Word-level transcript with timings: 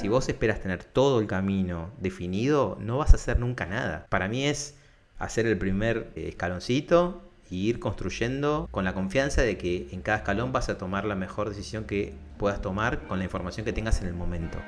Si 0.00 0.06
vos 0.06 0.28
esperas 0.28 0.60
tener 0.60 0.84
todo 0.84 1.18
el 1.18 1.26
camino 1.26 1.90
definido, 2.00 2.78
no 2.80 2.98
vas 2.98 3.14
a 3.14 3.16
hacer 3.16 3.40
nunca 3.40 3.66
nada. 3.66 4.06
Para 4.08 4.28
mí 4.28 4.44
es 4.44 4.76
hacer 5.18 5.44
el 5.44 5.58
primer 5.58 6.12
eh, 6.14 6.28
escaloncito 6.28 7.20
y 7.50 7.68
ir 7.68 7.80
construyendo 7.80 8.68
con 8.70 8.84
la 8.84 8.94
confianza 8.94 9.42
de 9.42 9.58
que 9.58 9.88
en 9.90 10.02
cada 10.02 10.18
escalón 10.18 10.52
vas 10.52 10.68
a 10.68 10.78
tomar 10.78 11.04
la 11.04 11.16
mejor 11.16 11.48
decisión 11.48 11.82
que 11.82 12.14
puedas 12.38 12.62
tomar 12.62 13.08
con 13.08 13.18
la 13.18 13.24
información 13.24 13.64
que 13.66 13.72
tengas 13.72 14.00
en 14.00 14.06
el 14.06 14.14
momento. 14.14 14.58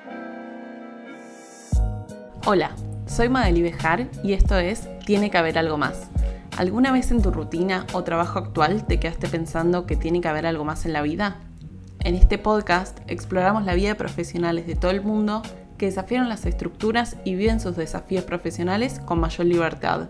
Hola, 2.44 2.74
soy 3.06 3.28
Madeli 3.28 3.62
Bejar 3.62 4.08
y 4.24 4.32
esto 4.32 4.58
es 4.58 4.88
Tiene 5.06 5.30
que 5.30 5.38
haber 5.38 5.58
algo 5.58 5.78
más. 5.78 6.10
¿Alguna 6.56 6.90
vez 6.90 7.12
en 7.12 7.22
tu 7.22 7.30
rutina 7.30 7.86
o 7.92 8.02
trabajo 8.02 8.40
actual 8.40 8.84
te 8.84 8.98
quedaste 8.98 9.28
pensando 9.28 9.86
que 9.86 9.94
tiene 9.94 10.20
que 10.20 10.26
haber 10.26 10.44
algo 10.44 10.64
más 10.64 10.86
en 10.86 10.92
la 10.92 11.02
vida? 11.02 11.49
En 12.02 12.14
este 12.14 12.38
podcast 12.38 12.98
exploramos 13.08 13.64
la 13.66 13.74
vida 13.74 13.88
de 13.88 13.94
profesionales 13.94 14.66
de 14.66 14.74
todo 14.74 14.90
el 14.90 15.02
mundo 15.02 15.42
que 15.76 15.86
desafiaron 15.86 16.30
las 16.30 16.46
estructuras 16.46 17.16
y 17.24 17.34
viven 17.34 17.60
sus 17.60 17.76
desafíos 17.76 18.24
profesionales 18.24 19.00
con 19.00 19.20
mayor 19.20 19.46
libertad. 19.46 20.08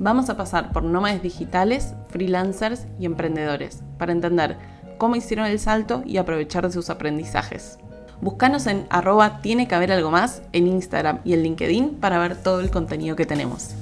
Vamos 0.00 0.28
a 0.28 0.36
pasar 0.36 0.72
por 0.72 0.82
nómades 0.82 1.22
digitales, 1.22 1.94
freelancers 2.08 2.86
y 2.98 3.06
emprendedores 3.06 3.84
para 3.96 4.10
entender 4.10 4.58
cómo 4.98 5.14
hicieron 5.14 5.46
el 5.46 5.60
salto 5.60 6.02
y 6.04 6.16
aprovechar 6.16 6.66
de 6.66 6.72
sus 6.72 6.90
aprendizajes. 6.90 7.78
Búscanos 8.20 8.66
en 8.66 8.86
arroba 8.90 9.40
tiene 9.40 9.68
que 9.68 9.76
haber 9.76 9.92
algo 9.92 10.10
más 10.10 10.42
en 10.52 10.66
Instagram 10.66 11.20
y 11.24 11.34
en 11.34 11.44
LinkedIn 11.44 12.00
para 12.00 12.18
ver 12.18 12.36
todo 12.36 12.60
el 12.60 12.70
contenido 12.70 13.14
que 13.14 13.26
tenemos. 13.26 13.76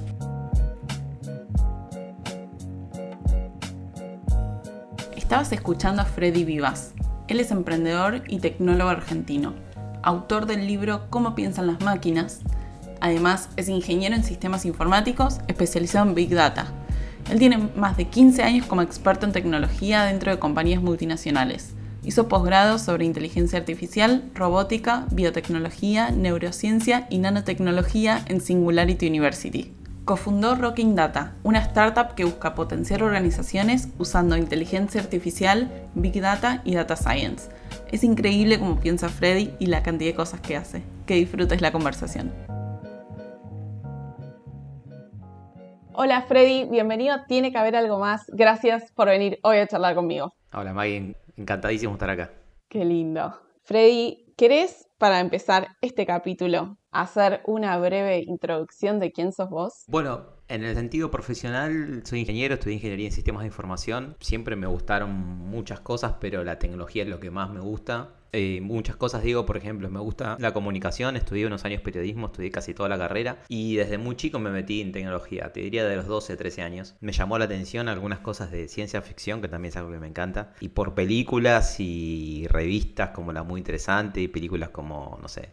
Estabas 5.31 5.53
escuchando 5.53 6.03
a 6.03 6.07
Freddy 6.07 6.43
Vivas. 6.43 6.93
Él 7.29 7.39
es 7.39 7.53
emprendedor 7.53 8.25
y 8.27 8.41
tecnólogo 8.41 8.91
argentino, 8.91 9.55
autor 10.03 10.47
del 10.47 10.67
libro 10.67 11.09
Cómo 11.09 11.37
piensan 11.37 11.69
las 11.69 11.81
máquinas. 11.83 12.41
Además, 13.01 13.49
es 13.57 13.69
ingeniero 13.69 14.17
en 14.17 14.25
sistemas 14.25 14.65
informáticos 14.67 15.39
especializado 15.47 16.09
en 16.09 16.17
Big 16.17 16.35
Data. 16.35 16.67
Él 17.31 17.39
tiene 17.39 17.59
más 17.77 17.97
de 17.97 18.07
15 18.07 18.43
años 18.43 18.67
como 18.67 18.83
experto 18.83 19.25
en 19.25 19.31
tecnología 19.31 20.03
dentro 20.03 20.33
de 20.33 20.41
compañías 20.41 20.83
multinacionales. 20.83 21.75
Hizo 22.03 22.27
posgrados 22.27 22.83
sobre 22.83 23.05
inteligencia 23.05 23.61
artificial, 23.61 24.29
robótica, 24.35 25.07
biotecnología, 25.13 26.11
neurociencia 26.11 27.07
y 27.09 27.19
nanotecnología 27.19 28.25
en 28.27 28.41
Singularity 28.41 29.07
University. 29.07 29.73
Cofundó 30.11 30.57
Rocking 30.57 30.97
Data, 30.97 31.37
una 31.45 31.61
startup 31.61 32.17
que 32.17 32.25
busca 32.25 32.57
potenciar 32.57 33.05
organizaciones 33.05 33.91
usando 33.97 34.37
inteligencia 34.37 35.01
artificial, 35.01 35.71
big 35.95 36.21
data 36.21 36.63
y 36.65 36.75
data 36.75 36.97
science. 36.97 37.49
Es 37.93 38.03
increíble 38.03 38.59
cómo 38.59 38.81
piensa 38.81 39.09
Freddy 39.09 39.55
y 39.61 39.67
la 39.67 39.85
cantidad 39.85 40.11
de 40.11 40.17
cosas 40.17 40.41
que 40.41 40.57
hace. 40.57 40.83
Que 41.07 41.15
disfrutes 41.15 41.61
la 41.61 41.71
conversación. 41.71 42.33
Hola 45.93 46.23
Freddy, 46.23 46.65
bienvenido. 46.65 47.19
Tiene 47.29 47.53
que 47.53 47.59
haber 47.59 47.77
algo 47.77 48.01
más. 48.01 48.25
Gracias 48.33 48.91
por 48.91 49.07
venir 49.07 49.39
hoy 49.45 49.59
a 49.59 49.69
charlar 49.69 49.95
conmigo. 49.95 50.35
Hola 50.53 50.73
Maggie, 50.73 51.15
encantadísimo 51.37 51.93
estar 51.93 52.11
acá. 52.11 52.33
Qué 52.69 52.85
lindo. 52.85 53.41
Freddy, 53.63 54.35
¿querés 54.37 54.89
para 54.99 55.21
empezar 55.21 55.69
este 55.81 56.05
capítulo 56.05 56.80
hacer 56.91 57.41
una 57.47 57.79
breve 57.79 58.25
introducción 58.27 58.99
de 58.99 59.13
quién 59.13 59.33
sos 59.33 59.51
vos? 59.51 59.85
Bueno, 59.87 60.27
en 60.49 60.65
el 60.65 60.75
sentido 60.75 61.11
profesional, 61.11 62.03
soy 62.05 62.21
ingeniero, 62.21 62.55
estudié 62.55 62.75
ingeniería 62.77 63.07
en 63.07 63.13
sistemas 63.13 63.43
de 63.43 63.47
información. 63.47 64.17
Siempre 64.21 64.57
me 64.57 64.67
gustaron 64.67 65.13
muchas 65.13 65.81
cosas, 65.81 66.15
pero 66.21 66.43
la 66.43 66.59
tecnología 66.59 67.05
es 67.05 67.09
lo 67.09 67.21
que 67.21 67.31
más 67.31 67.51
me 67.51 67.61
gusta. 67.61 68.11
Eh, 68.33 68.61
muchas 68.61 68.97
cosas 68.97 69.23
digo, 69.23 69.45
por 69.45 69.57
ejemplo, 69.57 69.91
me 69.91 69.99
gusta 69.99 70.37
la 70.39 70.53
comunicación, 70.53 71.17
estudié 71.17 71.47
unos 71.47 71.65
años 71.65 71.83
periodismo, 71.83 72.27
estudié 72.27 72.51
casi 72.51 72.75
toda 72.75 72.89
la 72.89 72.97
carrera 72.97 73.39
y 73.49 73.75
desde 73.75 73.99
muy 73.99 74.15
chico 74.15 74.39
me 74.39 74.51
metí 74.51 74.81
en 74.81 74.93
tecnología, 74.93 75.53
te 75.53 75.61
diría 75.61 75.85
de 75.85 75.97
los 75.97 76.07
12, 76.07 76.37
13 76.37 76.63
años. 76.63 76.95
Me 77.01 77.13
llamó 77.13 77.39
la 77.39 77.47
atención 77.47 77.89
algunas 77.89 78.21
cosas 78.21 78.53
de 78.53 78.69
ciencia 78.69 79.03
ficción, 79.03 79.41
que 79.41 79.49
también 79.49 79.71
es 79.71 79.77
algo 79.77 79.91
que 79.91 79.99
me 79.99 80.07
encanta, 80.07 80.53
y 80.61 80.69
por 80.69 80.95
películas 80.95 81.81
y 81.81 82.47
revistas 82.49 83.11
como 83.11 83.33
La 83.33 83.43
Muy 83.43 83.59
Interesante 83.59 84.21
y 84.21 84.29
películas 84.29 84.71
como, 84.71 85.19
no 85.21 85.29
sé, 85.29 85.51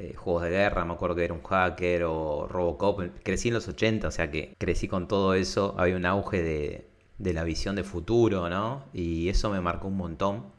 eh, 0.00 0.14
juegos 0.14 0.44
de 0.44 0.50
guerra, 0.50 0.84
me 0.84 0.92
acuerdo 0.92 1.16
que 1.16 1.24
era 1.24 1.34
un 1.34 1.42
hacker 1.42 2.04
o 2.04 2.46
Robocop. 2.48 3.00
Crecí 3.24 3.48
en 3.48 3.54
los 3.54 3.66
80, 3.66 4.06
o 4.06 4.10
sea 4.12 4.30
que 4.30 4.54
crecí 4.56 4.86
con 4.86 5.08
todo 5.08 5.34
eso. 5.34 5.74
Había 5.76 5.96
un 5.96 6.06
auge 6.06 6.40
de, 6.42 7.34
la 7.34 7.42
visión 7.42 7.74
de 7.74 7.82
futuro, 7.82 8.48
¿no? 8.48 8.84
Y 8.92 9.28
eso 9.28 9.50
me 9.50 9.60
marcó 9.60 9.88
un 9.88 9.96
montón. 9.96 10.52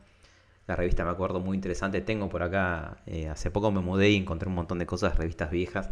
La 0.68 0.76
revista 0.76 1.06
me 1.06 1.12
acuerdo 1.12 1.40
muy 1.40 1.56
interesante. 1.56 2.02
Tengo 2.02 2.28
por 2.28 2.44
acá, 2.44 2.98
eh, 3.06 3.30
hace 3.30 3.50
poco 3.50 3.72
me 3.72 3.80
mudé 3.80 4.10
y 4.10 4.18
encontré 4.18 4.50
un 4.50 4.56
montón 4.56 4.78
de 4.78 4.86
cosas, 4.86 5.18
revistas 5.18 5.52
viejas. 5.52 5.90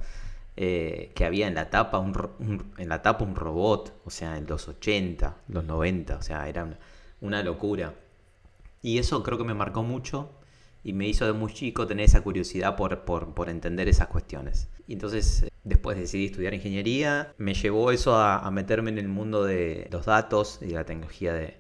Eh, 0.58 1.12
que 1.16 1.24
había 1.24 1.48
en 1.48 1.56
la 1.56 1.70
tapa 1.70 2.00
un, 2.00 2.74
en 2.78 2.90
la 2.90 3.02
tapa 3.02 3.24
un 3.24 3.36
robot, 3.36 3.94
o 4.06 4.10
sea, 4.10 4.38
en 4.38 4.48
los 4.48 4.68
80, 4.68 5.38
los 5.48 5.64
90, 5.64 6.18
o 6.18 6.22
sea, 6.22 6.50
era 6.50 6.78
una 7.22 7.44
locura. 7.44 7.94
Y 8.82 8.98
eso 8.98 9.24
creo 9.24 9.38
que 9.38 9.44
me 9.46 9.54
marcó 9.54 9.84
mucho 9.84 10.32
y 10.88 10.94
me 10.94 11.06
hizo 11.06 11.26
de 11.26 11.34
muy 11.34 11.52
chico 11.52 11.86
tener 11.86 12.06
esa 12.06 12.22
curiosidad 12.22 12.78
por, 12.78 13.02
por, 13.02 13.50
entender 13.50 13.90
esas 13.90 14.08
cuestiones. 14.08 14.70
Y 14.88 14.94
entonces 14.94 15.46
después 15.66 15.98
decidí 15.98 16.28
estudiar 16.28 16.54
ingeniería, 16.54 17.34
me 17.38 17.54
llevó 17.56 17.92
eso 17.92 18.16
a, 18.16 18.50
meterme 18.52 18.92
en 18.92 18.98
el 18.98 19.10
mundo 19.10 19.44
de 19.44 19.90
los 19.92 20.06
datos 20.06 20.60
y 20.62 20.68
de 20.68 20.76
la 20.76 20.86
tecnología 20.86 21.34
de, 21.34 21.58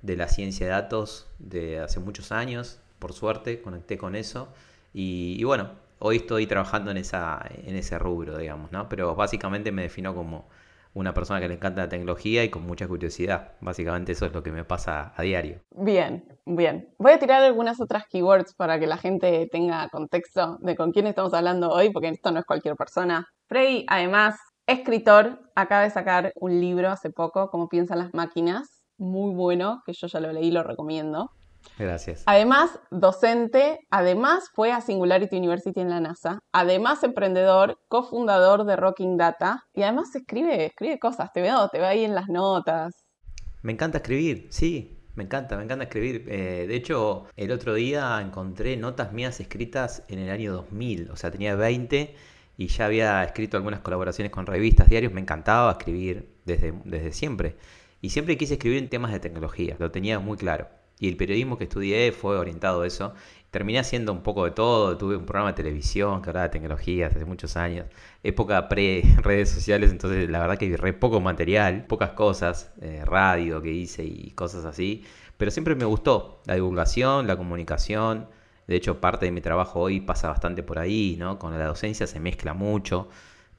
de 0.00 0.16
la 0.16 0.28
ciencia 0.28 0.64
de 0.64 0.72
datos 0.72 1.26
de 1.38 1.78
hace 1.78 2.00
muchos 2.00 2.32
años, 2.32 2.80
por 3.00 3.12
suerte 3.12 3.60
conecté 3.60 3.98
con 3.98 4.16
eso 4.16 4.48
y, 4.94 5.36
y, 5.38 5.44
bueno, 5.44 5.72
hoy 5.98 6.16
estoy 6.16 6.46
trabajando 6.46 6.90
en, 6.90 6.96
esa, 6.96 7.44
en 7.66 7.76
ese 7.76 7.98
rubro, 7.98 8.38
digamos, 8.38 8.72
¿no? 8.72 8.88
Pero 8.88 9.14
básicamente 9.14 9.72
me 9.72 9.82
defino 9.82 10.14
como 10.14 10.48
una 10.94 11.12
persona 11.12 11.40
que 11.40 11.48
le 11.48 11.54
encanta 11.54 11.82
la 11.82 11.88
tecnología 11.88 12.44
y 12.44 12.50
con 12.50 12.64
mucha 12.64 12.88
curiosidad. 12.88 13.52
Básicamente 13.60 14.12
eso 14.12 14.26
es 14.26 14.32
lo 14.32 14.42
que 14.42 14.52
me 14.52 14.64
pasa 14.64 15.12
a 15.16 15.22
diario. 15.22 15.60
Bien, 15.70 16.24
bien. 16.46 16.94
Voy 16.98 17.12
a 17.12 17.18
tirar 17.18 17.42
algunas 17.42 17.80
otras 17.80 18.04
keywords 18.08 18.54
para 18.54 18.78
que 18.78 18.86
la 18.86 18.96
gente 18.96 19.48
tenga 19.50 19.88
contexto 19.90 20.58
de 20.60 20.76
con 20.76 20.92
quién 20.92 21.06
estamos 21.06 21.34
hablando 21.34 21.70
hoy, 21.70 21.90
porque 21.90 22.08
esto 22.08 22.30
no 22.30 22.38
es 22.38 22.46
cualquier 22.46 22.76
persona. 22.76 23.26
Freddy, 23.48 23.84
además, 23.88 24.36
escritor, 24.66 25.40
acaba 25.54 25.82
de 25.82 25.90
sacar 25.90 26.32
un 26.36 26.60
libro 26.60 26.90
hace 26.90 27.10
poco, 27.10 27.50
Cómo 27.50 27.68
piensan 27.68 27.98
las 27.98 28.14
máquinas, 28.14 28.84
muy 28.96 29.34
bueno, 29.34 29.82
que 29.84 29.92
yo 29.92 30.06
ya 30.06 30.20
lo 30.20 30.32
leí 30.32 30.50
lo 30.50 30.62
recomiendo. 30.62 31.30
Gracias. 31.78 32.22
Además, 32.26 32.78
docente, 32.90 33.80
además 33.90 34.50
fue 34.54 34.72
a 34.72 34.80
Singularity 34.80 35.36
University 35.36 35.80
en 35.80 35.90
la 35.90 36.00
NASA, 36.00 36.38
además 36.52 37.02
emprendedor, 37.02 37.78
cofundador 37.88 38.64
de 38.64 38.76
Rocking 38.76 39.16
Data 39.16 39.64
y 39.74 39.82
además 39.82 40.14
escribe, 40.14 40.66
escribe 40.66 40.98
cosas, 40.98 41.32
te 41.32 41.42
veo, 41.42 41.68
te 41.68 41.78
veo 41.78 41.88
ahí 41.88 42.04
en 42.04 42.14
las 42.14 42.28
notas. 42.28 43.04
Me 43.62 43.72
encanta 43.72 43.98
escribir, 43.98 44.46
sí, 44.50 44.98
me 45.14 45.24
encanta, 45.24 45.56
me 45.56 45.64
encanta 45.64 45.84
escribir. 45.84 46.26
Eh, 46.28 46.66
de 46.68 46.76
hecho, 46.76 47.26
el 47.36 47.50
otro 47.50 47.74
día 47.74 48.20
encontré 48.20 48.76
notas 48.76 49.12
mías 49.12 49.40
escritas 49.40 50.02
en 50.08 50.18
el 50.18 50.30
año 50.30 50.52
2000, 50.52 51.10
o 51.10 51.16
sea, 51.16 51.30
tenía 51.30 51.56
20 51.56 52.14
y 52.56 52.66
ya 52.68 52.86
había 52.86 53.24
escrito 53.24 53.56
algunas 53.56 53.80
colaboraciones 53.80 54.30
con 54.30 54.46
revistas, 54.46 54.88
diarios, 54.88 55.12
me 55.12 55.20
encantaba 55.20 55.72
escribir 55.72 56.28
desde, 56.44 56.72
desde 56.84 57.12
siempre. 57.12 57.56
Y 58.00 58.10
siempre 58.10 58.36
quise 58.36 58.54
escribir 58.54 58.78
en 58.78 58.88
temas 58.88 59.12
de 59.12 59.20
tecnología, 59.20 59.76
lo 59.78 59.90
tenía 59.90 60.18
muy 60.18 60.36
claro. 60.36 60.68
Y 60.98 61.08
el 61.08 61.16
periodismo 61.16 61.58
que 61.58 61.64
estudié 61.64 62.12
fue 62.12 62.38
orientado 62.38 62.82
a 62.82 62.86
eso. 62.86 63.14
Terminé 63.50 63.78
haciendo 63.78 64.12
un 64.12 64.22
poco 64.22 64.44
de 64.44 64.50
todo. 64.52 64.96
Tuve 64.96 65.16
un 65.16 65.26
programa 65.26 65.52
de 65.52 65.56
televisión 65.56 66.22
que 66.22 66.30
hablaba 66.30 66.48
de 66.48 66.52
tecnología 66.52 67.08
hace 67.08 67.24
muchos 67.24 67.56
años. 67.56 67.86
Época 68.22 68.68
pre-redes 68.68 69.50
sociales, 69.50 69.90
entonces 69.90 70.28
la 70.30 70.40
verdad 70.40 70.58
que 70.58 70.68
vi 70.68 70.76
re 70.76 70.92
poco 70.92 71.20
material, 71.20 71.86
pocas 71.86 72.10
cosas, 72.10 72.72
eh, 72.80 73.02
radio 73.04 73.62
que 73.62 73.70
hice 73.70 74.04
y 74.04 74.30
cosas 74.32 74.64
así. 74.64 75.04
Pero 75.36 75.50
siempre 75.50 75.74
me 75.74 75.84
gustó 75.84 76.40
la 76.46 76.54
divulgación, 76.54 77.26
la 77.26 77.36
comunicación. 77.36 78.28
De 78.66 78.76
hecho, 78.76 79.00
parte 79.00 79.26
de 79.26 79.32
mi 79.32 79.40
trabajo 79.40 79.80
hoy 79.80 80.00
pasa 80.00 80.28
bastante 80.28 80.62
por 80.62 80.78
ahí, 80.78 81.16
¿no? 81.18 81.38
Con 81.38 81.58
la 81.58 81.66
docencia 81.66 82.06
se 82.06 82.20
mezcla 82.20 82.54
mucho 82.54 83.08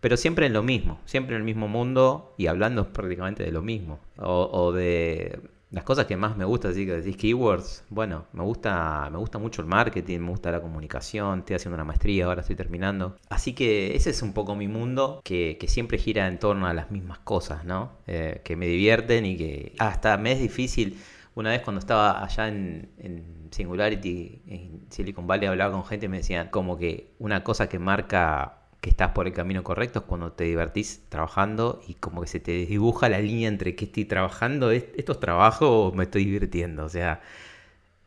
pero 0.01 0.17
siempre 0.17 0.45
en 0.45 0.53
lo 0.53 0.61
mismo, 0.61 0.99
siempre 1.05 1.35
en 1.35 1.41
el 1.41 1.45
mismo 1.45 1.67
mundo 1.67 2.35
y 2.37 2.45
hablando 2.45 2.93
prácticamente 2.93 3.43
de 3.43 3.51
lo 3.51 3.63
mismo. 3.63 3.99
o, 4.17 4.71
de 4.71 5.39
las 5.75 5.83
cosas 5.83 6.05
que 6.05 6.15
más 6.15 6.37
me 6.37 6.45
gusta, 6.45 6.69
así 6.69 6.85
que 6.85 6.93
decís 6.93 7.17
keywords, 7.17 7.83
bueno, 7.89 8.27
me 8.31 8.43
gusta, 8.43 9.09
me 9.11 9.17
gusta 9.17 9.39
mucho 9.39 9.61
el 9.61 9.67
marketing, 9.67 10.19
me 10.19 10.29
gusta 10.29 10.49
la 10.49 10.61
comunicación, 10.61 11.39
estoy 11.39 11.57
haciendo 11.57 11.75
una 11.75 11.83
maestría, 11.83 12.27
ahora 12.27 12.41
estoy 12.41 12.55
terminando. 12.55 13.17
Así 13.27 13.51
que 13.51 13.93
ese 13.93 14.11
es 14.11 14.21
un 14.21 14.31
poco 14.31 14.55
mi 14.55 14.69
mundo, 14.69 15.19
que, 15.25 15.57
siempre 15.67 15.97
gira 15.97 16.29
en 16.29 16.39
torno 16.39 16.65
a 16.65 16.73
las 16.73 16.91
mismas 16.91 17.19
cosas, 17.19 17.65
¿no? 17.65 17.91
Eh, 18.07 18.39
que 18.45 18.55
me 18.55 18.67
divierten 18.67 19.25
y 19.25 19.35
que 19.35 19.73
hasta 19.77 20.17
me 20.17 20.31
es 20.31 20.39
difícil. 20.39 20.97
Una 21.33 21.49
vez 21.49 21.61
cuando 21.61 21.79
estaba 21.81 22.23
allá 22.23 22.47
en, 22.47 22.91
en 22.97 23.49
Singularity, 23.51 24.43
en 24.47 24.85
Silicon 24.89 25.27
Valley, 25.27 25.49
hablaba 25.49 25.73
con 25.73 25.83
gente 25.83 26.05
y 26.05 26.09
me 26.09 26.17
decían 26.17 26.47
como 26.51 26.77
que 26.77 27.11
una 27.19 27.43
cosa 27.43 27.67
que 27.67 27.79
marca 27.79 28.64
que 28.85 28.91
estás 28.91 29.13
por 29.13 29.25
el 29.25 29.33
camino 29.33 29.63
correcto 29.63 29.97
es 29.97 30.05
cuando 30.05 30.33
te 30.33 30.43
divertís 30.43 31.09
trabajando 31.09 31.81
y 31.87 31.95
como 31.95 32.21
que 32.21 32.27
se 32.27 32.39
te 32.39 32.51
dibuja 32.67 33.09
la 33.09 33.17
línea 33.17 33.47
entre 33.47 33.75
que 33.75 33.85
estoy 33.85 34.05
trabajando, 34.05 34.69
esto 34.69 35.11
es 35.11 35.19
trabajo 35.19 35.87
o 35.87 35.91
me 35.91 36.03
estoy 36.03 36.25
divirtiendo. 36.25 36.85
O 36.85 36.89
sea, 36.89 37.19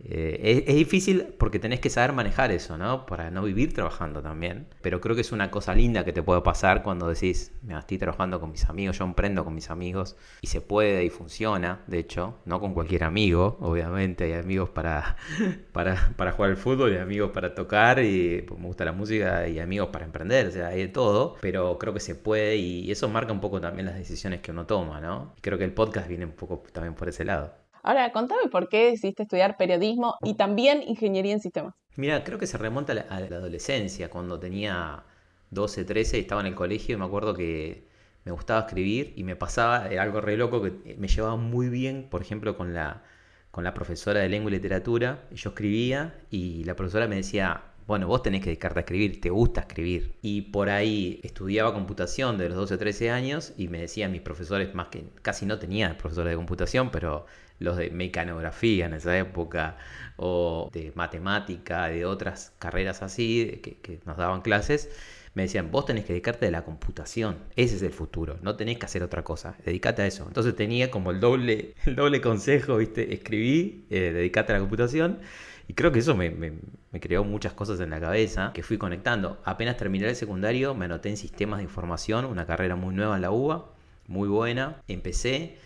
Eh, 0.01 0.65
es, 0.67 0.77
difícil 0.77 1.35
porque 1.39 1.59
tenés 1.59 1.81
que 1.81 1.91
saber 1.91 2.13
manejar 2.13 2.53
eso, 2.53 2.79
¿no? 2.79 3.07
Para 3.07 3.31
no 3.31 3.43
vivir 3.43 3.73
trabajando 3.73 4.23
también. 4.23 4.67
Pero 4.81 5.01
creo 5.01 5.15
que 5.15 5.23
es 5.23 5.33
una 5.33 5.51
cosa 5.51 5.75
linda 5.75 6.05
que 6.05 6.13
te 6.13 6.23
puede 6.23 6.41
pasar 6.43 6.83
cuando 6.83 7.09
decís, 7.09 7.53
me 7.63 7.77
estoy 7.77 7.99
trabajando 7.99 8.41
con 8.41 8.51
mis 8.51 8.65
amigos, 8.67 8.99
yo 8.99 9.05
emprendo 9.05 9.45
con 9.45 9.55
mis 9.55 9.71
amigos 9.71 10.17
y 10.41 10.47
se 10.47 10.61
puede 10.61 11.05
y 11.05 11.11
funciona, 11.11 11.83
de 11.87 11.99
hecho, 11.99 12.39
no 12.45 12.61
con 12.61 12.75
cualquier 12.75 13.05
amigo, 13.05 13.59
obviamente, 13.61 14.25
hay 14.25 14.33
amigos 14.35 14.71
para, 14.71 15.17
para, 15.73 16.13
para 16.17 16.33
jugar 16.33 16.51
al 16.51 16.57
fútbol 16.57 16.93
y 16.93 16.97
amigos 16.97 17.31
para 17.33 17.55
tocar 17.55 18.03
y 18.03 18.45
me 18.57 18.67
gusta 18.67 18.85
la 18.85 18.93
música 18.93 19.49
y 19.49 19.59
amigos 19.59 19.89
para 19.89 20.05
emprender, 20.05 20.47
o 20.49 20.51
sea, 20.51 20.69
hay 20.69 20.81
de 20.83 20.89
todo, 20.89 21.37
pero 21.41 21.79
creo 21.79 21.95
que 21.95 22.01
se 22.01 22.15
puede 22.15 22.57
y 22.57 22.91
eso 22.91 23.09
marca 23.09 23.33
un 23.33 23.41
poco 23.41 23.61
también 23.61 23.87
las 23.87 23.97
decisiones 23.97 24.41
que 24.41 24.51
uno 24.51 24.67
toma, 24.67 25.01
¿no? 25.01 25.35
Creo 25.41 25.59
que 25.59 25.65
el 25.65 25.73
podcast 25.73 26.09
viene 26.09 26.25
un 26.25 26.33
poco 26.33 26.63
también 26.73 26.95
por 26.95 27.09
ese 27.09 27.25
lado. 27.25 27.68
Ahora, 27.83 28.13
contame 28.13 28.49
por 28.51 28.69
qué 28.69 28.91
decidiste 28.91 29.23
estudiar 29.25 29.57
periodismo 29.57 30.17
y 30.23 30.35
también 30.35 30.83
ingeniería 30.87 31.33
en 31.33 31.41
sistemas. 31.41 31.75
Mira, 31.97 32.23
creo 32.25 32.39
que 32.39 32.47
se 32.47 32.59
remonta 32.59 32.93
a 32.93 33.21
la, 33.21 33.37
adolescencia, 33.37 34.09
cuando 34.09 34.39
tenía 34.39 35.05
12, 35.51 35.85
13 35.85 36.19
y 36.19 36.21
estaba 36.21 36.41
en 36.41 36.47
el 36.49 36.55
colegio 36.55 36.95
y 36.95 36.99
me 36.99 37.05
acuerdo 37.05 37.35
que 37.35 37.89
me 38.25 38.33
gustaba 38.33 38.61
escribir 38.61 39.15
y 39.17 39.25
me 39.25 39.37
pasaba 39.37 39.87
algo 40.01 40.21
re 40.21 40.37
loco 40.37 40.63
que 40.63 40.97
me 40.99 41.09
llevaba 41.09 41.37
muy 41.37 41.69
bien, 41.69 42.07
por 42.11 42.23
ejemplo, 42.23 42.57
con 42.57 42.75
la, 42.75 43.03
con 43.51 43.65
la 43.65 43.75
profesora 43.75 44.21
de 44.21 44.29
lengua 44.29 44.51
y 44.51 44.55
literatura. 44.55 45.25
Yo 45.33 45.51
escribía 45.51 46.21
y 46.31 46.65
la 46.65 46.77
profesora 46.77 47.09
me 47.09 47.17
decía, 47.17 47.63
bueno, 47.89 48.07
vos 48.07 48.23
tenés 48.23 48.43
que 48.43 48.51
dedicarte 48.51 48.81
a 48.81 48.83
escribir, 48.83 49.19
te 49.19 49.31
gusta 49.31 49.63
escribir. 49.63 50.19
Y 50.21 50.43
por 50.43 50.69
ahí 50.69 51.21
estudiaba 51.23 51.73
computación 51.73 52.37
de 52.37 52.51
los 52.51 52.59
12 52.59 52.75
o 52.75 52.79
13 52.79 53.11
años 53.11 53.55
y 53.57 53.69
me 53.69 53.81
decían 53.81 54.13
mis 54.13 54.21
profesores, 54.21 54.75
más 54.75 54.89
que 54.89 55.05
casi 55.23 55.47
no 55.47 55.59
tenía 55.59 55.97
profesores 55.97 56.33
de 56.33 56.37
computación, 56.37 56.91
pero 56.91 57.25
los 57.59 57.77
de 57.77 57.91
mecanografía 57.91 58.87
en 58.87 58.95
esa 58.95 59.17
época, 59.19 59.77
o 60.17 60.69
de 60.73 60.93
matemática, 60.95 61.87
de 61.89 62.05
otras 62.05 62.53
carreras 62.59 63.03
así, 63.03 63.61
que, 63.63 64.01
nos 64.05 64.17
daban 64.17 64.43
clases, 64.43 64.91
me 65.35 65.43
decían, 65.43 65.71
vos 65.71 65.87
tenés 65.87 66.05
que 66.05 66.13
dedicarte 66.13 66.47
a 66.47 66.51
la 66.51 66.65
computación, 66.65 67.39
ese 67.55 67.77
es 67.77 67.83
el 67.83 67.93
futuro, 67.93 68.39
no 68.43 68.57
tenés 68.57 68.79
que 68.79 68.87
hacer 68.87 69.03
otra 69.03 69.23
cosa, 69.23 69.55
dedícate 69.65 70.03
a 70.03 70.07
eso. 70.07 70.25
Entonces 70.27 70.57
tenía 70.57 70.91
como 70.91 71.11
el 71.11 71.21
doble, 71.21 71.75
el 71.87 71.97
doble 71.97 72.21
consejo, 72.21 72.79
¿viste? 72.79 73.15
Escribí, 73.15 73.87
eh, 73.91 74.13
dedicate 74.13 74.53
a 74.53 74.57
la 74.57 74.61
computación, 74.61 75.21
y 75.69 75.75
creo 75.75 75.93
que 75.93 75.99
eso 75.99 76.17
me, 76.17 76.31
me, 76.31 76.55
me, 76.93 77.01
creó 77.01 77.25
muchas 77.25 77.53
cosas 77.53 77.79
en 77.81 77.91
la 77.91 78.01
cabeza 78.01 78.53
que 78.55 78.63
fui 78.63 78.79
conectando. 78.79 79.39
Apenas 79.45 79.77
terminé 79.77 80.09
el 80.09 80.17
secundario, 80.17 80.75
me 80.75 80.87
anoté 80.87 81.11
en 81.11 81.19
sistemas 81.19 81.59
de 81.59 81.65
información, 81.65 82.25
una 82.25 82.47
carrera 82.47 82.75
muy 82.75 82.95
nueva 82.95 83.17
en 83.17 83.23
la 83.23 83.31
UBA, 83.31 83.71
muy 84.07 84.29
buena. 84.29 84.83
Empecé 84.89 85.59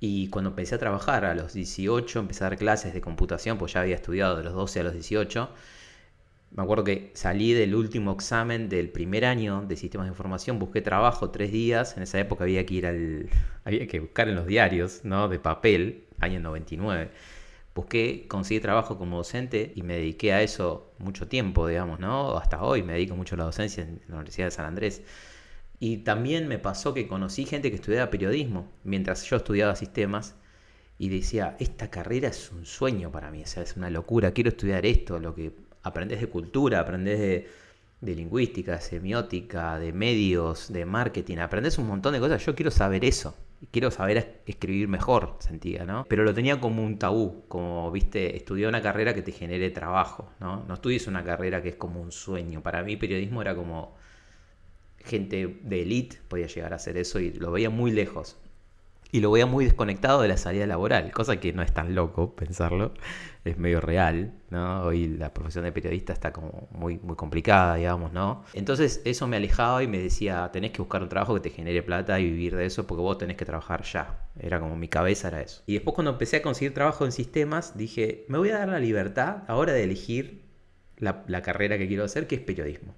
y 0.00 0.28
cuando 0.28 0.50
empecé 0.50 0.74
a 0.74 0.78
trabajar 0.78 1.26
a 1.26 1.34
los 1.34 1.52
18, 1.52 2.20
empecé 2.20 2.44
a 2.44 2.48
dar 2.48 2.58
clases 2.58 2.94
de 2.94 3.02
computación, 3.02 3.58
pues 3.58 3.74
ya 3.74 3.82
había 3.82 3.94
estudiado 3.94 4.36
de 4.36 4.44
los 4.44 4.54
12 4.54 4.80
a 4.80 4.84
los 4.84 4.94
18. 4.94 5.50
Me 6.52 6.62
acuerdo 6.62 6.82
que 6.84 7.12
salí 7.14 7.52
del 7.52 7.74
último 7.74 8.12
examen 8.12 8.68
del 8.68 8.88
primer 8.90 9.24
año 9.24 9.64
de 9.68 9.76
sistemas 9.76 10.06
de 10.06 10.12
información, 10.12 10.58
busqué 10.58 10.80
trabajo 10.80 11.30
tres 11.30 11.52
días. 11.52 11.96
En 11.96 12.02
esa 12.02 12.18
época 12.18 12.44
había 12.44 12.64
que 12.66 12.74
ir 12.74 12.86
al. 12.86 13.28
había 13.64 13.86
que 13.86 14.00
buscar 14.00 14.28
en 14.28 14.34
los 14.36 14.46
diarios, 14.46 15.04
¿no? 15.04 15.28
De 15.28 15.38
papel, 15.38 16.06
año 16.18 16.40
99. 16.40 17.10
Busqué, 17.74 18.26
conseguí 18.28 18.60
trabajo 18.60 18.98
como 18.98 19.18
docente 19.18 19.72
y 19.76 19.82
me 19.82 19.94
dediqué 19.94 20.32
a 20.32 20.42
eso 20.42 20.92
mucho 20.98 21.28
tiempo, 21.28 21.68
digamos, 21.68 22.00
¿no? 22.00 22.36
Hasta 22.36 22.62
hoy 22.62 22.82
me 22.82 22.94
dedico 22.94 23.14
mucho 23.16 23.36
a 23.36 23.38
la 23.38 23.44
docencia 23.44 23.84
en 23.84 24.00
la 24.08 24.16
Universidad 24.16 24.46
de 24.48 24.50
San 24.50 24.66
Andrés. 24.66 25.02
Y 25.80 25.98
también 25.98 26.46
me 26.46 26.58
pasó 26.58 26.92
que 26.92 27.08
conocí 27.08 27.46
gente 27.46 27.70
que 27.70 27.76
estudiaba 27.76 28.10
periodismo 28.10 28.70
mientras 28.84 29.24
yo 29.24 29.36
estudiaba 29.36 29.74
sistemas 29.74 30.36
y 30.98 31.08
decía, 31.08 31.56
esta 31.58 31.90
carrera 31.90 32.28
es 32.28 32.52
un 32.52 32.66
sueño 32.66 33.10
para 33.10 33.30
mí, 33.30 33.42
o 33.42 33.46
sea, 33.46 33.62
es 33.62 33.74
una 33.76 33.88
locura, 33.88 34.32
quiero 34.32 34.50
estudiar 34.50 34.84
esto, 34.84 35.18
lo 35.18 35.34
que 35.34 35.52
aprendes 35.82 36.20
de 36.20 36.26
cultura, 36.28 36.80
aprendes 36.80 37.18
de, 37.18 37.48
de 38.02 38.14
lingüística, 38.14 38.78
semiótica, 38.78 39.78
de 39.78 39.94
medios, 39.94 40.70
de 40.70 40.84
marketing, 40.84 41.38
aprendes 41.38 41.78
un 41.78 41.86
montón 41.86 42.12
de 42.12 42.20
cosas, 42.20 42.44
yo 42.44 42.54
quiero 42.54 42.70
saber 42.70 43.02
eso, 43.06 43.34
quiero 43.70 43.90
saber 43.90 44.42
escribir 44.44 44.88
mejor, 44.88 45.36
sentía, 45.38 45.86
¿no? 45.86 46.04
Pero 46.06 46.24
lo 46.24 46.34
tenía 46.34 46.60
como 46.60 46.84
un 46.84 46.98
tabú, 46.98 47.44
como, 47.48 47.90
viste, 47.90 48.36
estudiar 48.36 48.68
una 48.68 48.82
carrera 48.82 49.14
que 49.14 49.22
te 49.22 49.32
genere 49.32 49.70
trabajo, 49.70 50.30
¿no? 50.40 50.66
No 50.68 50.74
estudies 50.74 51.06
una 51.06 51.24
carrera 51.24 51.62
que 51.62 51.70
es 51.70 51.76
como 51.76 52.02
un 52.02 52.12
sueño, 52.12 52.62
para 52.62 52.82
mí 52.82 52.98
periodismo 52.98 53.40
era 53.40 53.54
como 53.56 53.96
gente 55.04 55.58
de 55.62 55.82
élite 55.82 56.18
podía 56.28 56.46
llegar 56.46 56.72
a 56.72 56.76
hacer 56.76 56.96
eso 56.96 57.20
y 57.20 57.32
lo 57.32 57.50
veía 57.50 57.70
muy 57.70 57.90
lejos. 57.90 58.36
Y 59.12 59.18
lo 59.18 59.32
veía 59.32 59.44
muy 59.44 59.64
desconectado 59.64 60.22
de 60.22 60.28
la 60.28 60.36
salida 60.36 60.68
laboral, 60.68 61.10
cosa 61.10 61.40
que 61.40 61.52
no 61.52 61.62
es 61.62 61.72
tan 61.72 61.96
loco 61.96 62.36
pensarlo, 62.36 62.94
es 63.44 63.58
medio 63.58 63.80
real, 63.80 64.34
¿no? 64.50 64.84
Hoy 64.84 65.08
la 65.08 65.34
profesión 65.34 65.64
de 65.64 65.72
periodista 65.72 66.12
está 66.12 66.32
como 66.32 66.68
muy, 66.70 66.98
muy 66.98 67.16
complicada, 67.16 67.74
digamos, 67.74 68.12
¿no? 68.12 68.44
Entonces 68.54 69.02
eso 69.04 69.26
me 69.26 69.36
alejaba 69.36 69.82
y 69.82 69.88
me 69.88 69.98
decía, 69.98 70.48
tenés 70.52 70.70
que 70.70 70.78
buscar 70.78 71.02
un 71.02 71.08
trabajo 71.08 71.34
que 71.34 71.40
te 71.40 71.50
genere 71.50 71.82
plata 71.82 72.20
y 72.20 72.30
vivir 72.30 72.54
de 72.54 72.66
eso 72.66 72.86
porque 72.86 73.02
vos 73.02 73.18
tenés 73.18 73.36
que 73.36 73.44
trabajar 73.44 73.82
ya. 73.82 74.28
Era 74.38 74.60
como 74.60 74.76
mi 74.76 74.86
cabeza 74.86 75.26
era 75.26 75.42
eso. 75.42 75.64
Y 75.66 75.72
después 75.72 75.94
cuando 75.94 76.12
empecé 76.12 76.36
a 76.36 76.42
conseguir 76.42 76.72
trabajo 76.72 77.04
en 77.04 77.10
sistemas, 77.10 77.76
dije, 77.76 78.26
me 78.28 78.38
voy 78.38 78.50
a 78.50 78.58
dar 78.58 78.68
la 78.68 78.78
libertad 78.78 79.38
ahora 79.48 79.72
de 79.72 79.82
elegir 79.82 80.42
la 80.98 81.42
carrera 81.42 81.78
que 81.78 81.88
quiero 81.88 82.04
hacer, 82.04 82.28
que 82.28 82.36
es 82.36 82.42
periodismo. 82.42 82.94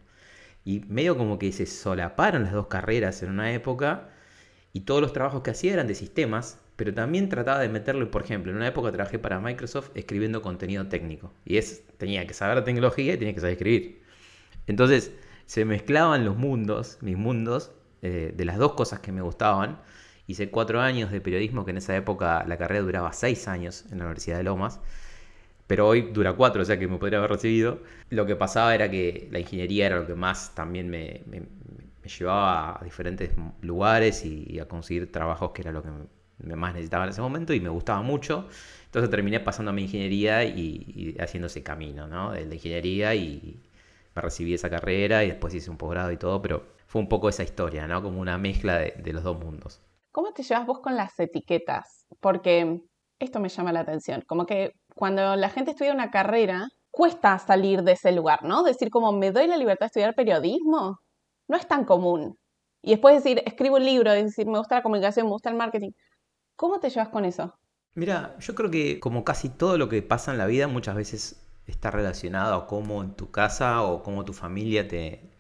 Y 0.64 0.80
medio 0.88 1.16
como 1.16 1.38
que 1.38 1.52
se 1.52 1.66
solaparon 1.66 2.44
las 2.44 2.52
dos 2.52 2.68
carreras 2.68 3.22
en 3.22 3.30
una 3.30 3.52
época 3.52 4.08
y 4.72 4.80
todos 4.80 5.00
los 5.00 5.12
trabajos 5.12 5.42
que 5.42 5.50
hacía 5.50 5.72
eran 5.74 5.86
de 5.86 5.94
sistemas, 5.94 6.58
pero 6.76 6.94
también 6.94 7.28
trataba 7.28 7.60
de 7.60 7.68
meterlo, 7.68 8.10
por 8.10 8.22
ejemplo, 8.22 8.50
en 8.50 8.56
una 8.56 8.68
época 8.68 8.90
trabajé 8.92 9.18
para 9.18 9.40
Microsoft 9.40 9.90
escribiendo 9.94 10.40
contenido 10.40 10.86
técnico. 10.88 11.32
Y 11.44 11.58
es, 11.58 11.86
tenía 11.98 12.26
que 12.26 12.34
saber 12.34 12.64
tecnología 12.64 13.14
y 13.14 13.16
tenía 13.18 13.34
que 13.34 13.40
saber 13.40 13.54
escribir. 13.54 14.02
Entonces 14.66 15.12
se 15.46 15.64
mezclaban 15.64 16.24
los 16.24 16.36
mundos, 16.36 16.98
mis 17.02 17.16
mundos, 17.16 17.72
eh, 18.02 18.32
de 18.36 18.44
las 18.44 18.58
dos 18.58 18.72
cosas 18.74 19.00
que 19.00 19.12
me 19.12 19.22
gustaban. 19.22 19.80
Hice 20.26 20.50
cuatro 20.50 20.80
años 20.80 21.10
de 21.10 21.20
periodismo, 21.20 21.64
que 21.64 21.72
en 21.72 21.78
esa 21.78 21.96
época 21.96 22.44
la 22.46 22.56
carrera 22.56 22.82
duraba 22.82 23.12
seis 23.12 23.48
años 23.48 23.84
en 23.90 23.98
la 23.98 24.04
Universidad 24.04 24.38
de 24.38 24.44
Lomas 24.44 24.80
pero 25.72 25.88
hoy 25.88 26.02
dura 26.02 26.34
cuatro, 26.34 26.60
o 26.60 26.64
sea 26.66 26.78
que 26.78 26.86
me 26.86 26.98
podría 26.98 27.16
haber 27.16 27.30
recibido. 27.30 27.78
Lo 28.10 28.26
que 28.26 28.36
pasaba 28.36 28.74
era 28.74 28.90
que 28.90 29.28
la 29.30 29.38
ingeniería 29.38 29.86
era 29.86 29.96
lo 29.96 30.06
que 30.06 30.14
más 30.14 30.54
también 30.54 30.90
me, 30.90 31.22
llevaba 32.04 32.78
a 32.78 32.84
diferentes 32.84 33.30
lugares 33.62 34.22
y, 34.26 34.58
a 34.60 34.68
conseguir 34.68 35.10
trabajos 35.10 35.52
que 35.52 35.62
era 35.62 35.72
lo 35.72 35.82
que 35.82 35.88
más 36.54 36.74
necesitaba 36.74 37.04
en 37.04 37.10
ese 37.10 37.22
momento 37.22 37.54
y 37.54 37.60
me 37.60 37.70
gustaba 37.70 38.02
mucho. 38.02 38.48
Entonces 38.84 39.08
terminé 39.08 39.40
pasando 39.40 39.70
a 39.70 39.72
mi 39.72 39.84
ingeniería 39.84 40.44
y, 40.44 41.16
haciendo 41.18 41.46
ese 41.46 41.62
camino, 41.62 42.06
¿no? 42.06 42.32
De 42.32 42.44
la 42.44 42.54
ingeniería 42.54 43.14
y 43.14 43.58
me 44.14 44.20
recibí 44.20 44.52
esa 44.52 44.68
carrera 44.68 45.24
y 45.24 45.28
después 45.28 45.54
hice 45.54 45.70
un 45.70 45.78
posgrado 45.78 46.12
y 46.12 46.18
todo, 46.18 46.42
pero 46.42 46.66
fue 46.86 47.00
un 47.00 47.08
poco 47.08 47.30
esa 47.30 47.44
historia, 47.44 47.86
¿no? 47.86 48.02
Como 48.02 48.20
una 48.20 48.36
mezcla 48.36 48.76
de, 48.76 48.92
de 49.02 49.12
los 49.14 49.22
dos 49.22 49.42
mundos. 49.42 49.80
¿Cómo 50.10 50.34
te 50.34 50.42
llevas 50.42 50.66
vos 50.66 50.80
con 50.80 50.96
las 50.96 51.18
etiquetas? 51.18 52.04
Porque 52.20 52.82
esto 53.22 53.40
me 53.40 53.48
llama 53.48 53.72
la 53.72 53.80
atención. 53.80 54.22
Como 54.26 54.46
que 54.46 54.74
cuando 54.94 55.36
la 55.36 55.48
gente 55.48 55.72
estudia 55.72 55.92
una 55.92 56.10
carrera, 56.10 56.68
cuesta 56.90 57.38
salir 57.38 57.82
de 57.82 57.92
ese 57.92 58.12
lugar, 58.12 58.44
¿no? 58.44 58.62
Decir 58.62 58.90
como 58.90 59.12
me 59.12 59.32
doy 59.32 59.46
la 59.46 59.56
libertad 59.56 59.86
de 59.86 59.88
estudiar 59.88 60.14
periodismo, 60.14 61.00
no 61.48 61.56
es 61.56 61.66
tan 61.66 61.84
común. 61.84 62.36
Y 62.82 62.90
después 62.90 63.22
decir, 63.22 63.42
escribo 63.46 63.76
un 63.76 63.84
libro, 63.84 64.12
decir, 64.12 64.46
me 64.46 64.58
gusta 64.58 64.76
la 64.76 64.82
comunicación, 64.82 65.26
me 65.26 65.32
gusta 65.32 65.50
el 65.50 65.56
marketing. 65.56 65.90
¿Cómo 66.56 66.80
te 66.80 66.90
llevas 66.90 67.08
con 67.08 67.24
eso? 67.24 67.54
Mira, 67.94 68.36
yo 68.38 68.54
creo 68.54 68.70
que 68.70 69.00
como 69.00 69.24
casi 69.24 69.48
todo 69.48 69.78
lo 69.78 69.88
que 69.88 70.02
pasa 70.02 70.32
en 70.32 70.38
la 70.38 70.46
vida 70.46 70.66
muchas 70.66 70.96
veces 70.96 71.46
está 71.66 71.90
relacionado 71.90 72.54
a 72.54 72.66
cómo 72.66 73.02
en 73.02 73.14
tu 73.14 73.30
casa 73.30 73.82
o 73.82 74.02
cómo 74.02 74.24
tu 74.24 74.32
familia 74.32 74.88
te, 74.88 75.30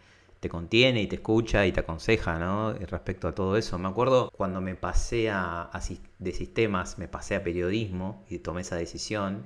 te 0.42 0.48
contiene 0.48 1.00
y 1.00 1.06
te 1.06 1.14
escucha 1.14 1.66
y 1.66 1.72
te 1.72 1.78
aconseja, 1.78 2.36
¿no? 2.36 2.72
Respecto 2.72 3.28
a 3.28 3.32
todo 3.32 3.56
eso. 3.56 3.78
Me 3.78 3.86
acuerdo 3.88 4.28
cuando 4.36 4.60
me 4.60 4.74
pasé 4.74 5.30
a, 5.30 5.70
de 6.18 6.32
sistemas, 6.32 6.98
me 6.98 7.06
pasé 7.06 7.36
a 7.36 7.44
periodismo 7.44 8.24
y 8.28 8.40
tomé 8.40 8.62
esa 8.62 8.74
decisión 8.74 9.44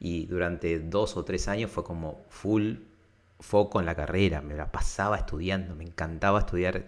y 0.00 0.24
durante 0.24 0.78
dos 0.80 1.18
o 1.18 1.24
tres 1.26 1.48
años 1.48 1.70
fue 1.70 1.84
como 1.84 2.24
full 2.30 2.76
foco 3.38 3.78
en 3.78 3.84
la 3.84 3.94
carrera, 3.94 4.40
me 4.40 4.54
la 4.54 4.72
pasaba 4.72 5.18
estudiando, 5.18 5.74
me 5.74 5.84
encantaba 5.84 6.38
estudiar 6.38 6.86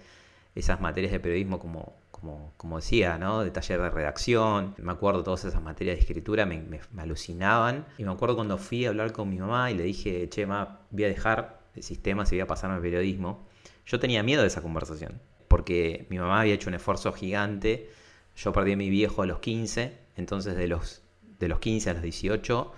esas 0.54 0.80
materias 0.80 1.12
de 1.12 1.20
periodismo 1.20 1.58
como, 1.58 1.92
como, 2.10 2.54
como 2.56 2.76
decía, 2.78 3.18
¿no? 3.18 3.44
De 3.44 3.50
taller 3.50 3.82
de 3.82 3.90
redacción, 3.90 4.74
me 4.78 4.92
acuerdo 4.92 5.22
todas 5.22 5.44
esas 5.44 5.60
materias 5.60 5.96
de 5.96 6.00
escritura, 6.00 6.46
me, 6.46 6.62
me, 6.62 7.02
alucinaban. 7.02 7.84
Y 7.98 8.04
me 8.04 8.12
acuerdo 8.12 8.36
cuando 8.36 8.56
fui 8.56 8.86
a 8.86 8.88
hablar 8.88 9.12
con 9.12 9.28
mi 9.28 9.36
mamá 9.36 9.70
y 9.70 9.74
le 9.74 9.82
dije, 9.82 10.30
che, 10.30 10.46
ma, 10.46 10.80
voy 10.90 11.04
a 11.04 11.08
dejar 11.08 11.60
de 11.74 11.82
sistemas 11.82 12.32
y 12.32 12.36
voy 12.36 12.40
a 12.40 12.46
pasarme 12.46 12.76
al 12.76 12.82
periodismo. 12.82 13.49
Yo 13.86 13.98
tenía 14.00 14.22
miedo 14.22 14.42
de 14.42 14.48
esa 14.48 14.62
conversación, 14.62 15.20
porque 15.48 16.06
mi 16.10 16.18
mamá 16.18 16.40
había 16.40 16.54
hecho 16.54 16.68
un 16.68 16.74
esfuerzo 16.74 17.12
gigante. 17.12 17.90
Yo 18.36 18.52
perdí 18.52 18.72
a 18.72 18.76
mi 18.76 18.90
viejo 18.90 19.22
a 19.22 19.26
los 19.26 19.40
15, 19.40 19.96
entonces 20.16 20.56
de 20.56 20.68
los, 20.68 21.02
de 21.38 21.48
los 21.48 21.58
15 21.58 21.90
a 21.90 21.94
los 21.94 22.02
18 22.02 22.72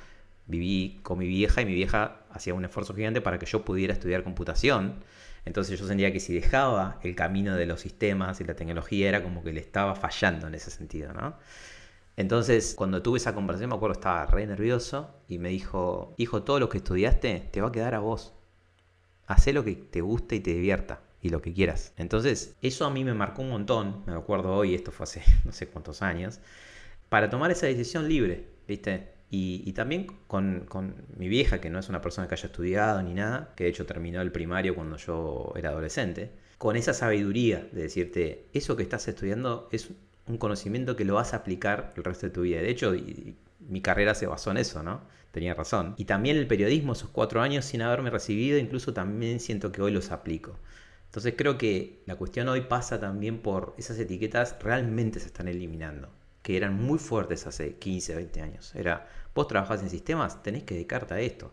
viví 0.46 1.00
con 1.02 1.18
mi 1.18 1.26
vieja 1.26 1.62
y 1.62 1.64
mi 1.64 1.74
vieja 1.74 2.22
hacía 2.30 2.54
un 2.54 2.64
esfuerzo 2.64 2.94
gigante 2.94 3.20
para 3.20 3.38
que 3.38 3.46
yo 3.46 3.64
pudiera 3.64 3.92
estudiar 3.92 4.22
computación. 4.22 5.02
Entonces 5.44 5.78
yo 5.78 5.86
sentía 5.86 6.12
que 6.12 6.20
si 6.20 6.34
dejaba 6.34 7.00
el 7.02 7.14
camino 7.14 7.56
de 7.56 7.66
los 7.66 7.80
sistemas 7.80 8.40
y 8.40 8.44
la 8.44 8.54
tecnología 8.54 9.08
era 9.08 9.22
como 9.22 9.42
que 9.42 9.52
le 9.52 9.60
estaba 9.60 9.94
fallando 9.94 10.46
en 10.46 10.54
ese 10.54 10.70
sentido, 10.70 11.12
¿no? 11.12 11.36
Entonces, 12.16 12.74
cuando 12.76 13.02
tuve 13.02 13.18
esa 13.18 13.34
conversación, 13.34 13.70
me 13.70 13.76
acuerdo, 13.76 13.94
estaba 13.94 14.26
re 14.26 14.46
nervioso 14.46 15.14
y 15.28 15.38
me 15.38 15.48
dijo, 15.48 16.14
hijo, 16.18 16.42
todo 16.42 16.60
lo 16.60 16.68
que 16.68 16.78
estudiaste 16.78 17.48
te 17.50 17.60
va 17.62 17.68
a 17.68 17.72
quedar 17.72 17.94
a 17.94 18.00
vos. 18.00 18.34
Hacé 19.32 19.54
lo 19.54 19.64
que 19.64 19.74
te 19.76 20.02
guste 20.02 20.36
y 20.36 20.40
te 20.40 20.52
divierta 20.52 21.00
y 21.22 21.30
lo 21.30 21.40
que 21.40 21.54
quieras. 21.54 21.94
Entonces, 21.96 22.54
eso 22.60 22.84
a 22.84 22.90
mí 22.90 23.02
me 23.02 23.14
marcó 23.14 23.40
un 23.40 23.48
montón, 23.48 24.02
me 24.06 24.12
acuerdo 24.12 24.54
hoy, 24.54 24.74
esto 24.74 24.92
fue 24.92 25.04
hace 25.04 25.22
no 25.46 25.52
sé 25.52 25.68
cuántos 25.68 26.02
años, 26.02 26.38
para 27.08 27.30
tomar 27.30 27.50
esa 27.50 27.66
decisión 27.66 28.08
libre, 28.08 28.48
¿viste? 28.68 29.08
Y, 29.34 29.72
también 29.72 30.06
con, 30.26 30.66
con, 30.68 31.06
mi 31.16 31.26
vieja, 31.26 31.58
que 31.58 31.70
no 31.70 31.78
es 31.78 31.88
una 31.88 32.02
persona 32.02 32.28
que 32.28 32.34
haya 32.34 32.48
estudiado 32.48 33.02
ni 33.02 33.14
nada, 33.14 33.54
que 33.56 33.64
de 33.64 33.70
hecho 33.70 33.86
terminó 33.86 34.20
el 34.20 34.30
primario 34.30 34.74
cuando 34.74 34.98
yo 34.98 35.54
era 35.56 35.70
adolescente, 35.70 36.32
con 36.58 36.76
esa 36.76 36.92
sabiduría 36.92 37.66
de 37.72 37.82
decirte, 37.84 38.48
eso 38.52 38.76
que 38.76 38.82
estás 38.82 39.08
estudiando 39.08 39.70
es 39.72 39.88
un 40.26 40.36
conocimiento 40.36 40.96
que 40.96 41.06
lo 41.06 41.14
vas 41.14 41.32
a 41.32 41.38
aplicar 41.38 41.94
el 41.96 42.04
resto 42.04 42.26
de 42.26 42.32
tu 42.32 42.42
vida. 42.42 42.60
De 42.60 42.68
hecho, 42.68 42.92
mi 43.60 43.80
carrera 43.80 44.14
se 44.14 44.26
basó 44.26 44.50
en 44.50 44.58
eso, 44.58 44.82
¿no? 44.82 45.00
Tenía 45.32 45.54
razón. 45.54 45.94
Y 45.96 46.04
también 46.04 46.36
el 46.36 46.46
periodismo, 46.46 46.92
esos 46.92 47.10
cuatro 47.10 47.40
años 47.40 47.64
sin 47.64 47.82
haberme 47.82 48.10
recibido, 48.10 48.58
incluso 48.58 48.92
también 48.92 49.40
siento 49.40 49.72
que 49.72 49.82
hoy 49.82 49.90
los 49.90 50.10
aplico. 50.12 50.58
Entonces 51.06 51.34
creo 51.36 51.58
que 51.58 52.02
la 52.06 52.16
cuestión 52.16 52.48
hoy 52.48 52.62
pasa 52.62 53.00
también 53.00 53.40
por 53.40 53.74
esas 53.78 53.98
etiquetas 53.98 54.56
realmente 54.60 55.20
se 55.20 55.26
están 55.26 55.48
eliminando, 55.48 56.10
que 56.42 56.56
eran 56.56 56.74
muy 56.74 56.98
fuertes 56.98 57.46
hace 57.46 57.76
15, 57.76 58.14
20 58.14 58.40
años. 58.42 58.74
Era, 58.74 59.08
vos 59.34 59.48
trabajás 59.48 59.82
en 59.82 59.90
sistemas, 59.90 60.42
tenés 60.42 60.64
que 60.64 60.74
dedicarte 60.74 61.14
a 61.14 61.20
esto. 61.20 61.52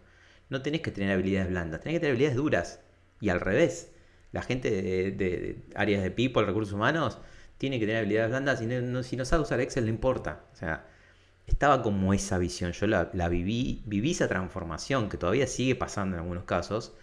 No 0.50 0.62
tenés 0.62 0.82
que 0.82 0.92
tener 0.92 1.12
habilidades 1.12 1.50
blandas, 1.50 1.82
tenés 1.82 1.96
que 1.96 2.00
tener 2.00 2.12
habilidades 2.12 2.38
duras. 2.38 2.80
Y 3.22 3.30
al 3.30 3.40
revés, 3.40 3.92
la 4.32 4.42
gente 4.42 4.70
de, 4.72 5.64
áreas 5.76 6.04
de 6.04 6.12
people, 6.12 6.46
recursos 6.46 6.74
humanos, 6.74 7.18
tiene 7.58 7.80
que 7.80 7.86
tener 7.86 8.02
habilidades 8.02 8.30
blandas 8.30 8.62
y 8.62 8.66
no, 8.66 9.04
si 9.04 9.16
no 9.16 9.26
sabe 9.26 9.44
usar 9.44 9.60
Excel 9.62 9.86
no 9.86 9.90
importa. 9.90 10.46
O 10.54 10.56
sea, 10.56 10.86
estaba 11.50 11.82
como 11.82 12.14
esa 12.14 12.38
visión, 12.38 12.72
yo 12.72 12.88
la, 12.88 13.06
viví, 13.30 13.84
viví 13.86 14.12
esa 14.12 14.28
transformación 14.28 15.10
que 15.10 15.18
todavía 15.18 15.48
sigue 15.48 15.76
pasando 15.76 16.16
en 16.16 16.22
algunos 16.22 16.46
casos 16.46 16.94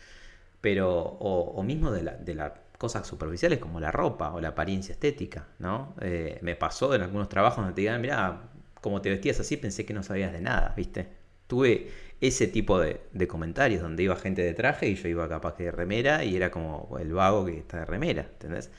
pero 0.66 0.90
o, 0.92 1.62
mismo 1.62 1.92
de, 1.92 2.34
las 2.34 2.52
cosas 2.76 3.06
superficiales 3.06 3.60
como 3.60 3.78
la 3.78 3.92
ropa 3.92 4.32
o 4.32 4.40
la 4.40 4.48
apariencia 4.48 4.92
estética, 4.94 5.46
¿no? 5.60 5.94
Eh, 6.00 6.38
me 6.42 6.56
pasó 6.56 6.92
en 6.94 7.02
algunos 7.02 7.28
trabajos 7.28 7.58
donde 7.58 7.74
te 7.74 7.82
digan, 7.82 8.00
mira, 8.00 8.48
como 8.80 9.00
te 9.00 9.10
vestías 9.10 9.38
así 9.38 9.56
pensé 9.56 9.86
que 9.86 9.94
no 9.94 10.02
sabías 10.02 10.32
de 10.32 10.40
nada, 10.40 10.74
¿viste? 10.76 11.06
Tuve 11.46 11.90
ese 12.20 12.48
tipo 12.48 12.80
de, 12.80 13.00
comentarios 13.28 13.80
donde 13.80 14.02
iba 14.02 14.16
gente 14.16 14.42
de 14.42 14.54
traje 14.54 14.88
y 14.88 14.96
yo 14.96 15.08
iba 15.08 15.28
capaz 15.28 15.54
que 15.54 15.64
de 15.64 15.70
remera 15.70 16.24
y 16.24 16.34
era 16.34 16.50
como 16.50 16.96
el 16.98 17.12
vago 17.12 17.46
que 17.46 17.58
está 17.58 17.78
de 17.78 17.84
remera, 17.86 18.22
¿entendés? 18.22 18.70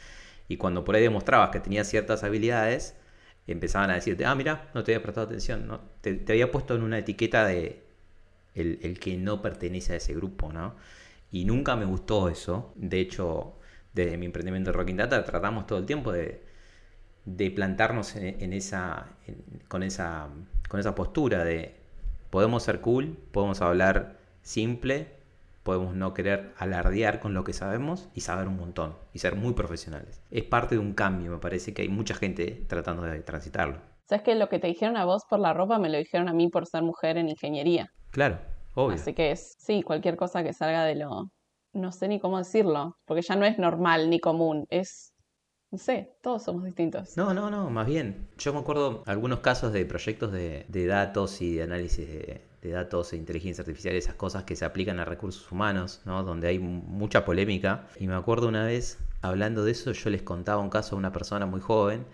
Y 0.50 0.58
cuando 0.58 0.84
por 0.84 0.96
ahí 0.96 1.04
demostrabas 1.04 1.52
que 1.52 1.60
tenías 1.62 1.88
ciertas 1.88 2.24
habilidades, 2.24 2.96
empezaban 3.48 3.90
a 3.90 3.96
decirte, 3.96 4.26
ah, 4.26 4.36
mira, 4.36 4.70
no 4.74 4.84
te 4.84 4.94
había 4.94 5.04
prestado 5.04 5.28
atención, 5.28 5.68
¿no? 5.68 5.80
Te, 6.02 6.24
había 6.30 6.52
puesto 6.52 6.76
en 6.76 6.84
una 6.84 7.00
etiqueta 7.00 7.46
de 7.46 7.84
el, 8.56 8.80
el, 8.82 9.00
que 9.00 9.18
no 9.18 9.42
pertenece 9.42 9.94
a 9.94 9.96
ese 9.98 10.14
grupo, 10.14 10.52
¿no? 10.52 10.76
Y 11.32 11.46
nunca 11.46 11.76
me 11.76 11.86
gustó 11.86 12.30
eso. 12.30 12.74
De 12.76 13.00
hecho, 13.00 13.58
desde 13.94 14.18
mi 14.18 14.28
emprendimiento 14.28 14.72
de 14.72 14.78
Rocking 14.78 14.98
Data 14.98 15.24
tratamos 15.24 15.68
todo 15.68 15.80
el 15.80 15.86
tiempo 15.86 16.12
de, 16.12 16.42
plantarnos 17.56 18.16
en, 18.16 18.54
esa, 18.54 19.08
con, 19.68 19.84
esa, 19.84 20.30
con 20.70 20.80
esa 20.80 20.96
postura 20.96 21.44
de 21.44 21.76
podemos 22.30 22.64
ser 22.64 22.80
cool, 22.80 23.18
podemos 23.32 23.62
hablar 23.62 24.18
simple, 24.44 25.17
podemos 25.68 25.94
no 25.94 26.14
querer 26.14 26.54
alardear 26.58 27.20
con 27.20 27.34
lo 27.34 27.44
que 27.44 27.52
sabemos 27.52 28.08
y 28.14 28.22
saber 28.22 28.48
un 28.48 28.56
montón 28.56 28.96
y 29.12 29.20
ser 29.20 29.36
muy 29.36 29.54
profesionales. 29.54 30.24
Es 30.32 30.44
parte 30.44 30.76
de 30.76 30.80
un 30.80 30.94
cambio, 30.94 31.30
me 31.30 31.40
parece 31.40 31.74
que 31.74 31.82
hay 31.82 31.90
mucha 31.90 32.16
gente 32.16 32.66
tratando 32.70 33.04
de 33.04 33.20
transitarlo. 33.20 33.82
¿Sabes 34.06 34.24
que 34.24 34.36
lo 34.36 34.48
que 34.48 34.60
te 34.60 34.68
dijeron 34.68 34.96
a 34.96 35.04
vos 35.04 35.24
por 35.30 35.40
la 35.40 35.54
ropa 35.54 35.78
me 35.78 35.90
lo 35.90 35.98
dijeron 35.98 36.30
a 36.30 36.34
mí 36.34 36.48
por 36.48 36.66
ser 36.68 36.84
mujer 36.84 37.18
en 37.18 37.28
ingeniería? 37.28 37.90
Claro, 38.12 38.40
Así 38.94 39.14
que 39.14 39.32
es, 39.32 39.56
sí, 39.58 39.82
cualquier 39.82 40.16
cosa 40.16 40.42
que 40.42 40.54
salga 40.54 40.86
de 40.86 40.96
lo, 40.96 41.26
no 41.74 41.92
sé 41.92 42.08
ni 42.08 42.20
cómo 42.20 42.38
decirlo, 42.38 42.96
porque 43.06 43.24
ya 43.24 43.36
no 43.36 43.46
es 43.46 43.58
normal 43.58 44.10
ni 44.10 44.20
común, 44.20 44.66
es, 44.70 45.14
no 45.72 45.78
sé, 45.78 46.16
todos 46.22 46.44
somos 46.44 46.64
distintos. 46.64 47.18
No, 47.18 47.34
no, 47.34 47.50
no, 47.50 47.70
más 47.70 47.88
bien. 47.88 48.30
Yo 48.38 48.54
me 48.54 48.60
acuerdo 48.60 49.04
algunos 49.06 49.40
casos 49.40 49.74
de 49.74 49.86
proyectos 49.86 50.32
de, 50.32 50.66
datos 50.88 51.42
y 51.42 51.56
de 51.56 51.64
análisis 51.64 52.08
de, 52.08 52.42
datos 52.72 53.14
e 53.14 53.18
inteligencia 53.18 53.62
artificial, 53.62 53.96
esas 53.96 54.16
cosas 54.16 54.44
que 54.44 54.56
se 54.56 54.66
aplican 54.66 55.00
a 55.00 55.06
recursos 55.06 55.52
humanos, 55.52 56.02
¿no? 56.06 56.24
Donde 56.24 56.48
hay 56.48 56.60
mucha 56.60 57.26
polémica. 57.26 57.88
Y 58.00 58.08
me 58.08 58.16
acuerdo 58.16 58.48
una 58.48 58.66
vez, 58.66 58.98
hablando 59.22 59.64
de 59.64 59.72
eso, 59.72 59.92
yo 59.92 60.10
les 60.10 60.22
contaba 60.22 60.62
un 60.62 60.70
caso 60.70 60.96
a 60.96 61.00
una 61.00 61.12
persona 61.12 61.46
muy 61.46 61.62
joven 61.62 62.06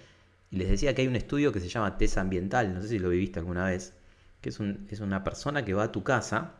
y 0.51 0.57
les 0.57 0.69
decía 0.69 0.93
que 0.93 1.01
hay 1.01 1.07
un 1.07 1.15
estudio 1.15 1.51
que 1.51 1.59
se 1.59 1.69
llama 1.69 1.97
TES 1.97 2.17
ambiental, 2.17 2.73
no 2.73 2.81
sé 2.81 2.89
si 2.89 2.99
lo 2.99 3.09
viviste 3.09 3.39
alguna 3.39 3.65
vez 3.65 3.93
que 4.43 4.49
es, 4.49 4.59
es 4.89 4.99
una 4.99 5.23
persona 5.23 5.63
que 5.65 5.73
va 5.73 5.85
a 5.85 5.91
tu 5.91 6.03
casa 6.03 6.51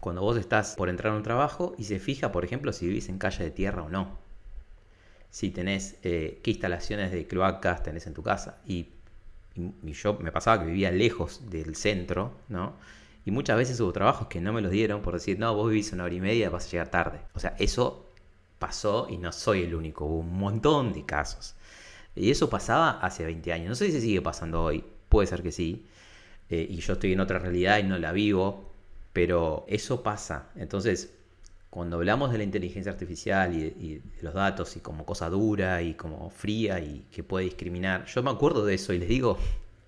cuando 0.00 0.22
vos 0.22 0.38
estás 0.38 0.74
por 0.74 0.88
entrar 0.88 1.12
a 1.12 1.16
un 1.16 1.22
trabajo 1.22 1.74
y 1.78 1.84
se 1.84 1.98
fija, 2.00 2.32
por 2.32 2.44
ejemplo, 2.44 2.72
si 2.72 2.86
vivís 2.86 3.10
en 3.10 3.18
calle 3.18 3.44
de 3.44 3.50
tierra 3.50 3.82
o 3.82 3.90
no. 3.90 4.18
Si 5.30 5.50
tenés 5.50 5.96
eh, 6.02 6.40
qué 6.42 6.52
instalaciones 6.52 7.12
de 7.12 7.26
cloacas 7.26 7.82
tenés 7.82 8.06
en 8.06 8.14
tu 8.14 8.22
casa. 8.22 8.58
Y, 8.66 8.88
yo 9.82 10.14
me 10.14 10.32
pasaba 10.32 10.60
que 10.60 10.66
vivía 10.66 10.90
lejos 10.90 11.50
del 11.50 11.76
centro, 11.76 12.32
¿no? 12.48 12.72
Y 13.24 13.30
muchas 13.30 13.56
veces 13.56 13.80
hubo 13.80 13.92
trabajos 13.92 14.28
que 14.28 14.40
no 14.40 14.52
me 14.52 14.62
los 14.62 14.70
dieron 14.70 15.02
por 15.02 15.14
decir, 15.14 15.38
no, 15.38 15.54
vos 15.54 15.68
vivís 15.70 15.92
una 15.92 16.04
hora 16.04 16.14
y 16.14 16.20
media, 16.20 16.50
vas 16.50 16.66
a 16.66 16.70
llegar 16.70 16.90
tarde. 16.90 17.20
O 17.34 17.40
sea, 17.40 17.54
eso 17.58 18.06
pasó 18.58 19.06
y 19.10 19.18
no 19.18 19.32
soy 19.32 19.62
el 19.62 19.74
único, 19.74 20.04
hubo 20.04 20.20
un 20.20 20.38
montón 20.38 20.92
de 20.92 21.04
casos. 21.04 21.54
Y 22.14 22.30
eso 22.30 22.50
pasaba 22.50 23.00
hace 23.00 23.24
20 23.24 23.52
años. 23.52 23.68
No 23.68 23.74
sé 23.74 23.90
si 23.90 24.00
sigue 24.00 24.22
pasando 24.22 24.62
hoy, 24.62 24.84
puede 25.08 25.26
ser 25.26 25.42
que 25.42 25.52
sí. 25.52 25.86
Eh, 26.48 26.66
y 26.68 26.76
yo 26.78 26.94
estoy 26.94 27.12
en 27.12 27.20
otra 27.20 27.38
realidad 27.38 27.78
y 27.78 27.84
no 27.84 27.98
la 27.98 28.12
vivo, 28.12 28.70
pero 29.12 29.64
eso 29.68 30.02
pasa. 30.02 30.50
Entonces, 30.56 31.14
cuando 31.70 31.96
hablamos 31.96 32.32
de 32.32 32.38
la 32.38 32.44
inteligencia 32.44 32.90
artificial 32.90 33.54
y, 33.54 34.00
de 34.00 34.22
los 34.22 34.34
datos 34.34 34.76
y 34.76 34.80
como 34.80 35.06
cosa 35.06 35.30
dura 35.30 35.82
y 35.82 35.94
como 35.94 36.28
fría 36.30 36.80
y 36.80 37.06
que 37.12 37.22
puede 37.22 37.44
discriminar, 37.44 38.06
yo 38.06 38.22
me 38.22 38.30
acuerdo 38.30 38.64
de 38.66 38.74
eso 38.74 38.92
y 38.92 38.98
les 38.98 39.08
digo, 39.08 39.38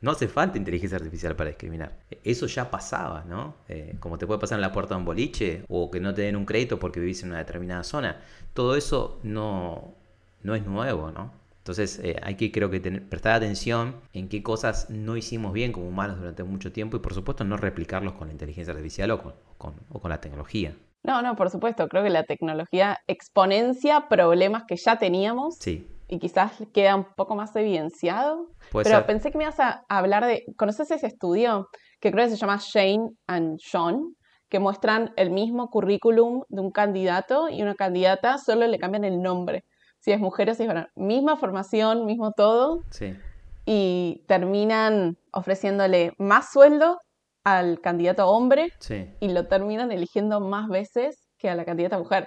no 0.02 0.10
hace 0.10 0.28
falta 0.28 0.58
inteligencia 0.58 0.96
artificial 0.96 1.34
para 1.36 1.50
discriminar. 1.50 1.92
Eso 2.24 2.46
ya 2.46 2.70
pasaba, 2.70 3.24
¿no? 3.24 3.54
Eh, 3.68 3.96
como 4.00 4.18
te 4.18 4.26
puede 4.26 4.40
pasar 4.40 4.58
en 4.58 4.62
la 4.62 4.72
puerta 4.72 4.94
de 4.94 4.98
un 4.98 5.04
boliche 5.04 5.64
o 5.68 5.90
que 5.90 6.00
no 6.00 6.12
te 6.12 6.22
den 6.22 6.36
un 6.36 6.44
crédito 6.44 6.78
porque 6.78 7.00
vivís 7.00 7.22
en 7.22 7.30
una 7.30 7.38
determinada 7.38 7.84
zona. 7.84 8.20
Todo 8.52 8.76
eso 8.76 9.20
no, 9.22 9.94
no 10.42 10.54
es 10.54 10.66
nuevo, 10.66 11.12
¿no? 11.12 11.32
Entonces 11.58 12.00
eh, 12.02 12.16
hay 12.20 12.34
que 12.34 12.50
creo 12.50 12.68
que 12.68 12.80
prestar 12.80 13.34
atención 13.34 13.94
en 14.12 14.28
qué 14.28 14.42
cosas 14.42 14.90
no 14.90 15.16
hicimos 15.16 15.52
bien 15.52 15.70
como 15.70 15.86
humanos 15.86 16.18
durante 16.18 16.42
mucho 16.42 16.72
tiempo 16.72 16.96
y 16.96 17.00
por 17.00 17.14
supuesto 17.14 17.44
no 17.44 17.56
replicarlos 17.56 18.14
con 18.14 18.26
la 18.26 18.32
inteligencia 18.32 18.72
artificial 18.72 19.12
o 19.12 19.22
con, 19.56 19.74
o 19.88 20.00
con 20.00 20.10
la 20.10 20.20
tecnología. 20.20 20.76
No, 21.04 21.22
no, 21.22 21.36
por 21.36 21.50
supuesto, 21.50 21.88
creo 21.88 22.02
que 22.02 22.10
la 22.10 22.24
tecnología 22.24 22.98
exponencia 23.06 24.08
problemas 24.08 24.64
que 24.66 24.76
ya 24.76 24.98
teníamos. 24.98 25.56
Sí. 25.58 25.86
Y 26.12 26.18
quizás 26.18 26.52
queda 26.74 26.94
un 26.94 27.06
poco 27.16 27.34
más 27.34 27.56
evidenciado. 27.56 28.48
Pero 28.70 29.06
pensé 29.06 29.32
que 29.32 29.38
me 29.38 29.44
ibas 29.44 29.58
a 29.60 29.84
hablar 29.88 30.26
de. 30.26 30.44
¿Conoces 30.58 30.90
ese 30.90 31.06
estudio 31.06 31.68
que 32.00 32.12
creo 32.12 32.26
que 32.26 32.32
se 32.32 32.36
llama 32.36 32.58
Shane 32.60 33.08
and 33.26 33.58
Sean? 33.58 34.14
Que 34.50 34.58
muestran 34.58 35.14
el 35.16 35.30
mismo 35.30 35.70
currículum 35.70 36.42
de 36.50 36.60
un 36.60 36.70
candidato 36.70 37.48
y 37.48 37.62
una 37.62 37.74
candidata, 37.74 38.36
solo 38.36 38.66
le 38.66 38.78
cambian 38.78 39.04
el 39.04 39.22
nombre 39.22 39.64
si 40.02 40.10
es 40.12 40.20
mujer 40.20 40.50
o 40.50 40.54
si 40.54 40.64
es 40.64 40.68
varón. 40.68 40.88
Misma 40.96 41.36
formación, 41.36 42.04
mismo 42.04 42.32
todo. 42.32 42.82
Sí. 42.90 43.16
Y 43.64 44.24
terminan 44.26 45.16
ofreciéndole 45.32 46.12
más 46.18 46.52
sueldo 46.52 46.98
al 47.44 47.80
candidato 47.80 48.28
hombre 48.28 48.72
sí. 48.80 49.08
y 49.20 49.28
lo 49.28 49.46
terminan 49.46 49.92
eligiendo 49.92 50.40
más 50.40 50.68
veces 50.68 51.28
que 51.38 51.48
a 51.48 51.54
la 51.54 51.64
candidata 51.64 51.98
mujer. 51.98 52.26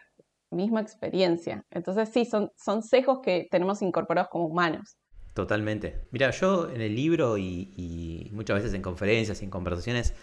Misma 0.55 0.81
experiencia. 0.81 1.63
Entonces 1.69 2.09
sí, 2.09 2.25
son, 2.25 2.49
son 2.55 2.81
sesgos 2.81 3.19
que 3.21 3.47
tenemos 3.51 3.81
incorporados 3.81 4.29
como 4.29 4.45
humanos. 4.45 4.97
Totalmente. 5.33 6.01
Mira, 6.11 6.31
yo 6.31 6.69
en 6.69 6.81
el 6.81 6.95
libro 6.95 7.37
y, 7.37 7.73
y 7.75 8.29
muchas 8.31 8.57
veces 8.57 8.73
en 8.73 8.81
conferencias 8.81 9.41
y 9.41 9.45
en 9.45 9.51
conversaciones 9.51 10.13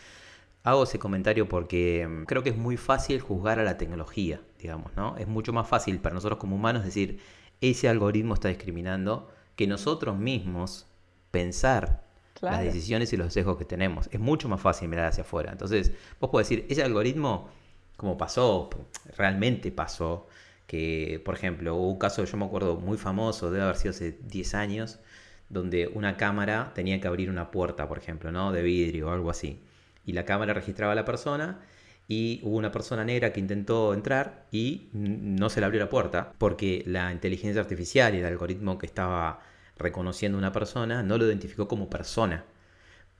hago 0.64 0.84
ese 0.84 0.98
comentario 0.98 1.48
porque 1.48 2.06
mm, 2.08 2.24
creo 2.24 2.42
que 2.42 2.50
es 2.50 2.56
muy 2.56 2.76
fácil 2.76 3.20
juzgar 3.20 3.58
a 3.58 3.64
la 3.64 3.76
tecnología, 3.76 4.40
digamos, 4.58 4.94
¿no? 4.96 5.16
Es 5.18 5.28
mucho 5.28 5.52
más 5.52 5.68
fácil 5.68 5.98
para 5.98 6.14
nosotros 6.14 6.38
como 6.38 6.56
humanos 6.56 6.84
decir, 6.84 7.20
ese 7.60 7.88
algoritmo 7.88 8.34
está 8.34 8.48
discriminando, 8.48 9.30
que 9.56 9.66
nosotros 9.66 10.18
mismos 10.18 10.86
pensar 11.30 12.02
las 12.40 12.64
decisiones 12.64 13.12
y 13.12 13.16
los 13.16 13.32
sesgos 13.32 13.56
que 13.56 13.64
tenemos. 13.64 14.08
Es 14.10 14.18
mucho 14.18 14.48
más 14.48 14.60
fácil 14.60 14.88
mirar 14.88 15.06
hacia 15.06 15.22
afuera. 15.22 15.52
Entonces, 15.52 15.92
vos 16.20 16.30
podés 16.30 16.48
decir, 16.48 16.66
ese 16.68 16.82
algoritmo, 16.82 17.48
como 17.96 18.16
pasó, 18.18 18.70
realmente 19.16 19.70
pasó, 19.70 20.28
que, 20.66 21.20
por 21.24 21.34
ejemplo, 21.34 21.74
hubo 21.76 21.90
un 21.90 21.98
caso, 21.98 22.24
yo 22.24 22.36
me 22.36 22.46
acuerdo, 22.46 22.76
muy 22.76 22.96
famoso, 22.98 23.50
debe 23.50 23.64
haber 23.64 23.76
sido 23.76 23.90
hace 23.90 24.18
10 24.22 24.54
años, 24.54 25.00
donde 25.48 25.88
una 25.88 26.16
cámara 26.16 26.72
tenía 26.74 27.00
que 27.00 27.08
abrir 27.08 27.30
una 27.30 27.50
puerta, 27.50 27.88
por 27.88 27.98
ejemplo, 27.98 28.32
¿no? 28.32 28.52
De 28.52 28.62
vidrio 28.62 29.08
o 29.08 29.12
algo 29.12 29.30
así. 29.30 29.60
Y 30.06 30.12
la 30.12 30.24
cámara 30.24 30.54
registraba 30.54 30.92
a 30.92 30.96
la 30.96 31.04
persona 31.04 31.60
y 32.08 32.40
hubo 32.42 32.56
una 32.56 32.72
persona 32.72 33.04
negra 33.04 33.32
que 33.32 33.40
intentó 33.40 33.94
entrar 33.94 34.46
y 34.50 34.88
no 34.92 35.50
se 35.50 35.60
le 35.60 35.66
abrió 35.66 35.80
la 35.80 35.90
puerta 35.90 36.32
porque 36.38 36.82
la 36.86 37.12
inteligencia 37.12 37.60
artificial 37.60 38.14
y 38.14 38.18
el 38.18 38.26
algoritmo 38.26 38.78
que 38.78 38.86
estaba 38.86 39.40
reconociendo 39.76 40.38
una 40.38 40.52
persona 40.52 41.02
no 41.02 41.18
lo 41.18 41.26
identificó 41.26 41.68
como 41.68 41.90
persona. 41.90 42.44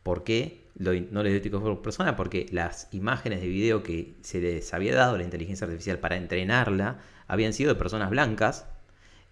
¿Por 0.03 0.25
qué 0.25 0.62
no 0.75 1.23
lo 1.23 1.29
identificó 1.29 1.61
por 1.61 1.83
persona? 1.83 2.17
Porque 2.17 2.47
las 2.51 2.89
imágenes 2.93 3.41
de 3.41 3.49
video 3.49 3.83
que 3.83 4.15
se 4.23 4.41
les 4.41 4.73
había 4.75 4.95
dado 4.95 5.15
a 5.15 5.19
la 5.19 5.25
inteligencia 5.25 5.67
artificial 5.67 5.99
para 5.99 6.17
entrenarla 6.17 6.99
habían 7.27 7.53
sido 7.53 7.73
de 7.73 7.79
personas 7.79 8.11
blancas 8.11 8.67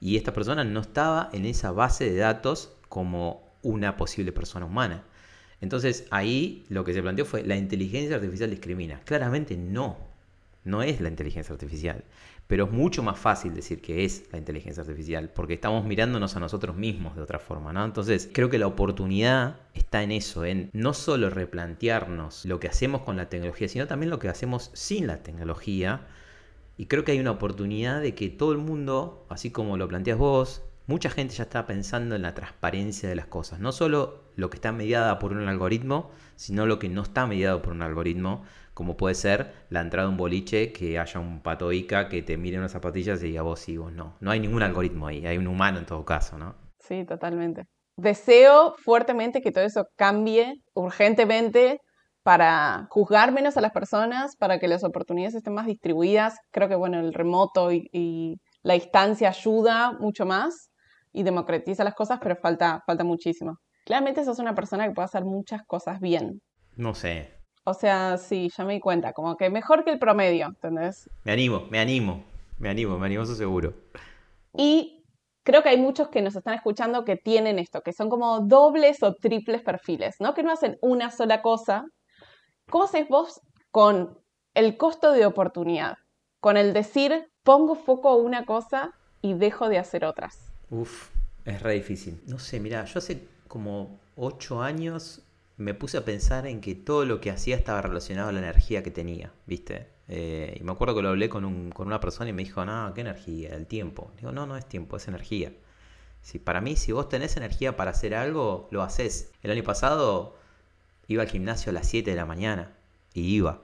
y 0.00 0.16
esta 0.16 0.32
persona 0.32 0.64
no 0.64 0.80
estaba 0.80 1.28
en 1.32 1.44
esa 1.47 1.73
base 1.73 2.11
de 2.11 2.16
datos 2.16 2.73
como 2.88 3.50
una 3.62 3.97
posible 3.97 4.32
persona 4.32 4.66
humana. 4.66 5.04
Entonces 5.61 6.06
ahí 6.11 6.64
lo 6.68 6.85
que 6.85 6.94
se 6.94 7.02
planteó 7.02 7.25
fue, 7.25 7.42
¿la 7.42 7.56
inteligencia 7.56 8.16
artificial 8.16 8.50
discrimina? 8.50 9.00
Claramente 9.04 9.56
no, 9.56 9.99
no 10.64 10.82
es 10.82 11.00
la 11.00 11.09
inteligencia 11.09 11.52
artificial. 11.52 12.04
Pero 12.50 12.64
es 12.64 12.73
mucho 12.73 13.04
más 13.04 13.16
fácil 13.16 13.54
decir 13.54 13.80
que 13.80 14.04
es 14.04 14.25
la 14.33 14.38
inteligencia 14.38 14.80
artificial, 14.80 15.30
porque 15.33 15.54
estamos 15.54 15.85
mirándonos 15.85 16.35
a 16.35 16.40
nosotros 16.40 16.75
mismos 16.75 17.14
de 17.14 17.23
otra 17.23 17.38
forma, 17.38 17.73
¿no? 17.73 17.85
Entonces, 17.85 18.28
creo 18.33 18.50
que 18.50 18.59
la 18.59 18.66
oportunidad 18.66 19.61
está 19.73 20.02
en 20.02 20.11
eso, 20.11 20.45
en 20.45 20.69
no 20.73 20.92
solo 20.92 21.30
replantearnos 21.30 22.45
lo 22.47 22.59
que 22.59 22.66
hacemos 22.66 23.02
con 23.02 23.16
la 23.16 23.28
tecnología, 23.28 23.69
sino 23.69 23.87
también 23.87 24.11
lo 24.11 24.19
que 24.19 24.28
hacemos 24.28 24.73
sin 24.73 25.07
la 25.07 25.23
tecnología. 25.23 26.09
Y 26.76 26.87
creo 26.87 27.04
que 27.04 27.12
hay 27.12 27.21
una 27.21 27.30
oportunidad 27.30 28.00
de 28.00 28.16
que 28.16 28.30
todo 28.30 28.50
el 28.50 28.59
mundo, 28.59 29.25
así 29.28 29.52
como 29.52 29.76
lo 29.76 29.87
planteas 29.87 30.19
vos, 30.19 30.62
mucha 30.88 31.09
gente 31.09 31.37
ya 31.37 31.45
está 31.45 31.66
pensando 31.66 32.16
en 32.16 32.23
la 32.23 32.35
transparencia 32.35 33.09
de 33.09 33.14
las 33.14 33.26
cosas. 33.26 33.61
No 33.61 33.71
solo 33.71 34.25
lo 34.35 34.50
que 34.50 34.57
está 34.57 34.73
mediada 34.73 35.21
por 35.21 35.33
un 35.35 35.47
algoritmo, 35.47 36.11
sino 36.35 36.66
lo 36.66 36.80
que 36.80 36.88
no 36.88 37.02
está 37.02 37.28
mediado 37.28 37.62
por 37.62 37.75
un 37.75 37.83
algoritmo 37.83 38.42
como 38.80 38.96
puede 38.96 39.14
ser 39.14 39.52
la 39.68 39.82
entrada 39.82 40.06
de 40.06 40.12
un 40.12 40.16
boliche 40.16 40.72
que 40.72 40.99
haya 40.99 41.20
un 41.20 41.42
pato 41.42 41.70
Ica 41.70 42.08
que 42.08 42.22
te 42.22 42.38
mire 42.38 42.56
unas 42.56 42.72
zapatillas 42.72 43.22
y 43.22 43.26
diga 43.26 43.42
vos 43.42 43.60
sí, 43.60 43.76
vos 43.76 43.92
no. 43.92 44.16
No 44.20 44.30
hay 44.30 44.40
ningún 44.40 44.62
algoritmo 44.62 45.06
ahí, 45.06 45.26
hay 45.26 45.37
un 45.37 45.49
humano 45.49 45.78
en 45.78 45.84
todo 45.84 46.02
caso, 46.06 46.38
¿no? 46.38 46.54
Sí, 46.78 47.04
totalmente. 47.04 47.66
Deseo 47.96 48.75
fuertemente 48.82 49.42
que 49.42 49.52
todo 49.52 49.64
eso 49.64 49.84
cambie 49.96 50.62
urgentemente 50.72 51.80
para 52.22 52.87
juzgar 52.88 53.32
menos 53.32 53.58
a 53.58 53.60
las 53.60 53.72
personas, 53.72 54.34
para 54.37 54.58
que 54.58 54.66
las 54.66 54.82
oportunidades 54.82 55.34
estén 55.34 55.52
más 55.52 55.66
distribuidas. 55.66 56.38
Creo 56.50 56.70
que 56.70 56.75
bueno, 56.75 57.00
el 57.00 57.12
remoto 57.12 57.72
y, 57.72 57.87
y 57.92 58.37
la 58.62 58.72
distancia 58.72 59.28
ayuda 59.28 59.92
mucho 59.92 60.25
más 60.25 60.70
y 61.12 61.22
democratiza 61.22 61.84
las 61.84 61.94
cosas, 61.94 62.18
pero 62.22 62.34
falta, 62.37 62.80
falta 62.87 63.04
muchísimo. 63.04 63.58
Claramente 63.84 64.25
sos 64.25 64.38
una 64.38 64.54
persona 64.54 64.88
que 64.88 64.94
puede 64.94 65.04
hacer 65.04 65.26
muchas 65.26 65.60
cosas 65.66 66.00
bien. 66.00 66.40
No 66.76 66.94
sé, 66.94 67.39
o 67.70 67.74
sea, 67.74 68.16
sí, 68.18 68.50
ya 68.56 68.64
me 68.64 68.74
di 68.74 68.80
cuenta, 68.80 69.12
como 69.12 69.36
que 69.36 69.50
mejor 69.50 69.84
que 69.84 69.92
el 69.92 69.98
promedio, 69.98 70.46
¿entendés? 70.46 71.08
Me 71.24 71.32
animo, 71.32 71.66
me 71.70 71.78
animo, 71.78 72.24
me 72.58 72.68
animo, 72.68 72.98
me 72.98 73.06
animo, 73.06 73.22
eso 73.22 73.34
seguro. 73.34 73.74
Y 74.56 75.04
creo 75.42 75.62
que 75.62 75.70
hay 75.70 75.78
muchos 75.78 76.08
que 76.08 76.22
nos 76.22 76.36
están 76.36 76.54
escuchando 76.54 77.04
que 77.04 77.16
tienen 77.16 77.58
esto, 77.58 77.80
que 77.82 77.92
son 77.92 78.10
como 78.10 78.40
dobles 78.40 79.02
o 79.02 79.14
triples 79.14 79.62
perfiles, 79.62 80.16
¿no? 80.20 80.34
Que 80.34 80.42
no 80.42 80.52
hacen 80.52 80.78
una 80.82 81.10
sola 81.10 81.42
cosa. 81.42 81.84
¿Cómo 82.68 82.84
hacéis 82.84 83.08
vos 83.08 83.40
con 83.70 84.18
el 84.54 84.76
costo 84.76 85.12
de 85.12 85.26
oportunidad? 85.26 85.96
Con 86.40 86.56
el 86.56 86.72
decir, 86.72 87.30
pongo 87.42 87.74
foco 87.74 88.08
a 88.08 88.16
una 88.16 88.44
cosa 88.44 88.92
y 89.22 89.34
dejo 89.34 89.68
de 89.68 89.78
hacer 89.78 90.04
otras. 90.04 90.52
Uf, 90.70 91.10
es 91.44 91.62
re 91.62 91.74
difícil. 91.74 92.22
No 92.26 92.38
sé, 92.38 92.60
mira, 92.60 92.84
yo 92.84 92.98
hace 92.98 93.28
como 93.48 93.98
ocho 94.16 94.62
años 94.62 95.22
me 95.60 95.74
puse 95.74 95.98
a 95.98 96.04
pensar 96.06 96.46
en 96.46 96.62
que 96.62 96.74
todo 96.74 97.04
lo 97.04 97.20
que 97.20 97.30
hacía 97.30 97.54
estaba 97.54 97.82
relacionado 97.82 98.30
a 98.30 98.32
la 98.32 98.38
energía 98.38 98.82
que 98.82 98.90
tenía, 98.90 99.30
¿viste? 99.46 99.88
Eh, 100.08 100.56
y 100.58 100.64
me 100.64 100.72
acuerdo 100.72 100.94
que 100.94 101.02
lo 101.02 101.10
hablé 101.10 101.28
con, 101.28 101.44
un, 101.44 101.70
con, 101.70 101.86
una 101.86 102.00
persona 102.00 102.30
y 102.30 102.32
me 102.32 102.42
dijo, 102.42 102.64
no, 102.64 102.92
¿qué 102.94 103.02
energía? 103.02 103.50
El 103.50 103.66
tiempo. 103.66 104.10
Digo, 104.16 104.32
no, 104.32 104.46
no 104.46 104.56
es 104.56 104.66
tiempo, 104.66 104.96
es 104.96 105.06
energía. 105.06 105.52
Si, 106.22 106.38
para 106.38 106.62
mí, 106.62 106.76
si 106.76 106.92
vos 106.92 107.10
tenés 107.10 107.36
energía 107.36 107.76
para 107.76 107.90
hacer 107.90 108.14
algo, 108.14 108.68
lo 108.70 108.82
haces. 108.82 109.32
El 109.42 109.50
año 109.50 109.62
pasado 109.62 110.38
iba 111.08 111.22
al 111.22 111.28
gimnasio 111.28 111.70
a 111.70 111.74
las 111.74 111.86
7 111.88 112.10
de 112.10 112.16
la 112.16 112.24
mañana 112.24 112.72
y 113.12 113.20
iba. 113.34 113.60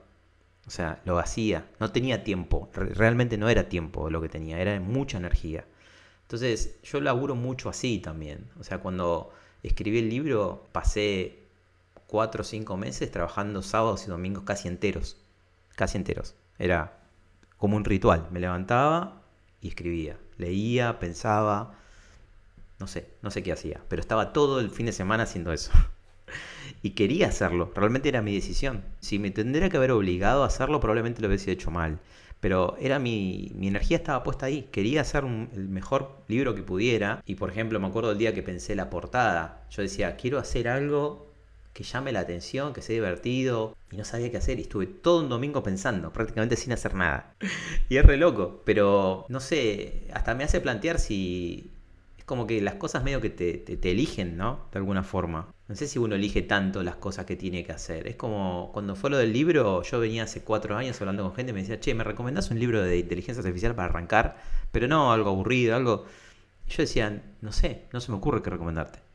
O 0.66 0.70
sea, 0.70 1.00
lo 1.06 1.18
hacía. 1.18 1.66
No 1.80 1.92
tenía 1.92 2.24
tiempo. 2.24 2.68
Realmente 2.74 3.38
no 3.38 3.48
era 3.48 3.70
tiempo 3.70 4.10
lo 4.10 4.20
que 4.20 4.28
tenía, 4.28 4.60
era 4.60 4.78
mucha 4.80 5.16
energía. 5.16 5.64
Entonces, 6.22 6.78
yo 6.82 7.00
laburo 7.00 7.34
mucho 7.36 7.70
así 7.70 8.00
también. 8.00 8.50
O 8.60 8.64
sea, 8.64 8.78
cuando 8.78 9.32
escribí 9.62 9.98
el 10.00 10.10
libro, 10.10 10.66
pasé 10.72 11.45
cuatro 12.06 12.42
o 12.42 12.44
cinco 12.44 12.76
meses 12.76 13.10
trabajando 13.10 13.62
sábados 13.62 14.04
y 14.06 14.10
domingos 14.10 14.44
casi 14.44 14.68
enteros. 14.68 15.16
Casi 15.74 15.98
enteros. 15.98 16.34
Era 16.58 16.98
como 17.56 17.76
un 17.76 17.84
ritual. 17.84 18.28
Me 18.30 18.40
levantaba 18.40 19.22
y 19.60 19.68
escribía. 19.68 20.18
Leía, 20.38 20.98
pensaba. 20.98 21.74
No 22.78 22.86
sé, 22.86 23.08
no 23.22 23.30
sé 23.30 23.42
qué 23.42 23.52
hacía. 23.52 23.80
Pero 23.88 24.00
estaba 24.00 24.32
todo 24.32 24.60
el 24.60 24.70
fin 24.70 24.86
de 24.86 24.92
semana 24.92 25.24
haciendo 25.24 25.52
eso. 25.52 25.72
y 26.82 26.90
quería 26.90 27.28
hacerlo. 27.28 27.72
Realmente 27.74 28.08
era 28.08 28.22
mi 28.22 28.34
decisión. 28.34 28.84
Si 29.00 29.18
me 29.18 29.30
tendría 29.30 29.68
que 29.68 29.76
haber 29.76 29.92
obligado 29.92 30.42
a 30.42 30.46
hacerlo, 30.46 30.80
probablemente 30.80 31.22
lo 31.22 31.28
hubiese 31.28 31.50
hecho 31.50 31.70
mal. 31.70 31.98
Pero 32.40 32.76
era 32.78 32.98
mi, 32.98 33.50
mi 33.54 33.68
energía 33.68 33.96
estaba 33.96 34.22
puesta 34.22 34.46
ahí. 34.46 34.68
Quería 34.70 35.00
hacer 35.00 35.24
el 35.24 35.68
mejor 35.68 36.22
libro 36.28 36.54
que 36.54 36.62
pudiera. 36.62 37.22
Y 37.26 37.36
por 37.36 37.50
ejemplo, 37.50 37.80
me 37.80 37.86
acuerdo 37.86 38.12
el 38.12 38.18
día 38.18 38.34
que 38.34 38.42
pensé 38.42 38.74
la 38.74 38.90
portada. 38.90 39.66
Yo 39.70 39.82
decía, 39.82 40.16
quiero 40.16 40.38
hacer 40.38 40.68
algo 40.68 41.25
que 41.76 41.84
llame 41.84 42.10
la 42.10 42.20
atención, 42.20 42.72
que 42.72 42.80
sea 42.80 42.94
divertido. 42.94 43.76
Y 43.90 43.96
no 43.98 44.04
sabía 44.04 44.30
qué 44.30 44.38
hacer 44.38 44.58
y 44.58 44.62
estuve 44.62 44.86
todo 44.86 45.20
un 45.20 45.28
domingo 45.28 45.62
pensando, 45.62 46.10
prácticamente 46.10 46.56
sin 46.56 46.72
hacer 46.72 46.94
nada. 46.94 47.34
Y 47.90 47.98
es 47.98 48.04
re 48.04 48.16
loco, 48.16 48.62
pero 48.64 49.26
no 49.28 49.40
sé, 49.40 50.08
hasta 50.12 50.34
me 50.34 50.42
hace 50.42 50.60
plantear 50.60 50.98
si 50.98 51.70
es 52.18 52.24
como 52.24 52.46
que 52.46 52.60
las 52.62 52.74
cosas 52.74 53.04
medio 53.04 53.20
que 53.20 53.30
te, 53.30 53.58
te, 53.58 53.90
eligen, 53.90 54.36
¿no? 54.38 54.66
De 54.72 54.78
alguna 54.78 55.04
forma. 55.04 55.48
No 55.68 55.76
sé 55.76 55.86
si 55.86 55.98
uno 55.98 56.14
elige 56.14 56.42
tanto 56.42 56.82
las 56.82 56.96
cosas 56.96 57.26
que 57.26 57.36
tiene 57.36 57.62
que 57.64 57.72
hacer. 57.72 58.08
Es 58.08 58.16
como 58.16 58.70
cuando 58.72 58.96
fue 58.96 59.10
lo 59.10 59.18
del 59.18 59.32
libro, 59.32 59.82
yo 59.82 60.00
venía 60.00 60.24
hace 60.24 60.42
cuatro 60.42 60.76
años 60.76 60.98
hablando 61.00 61.22
con 61.24 61.34
gente 61.34 61.50
y 61.50 61.54
me 61.54 61.60
decía, 61.60 61.78
che, 61.78 61.94
¿me 61.94 62.04
recomendás 62.04 62.50
un 62.50 62.58
libro 62.58 62.82
de 62.82 62.98
inteligencia 62.98 63.40
artificial 63.42 63.74
para 63.74 63.88
arrancar? 63.90 64.36
Pero 64.72 64.88
no 64.88 65.12
algo 65.12 65.30
aburrido, 65.30 65.76
algo... 65.76 66.06
yo 66.68 66.76
decía, 66.78 67.22
no 67.42 67.52
sé, 67.52 67.84
no 67.92 68.00
se 68.00 68.10
me 68.10 68.18
ocurre 68.18 68.42
qué 68.42 68.50
recomendarte. 68.50 69.05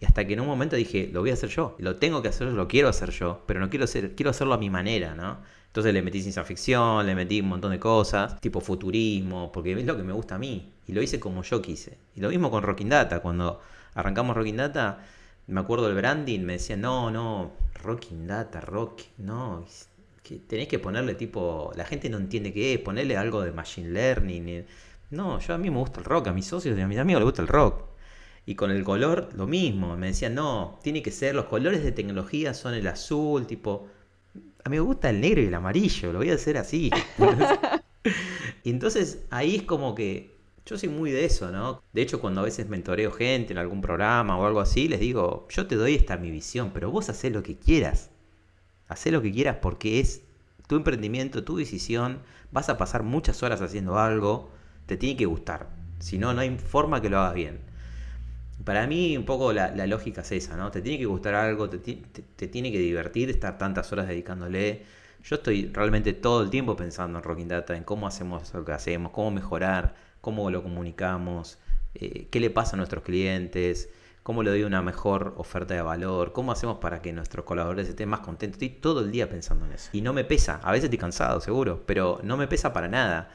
Y 0.00 0.04
hasta 0.04 0.26
que 0.26 0.34
en 0.34 0.40
un 0.40 0.46
momento 0.46 0.76
dije, 0.76 1.10
lo 1.12 1.20
voy 1.20 1.30
a 1.30 1.34
hacer 1.34 1.50
yo, 1.50 1.74
lo 1.78 1.96
tengo 1.96 2.22
que 2.22 2.28
hacer, 2.28 2.48
lo 2.48 2.68
quiero 2.68 2.88
hacer 2.88 3.10
yo, 3.10 3.42
pero 3.46 3.58
no 3.60 3.68
quiero 3.68 3.84
hacer, 3.84 4.14
quiero 4.14 4.30
hacerlo 4.30 4.54
a 4.54 4.58
mi 4.58 4.70
manera, 4.70 5.14
¿no? 5.14 5.38
Entonces 5.66 5.92
le 5.92 6.02
metí 6.02 6.20
ciencia 6.22 6.44
ficción, 6.44 7.04
le 7.04 7.14
metí 7.14 7.40
un 7.40 7.48
montón 7.48 7.72
de 7.72 7.78
cosas, 7.78 8.40
tipo 8.40 8.60
futurismo, 8.60 9.52
porque 9.52 9.72
es 9.72 9.84
lo 9.84 9.96
que 9.96 10.02
me 10.02 10.12
gusta 10.12 10.36
a 10.36 10.38
mí. 10.38 10.72
Y 10.86 10.92
lo 10.92 11.02
hice 11.02 11.20
como 11.20 11.42
yo 11.42 11.60
quise. 11.60 11.98
Y 12.14 12.20
lo 12.20 12.30
mismo 12.30 12.50
con 12.50 12.62
Rocking 12.62 12.88
Data. 12.88 13.20
Cuando 13.20 13.60
arrancamos 13.94 14.36
Rocking 14.36 14.56
Data, 14.56 15.04
me 15.46 15.60
acuerdo 15.60 15.86
del 15.86 15.96
branding, 15.96 16.40
me 16.40 16.54
decían, 16.54 16.80
no, 16.80 17.10
no, 17.10 17.52
Rocking 17.82 18.26
Data, 18.26 18.60
Rock, 18.60 19.02
no, 19.18 19.64
que 20.22 20.36
tenés 20.36 20.68
que 20.68 20.78
ponerle 20.78 21.14
tipo, 21.14 21.72
la 21.74 21.84
gente 21.84 22.08
no 22.10 22.18
entiende 22.18 22.52
qué 22.52 22.74
es, 22.74 22.80
ponerle 22.80 23.16
algo 23.16 23.42
de 23.42 23.52
Machine 23.52 23.90
Learning. 23.90 24.64
No, 25.10 25.38
yo 25.38 25.54
a 25.54 25.58
mí 25.58 25.70
me 25.70 25.78
gusta 25.78 26.00
el 26.00 26.04
rock, 26.04 26.28
a 26.28 26.32
mis 26.32 26.46
socios 26.46 26.78
y 26.78 26.80
a 26.80 26.86
mis 26.86 26.98
amigos 26.98 27.20
les 27.20 27.24
gusta 27.24 27.42
el 27.42 27.48
rock. 27.48 27.84
Y 28.48 28.54
con 28.54 28.70
el 28.70 28.82
color, 28.82 29.28
lo 29.36 29.46
mismo. 29.46 29.94
Me 29.98 30.06
decían, 30.06 30.34
no, 30.34 30.78
tiene 30.82 31.02
que 31.02 31.10
ser, 31.10 31.34
los 31.34 31.44
colores 31.44 31.84
de 31.84 31.92
tecnología 31.92 32.54
son 32.54 32.72
el 32.72 32.86
azul, 32.86 33.46
tipo. 33.46 33.88
A 34.64 34.70
mí 34.70 34.76
me 34.78 34.80
gusta 34.80 35.10
el 35.10 35.20
negro 35.20 35.42
y 35.42 35.48
el 35.48 35.54
amarillo, 35.54 36.14
lo 36.14 36.20
voy 36.20 36.30
a 36.30 36.36
hacer 36.36 36.56
así. 36.56 36.90
y 38.64 38.70
entonces 38.70 39.26
ahí 39.28 39.56
es 39.56 39.62
como 39.64 39.94
que 39.94 40.34
yo 40.64 40.78
soy 40.78 40.88
muy 40.88 41.10
de 41.10 41.26
eso, 41.26 41.50
¿no? 41.52 41.82
De 41.92 42.00
hecho, 42.00 42.22
cuando 42.22 42.40
a 42.40 42.44
veces 42.44 42.70
mentoreo 42.70 43.12
gente 43.12 43.52
en 43.52 43.58
algún 43.58 43.82
programa 43.82 44.38
o 44.38 44.46
algo 44.46 44.60
así, 44.60 44.88
les 44.88 45.00
digo, 45.00 45.46
yo 45.50 45.66
te 45.66 45.74
doy 45.74 45.94
esta 45.94 46.16
mi 46.16 46.30
visión, 46.30 46.70
pero 46.72 46.90
vos 46.90 47.10
hacés 47.10 47.30
lo 47.30 47.42
que 47.42 47.58
quieras. 47.58 48.08
Hacé 48.86 49.10
lo 49.10 49.20
que 49.20 49.30
quieras 49.30 49.58
porque 49.60 50.00
es 50.00 50.22
tu 50.66 50.76
emprendimiento, 50.76 51.44
tu 51.44 51.58
decisión. 51.58 52.22
Vas 52.50 52.70
a 52.70 52.78
pasar 52.78 53.02
muchas 53.02 53.42
horas 53.42 53.60
haciendo 53.60 53.98
algo, 53.98 54.48
te 54.86 54.96
tiene 54.96 55.18
que 55.18 55.26
gustar. 55.26 55.68
Si 55.98 56.16
no, 56.16 56.32
no 56.32 56.40
hay 56.40 56.56
forma 56.56 57.02
que 57.02 57.10
lo 57.10 57.18
hagas 57.18 57.34
bien. 57.34 57.67
Para 58.64 58.86
mí 58.86 59.16
un 59.16 59.24
poco 59.24 59.52
la, 59.52 59.86
lógica 59.86 60.22
es 60.22 60.32
esa, 60.32 60.56
¿no? 60.56 60.70
Te 60.70 60.82
tiene 60.82 60.98
que 60.98 61.06
gustar 61.06 61.34
algo, 61.34 61.70
te, 61.70 61.78
tiene 61.78 62.72
que 62.72 62.78
divertir 62.78 63.30
estar 63.30 63.56
tantas 63.58 63.92
horas 63.92 64.08
dedicándole. 64.08 64.84
Yo 65.22 65.36
estoy 65.36 65.66
realmente 65.72 66.12
todo 66.12 66.42
el 66.42 66.50
tiempo 66.50 66.76
pensando 66.76 67.18
en 67.18 67.24
Rocking 67.24 67.48
Data, 67.48 67.76
en 67.76 67.84
cómo 67.84 68.06
hacemos 68.06 68.52
lo 68.54 68.64
que 68.64 68.72
hacemos, 68.72 69.12
cómo 69.12 69.30
mejorar, 69.30 69.94
cómo 70.20 70.50
lo 70.50 70.62
comunicamos, 70.62 71.58
eh, 71.94 72.28
qué 72.30 72.40
le 72.40 72.50
pasa 72.50 72.74
a 72.74 72.76
nuestros 72.76 73.04
clientes, 73.04 73.90
cómo 74.22 74.42
le 74.42 74.50
doy 74.50 74.64
una 74.64 74.82
mejor 74.82 75.34
oferta 75.38 75.74
de 75.74 75.82
valor, 75.82 76.32
cómo 76.32 76.52
hacemos 76.52 76.78
para 76.78 77.00
que 77.00 77.12
nuestros 77.12 77.44
colaboradores 77.46 77.88
estén 77.88 78.08
más 78.08 78.20
contentos. 78.20 78.60
Estoy 78.60 78.80
todo 78.80 79.00
el 79.00 79.10
día 79.10 79.28
pensando 79.28 79.64
en 79.64 79.72
eso. 79.72 79.90
Y 79.92 80.02
no 80.02 80.12
me 80.12 80.24
pesa, 80.24 80.60
a 80.62 80.72
veces 80.72 80.84
estoy 80.84 80.98
cansado, 80.98 81.40
seguro, 81.40 81.82
pero 81.86 82.20
no 82.22 82.36
me 82.36 82.46
pesa 82.46 82.72
para 82.72 82.88
nada. 82.88 83.30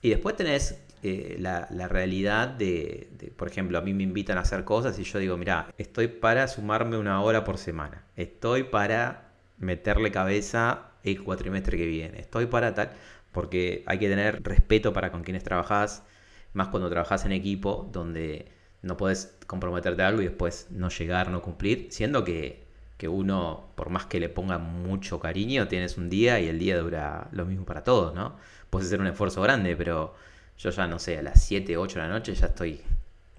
Y 0.00 0.10
después 0.10 0.34
tenés 0.36 0.78
eh, 1.04 1.36
la, 1.40 1.66
realidad 1.88 2.48
de, 2.48 3.32
por 3.36 3.48
ejemplo, 3.48 3.76
a 3.76 3.80
mí 3.80 3.92
me 3.92 4.04
invitan 4.04 4.38
a 4.38 4.42
hacer 4.42 4.64
cosas 4.64 4.98
y 5.00 5.04
yo 5.04 5.18
digo, 5.18 5.36
mira, 5.36 5.68
estoy 5.76 6.06
para 6.06 6.46
sumarme 6.46 6.96
una 6.96 7.20
hora 7.22 7.42
por 7.42 7.58
semana, 7.58 8.04
estoy 8.16 8.62
para 8.62 9.32
meterle 9.58 10.12
cabeza 10.12 10.90
el 11.02 11.24
cuatrimestre 11.24 11.76
que 11.76 11.86
viene, 11.86 12.20
estoy 12.20 12.46
para 12.46 12.74
tal, 12.74 12.92
porque 13.32 13.82
hay 13.86 13.98
que 13.98 14.08
tener 14.08 14.44
respeto 14.44 14.92
para 14.92 15.10
con 15.10 15.24
quienes 15.24 15.42
trabajás, 15.42 16.04
más 16.52 16.68
cuando 16.68 16.88
trabajás 16.88 17.24
en 17.24 17.32
equipo, 17.32 17.88
donde 17.92 18.46
no 18.82 18.96
puedes 18.96 19.36
comprometerte 19.48 20.02
a 20.02 20.08
algo 20.08 20.22
y 20.22 20.26
después 20.26 20.68
no 20.70 20.88
llegar, 20.88 21.30
no 21.30 21.42
cumplir, 21.42 21.88
siendo 21.90 22.22
que, 22.22 22.64
que 22.96 23.08
uno, 23.08 23.70
por 23.74 23.90
más 23.90 24.06
que 24.06 24.20
le 24.20 24.28
ponga 24.28 24.58
mucho 24.58 25.18
cariño, 25.18 25.66
tienes 25.66 25.98
un 25.98 26.08
día 26.08 26.38
y 26.38 26.46
el 26.48 26.60
día 26.60 26.78
dura 26.78 27.28
lo 27.32 27.44
mismo 27.44 27.64
para 27.64 27.82
todos, 27.82 28.14
¿no? 28.14 28.36
Puedes 28.70 28.86
hacer 28.86 29.00
un 29.00 29.08
esfuerzo 29.08 29.42
grande, 29.42 29.74
pero 29.76 30.14
yo 30.58 30.70
ya 30.70 30.86
no 30.86 30.98
sé, 30.98 31.18
a 31.18 31.22
las 31.22 31.42
7, 31.42 31.76
8 31.76 32.00
de 32.00 32.06
la 32.06 32.12
noche 32.12 32.34
ya 32.34 32.46
estoy 32.46 32.82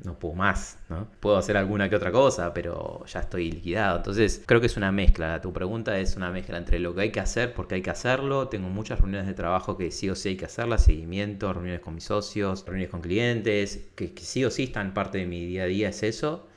no 0.03 0.19
puedo 0.19 0.35
más, 0.35 0.79
¿no? 0.89 1.07
Puedo 1.19 1.37
hacer 1.37 1.55
alguna 1.55 1.89
que 1.89 1.95
otra 1.95 2.11
cosa, 2.11 2.53
pero 2.53 3.05
ya 3.05 3.21
estoy 3.21 3.51
liquidado. 3.51 3.97
Entonces, 3.97 4.43
creo 4.45 4.59
que 4.59 4.67
es 4.67 4.75
una 4.75 4.91
mezcla. 4.91 5.39
Tu 5.39 5.53
pregunta 5.53 5.97
es 5.99 6.17
una 6.17 6.29
mezcla 6.29 6.57
entre 6.57 6.79
lo 6.79 6.93
que 6.93 7.01
hay 7.01 7.11
que 7.11 7.19
hacer 7.19 7.53
porque 7.53 7.75
hay 7.75 7.81
que 7.81 7.89
hacerlo. 7.89 8.49
Tengo 8.49 8.69
muchas 8.69 8.99
reuniones 8.99 9.27
de 9.27 9.33
trabajo 9.33 9.77
que 9.77 9.91
sí 9.91 10.09
o 10.09 10.15
sí 10.15 10.29
hay 10.29 10.37
que 10.37 10.45
hacerlas, 10.45 10.83
seguimiento, 10.83 11.53
reuniones 11.53 11.81
con 11.81 11.95
mis 11.95 12.03
socios, 12.05 12.65
reuniones 12.65 12.89
con 12.89 13.01
clientes, 13.01 13.91
que, 13.95 14.13
sí 14.17 14.43
o 14.43 14.51
sí 14.51 14.63
están 14.63 14.93
parte 14.93 15.19
de 15.19 15.25
mi 15.25 15.45
día 15.45 15.63
a 15.63 15.67
día, 15.67 15.89
es 15.89 16.03
eso. 16.03 16.47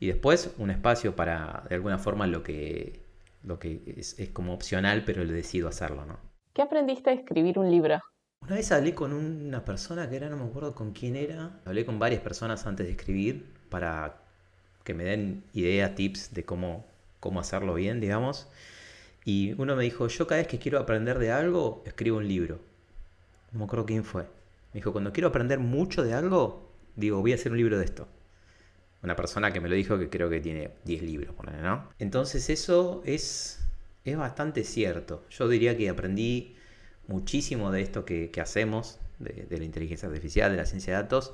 Y 0.00 0.08
después 0.08 0.54
un 0.58 0.70
espacio 0.70 1.14
para, 1.14 1.64
de 1.68 1.76
alguna 1.76 1.98
forma, 1.98 2.26
lo 2.26 2.42
que, 2.42 3.00
lo 3.44 3.58
que 3.58 3.94
es, 3.96 4.16
como 4.32 4.52
opcional, 4.52 5.04
pero 5.04 5.24
le 5.24 5.32
decido 5.32 5.68
hacerlo, 5.68 6.04
¿no? 6.06 6.18
¿Qué 6.52 6.62
aprendiste 6.62 7.10
a 7.10 7.12
escribir 7.12 7.58
un 7.58 7.70
libro? 7.70 8.00
Una 8.46 8.54
vez 8.54 8.70
hablé 8.70 8.94
con 8.94 9.12
una 9.12 9.64
persona 9.64 10.08
que 10.08 10.14
era, 10.14 10.28
no 10.28 10.36
me 10.36 10.44
acuerdo 10.44 10.72
con 10.72 10.92
quién 10.92 11.16
era, 11.16 11.58
hablé 11.64 11.84
con 11.84 11.98
varias 11.98 12.22
personas 12.22 12.64
antes 12.64 12.86
de 12.86 12.92
escribir 12.92 13.44
para 13.70 14.18
que 14.84 14.94
me 14.94 15.02
den 15.02 15.42
ideas, 15.52 15.96
tips 15.96 16.32
de 16.32 16.44
cómo, 16.44 16.86
cómo 17.18 17.40
hacerlo 17.40 17.74
bien, 17.74 18.00
digamos. 18.00 18.46
Y 19.24 19.54
uno 19.58 19.74
me 19.74 19.82
dijo, 19.82 20.06
yo 20.06 20.28
cada 20.28 20.40
vez 20.40 20.46
que 20.46 20.60
quiero 20.60 20.78
aprender 20.78 21.18
de 21.18 21.32
algo, 21.32 21.82
escribo 21.86 22.18
un 22.18 22.28
libro. 22.28 22.60
No 23.50 23.58
me 23.58 23.64
acuerdo 23.64 23.84
quién 23.84 24.04
fue. 24.04 24.22
Me 24.22 24.74
dijo, 24.78 24.92
cuando 24.92 25.12
quiero 25.12 25.30
aprender 25.30 25.58
mucho 25.58 26.04
de 26.04 26.14
algo, 26.14 26.70
digo, 26.94 27.20
voy 27.20 27.32
a 27.32 27.34
hacer 27.34 27.50
un 27.50 27.58
libro 27.58 27.80
de 27.80 27.84
esto. 27.84 28.06
Una 29.02 29.16
persona 29.16 29.52
que 29.52 29.60
me 29.60 29.68
lo 29.68 29.74
dijo 29.74 29.98
que 29.98 30.08
creo 30.08 30.30
que 30.30 30.38
tiene 30.38 30.70
10 30.84 31.02
libros, 31.02 31.34
¿no? 31.60 31.88
Entonces 31.98 32.48
eso 32.48 33.02
es, 33.04 33.58
es 34.04 34.16
bastante 34.16 34.62
cierto. 34.62 35.24
Yo 35.30 35.48
diría 35.48 35.76
que 35.76 35.88
aprendí 35.88 36.54
muchísimo 37.08 37.70
de 37.70 37.82
esto 37.82 38.04
que, 38.04 38.30
hacemos, 38.40 38.98
de, 39.18 39.46
la 39.58 39.64
inteligencia 39.64 40.08
artificial, 40.08 40.50
de 40.50 40.56
la 40.58 40.66
ciencia 40.66 40.96
de 40.96 41.02
datos. 41.02 41.32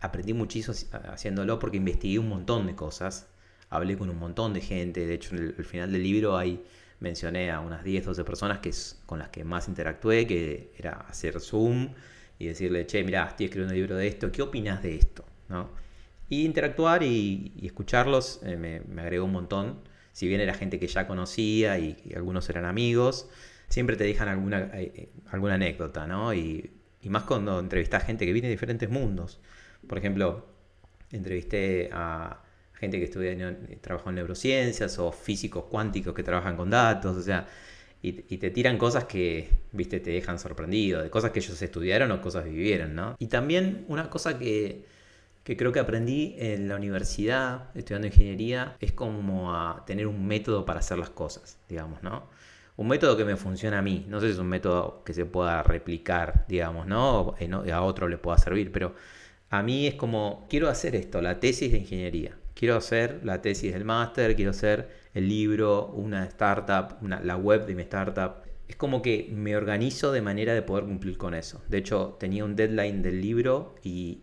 Aprendí 0.00 0.34
muchísimo 0.34 0.76
haciéndolo 1.08 1.58
porque 1.58 1.78
investigué 1.78 2.18
un 2.18 2.28
montón 2.28 2.66
de 2.66 2.74
cosas. 2.74 3.26
Hablé 3.70 3.96
con 3.96 4.10
un 4.10 4.18
montón 4.18 4.52
de 4.52 4.60
gente. 4.60 5.06
De 5.06 5.14
hecho, 5.14 5.34
en 5.34 5.54
el, 5.56 5.64
final 5.64 5.92
del 5.92 6.02
libro 6.02 6.36
ahí 6.36 6.62
mencioné 7.00 7.50
a 7.50 7.60
unas 7.60 7.84
10, 7.84 8.04
12 8.04 8.24
personas 8.24 8.58
que 8.58 8.70
con 9.06 9.18
las 9.18 9.30
que 9.30 9.44
más 9.44 9.68
interactué, 9.68 10.26
que 10.26 10.72
era 10.78 10.92
hacer 11.08 11.40
Zoom 11.40 11.90
y 12.38 12.46
decirle, 12.46 12.86
che, 12.86 13.02
mira, 13.04 13.26
estoy 13.26 13.46
escribiendo 13.46 13.72
un 13.72 13.78
libro 13.78 13.96
de 13.96 14.08
esto, 14.08 14.30
¿qué 14.30 14.42
opinas 14.42 14.82
de 14.82 14.96
esto? 14.96 15.24
¿No? 15.48 15.68
Y 16.28 16.44
interactuar 16.44 17.02
y, 17.02 17.52
escucharlos 17.62 18.40
eh, 18.44 18.56
me, 18.56 19.00
agregó 19.00 19.24
un 19.24 19.32
montón. 19.32 19.78
Si 20.12 20.28
bien 20.28 20.40
era 20.40 20.54
gente 20.54 20.78
que 20.78 20.86
ya 20.86 21.06
conocía 21.06 21.78
y 21.78 21.96
algunos 22.14 22.48
eran 22.48 22.64
amigos, 22.64 23.28
siempre 23.74 23.96
te 23.96 24.04
dejan 24.04 24.28
alguna, 24.28 24.70
eh, 24.74 24.92
eh, 24.94 25.08
alguna 25.32 25.54
anécdota, 25.54 26.06
¿no? 26.06 26.32
Y, 26.32 26.70
más 27.06 27.24
cuando 27.24 27.60
entrevistas 27.60 28.04
gente 28.04 28.24
que 28.24 28.32
viene 28.32 28.48
de 28.48 28.54
diferentes 28.54 28.88
mundos. 28.88 29.38
Por 29.86 29.98
ejemplo, 29.98 30.46
entrevisté 31.10 31.90
a 31.92 32.40
gente 32.72 32.98
que 32.98 33.04
estudia, 33.04 33.36
trabajó 33.82 34.08
en 34.08 34.14
neurociencias 34.16 34.98
o 34.98 35.12
físicos 35.12 35.64
cuánticos 35.64 36.14
que 36.14 36.22
trabajan 36.22 36.56
con 36.56 36.70
datos, 36.70 37.16
o 37.16 37.22
sea, 37.22 37.46
y, 38.00 38.12
te 38.12 38.50
tiran 38.50 38.78
cosas 38.78 39.04
que, 39.04 39.50
viste, 39.72 40.00
te 40.00 40.10
dejan 40.10 40.38
sorprendido, 40.38 41.02
de 41.02 41.10
cosas 41.10 41.30
que 41.32 41.40
ellos 41.40 41.60
estudiaron 41.60 42.10
o 42.12 42.20
cosas 42.22 42.44
vivieron, 42.44 42.94
¿no? 42.94 43.16
Y 43.18 43.26
también 43.26 43.84
una 43.88 44.08
cosa 44.08 44.38
que, 44.38 44.84
que 45.42 45.56
creo 45.56 45.72
que 45.72 45.80
aprendí 45.80 46.36
en 46.38 46.68
la 46.68 46.76
universidad, 46.76 47.70
estudiando 47.74 48.06
ingeniería, 48.06 48.76
es 48.80 48.92
como 48.92 49.54
a 49.54 49.84
tener 49.84 50.06
un 50.06 50.26
método 50.26 50.64
para 50.64 50.80
hacer 50.80 50.96
las 50.98 51.10
cosas, 51.10 51.58
digamos, 51.68 52.02
¿no? 52.02 52.33
Un 52.76 52.88
método 52.88 53.16
que 53.16 53.24
me 53.24 53.36
funciona 53.36 53.78
a 53.78 53.82
mí. 53.82 54.04
No 54.08 54.20
sé 54.20 54.26
si 54.26 54.32
es 54.32 54.38
un 54.38 54.48
método 54.48 55.02
que 55.04 55.14
se 55.14 55.26
pueda 55.26 55.62
replicar, 55.62 56.44
digamos, 56.48 56.86
¿no? 56.86 57.34
A 57.72 57.82
otro 57.82 58.08
le 58.08 58.18
pueda 58.18 58.38
servir, 58.38 58.72
pero 58.72 58.94
a 59.50 59.62
mí 59.62 59.86
es 59.86 59.94
como, 59.94 60.46
quiero 60.48 60.68
hacer 60.68 60.96
esto, 60.96 61.22
la 61.22 61.38
tesis 61.40 61.70
de 61.72 61.78
ingeniería. 61.78 62.36
Quiero 62.54 62.76
hacer 62.76 63.20
la 63.24 63.42
tesis 63.42 63.72
del 63.72 63.84
máster, 63.84 64.36
quiero 64.36 64.52
hacer 64.52 64.88
el 65.12 65.28
libro, 65.28 65.86
una 65.88 66.24
startup, 66.24 66.96
la 67.02 67.36
web 67.36 67.66
de 67.66 67.74
mi 67.74 67.82
startup. 67.82 68.44
Es 68.68 68.76
como 68.76 69.02
que 69.02 69.30
me 69.34 69.56
organizo 69.56 70.12
de 70.12 70.22
manera 70.22 70.54
de 70.54 70.62
poder 70.62 70.84
cumplir 70.84 71.18
con 71.18 71.34
eso. 71.34 71.62
De 71.68 71.78
hecho, 71.78 72.16
tenía 72.18 72.44
un 72.44 72.56
deadline 72.56 73.02
del 73.02 73.20
libro 73.20 73.74
y 73.82 74.22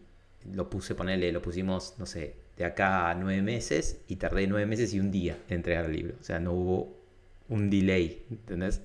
lo 0.52 0.70
puse, 0.70 0.96
ponerle, 0.96 1.32
lo 1.32 1.42
pusimos, 1.42 1.96
no 2.00 2.06
sé, 2.06 2.36
de 2.58 2.66
acá 2.66 3.10
a 3.10 3.16
nueve 3.16 3.42
meses 3.42 4.02
y 4.08 4.16
tardé 4.16 4.48
nueve 4.48 4.66
meses 4.66 4.94
y 4.94 5.00
un 5.00 5.12
día 5.12 5.38
en 5.48 5.58
entregar 5.58 5.86
el 5.86 5.94
libro. 5.94 6.16
O 6.20 6.24
sea, 6.24 6.40
no 6.40 6.54
hubo 6.54 7.01
un 7.52 7.70
delay, 7.70 8.26
¿entendés? 8.32 8.82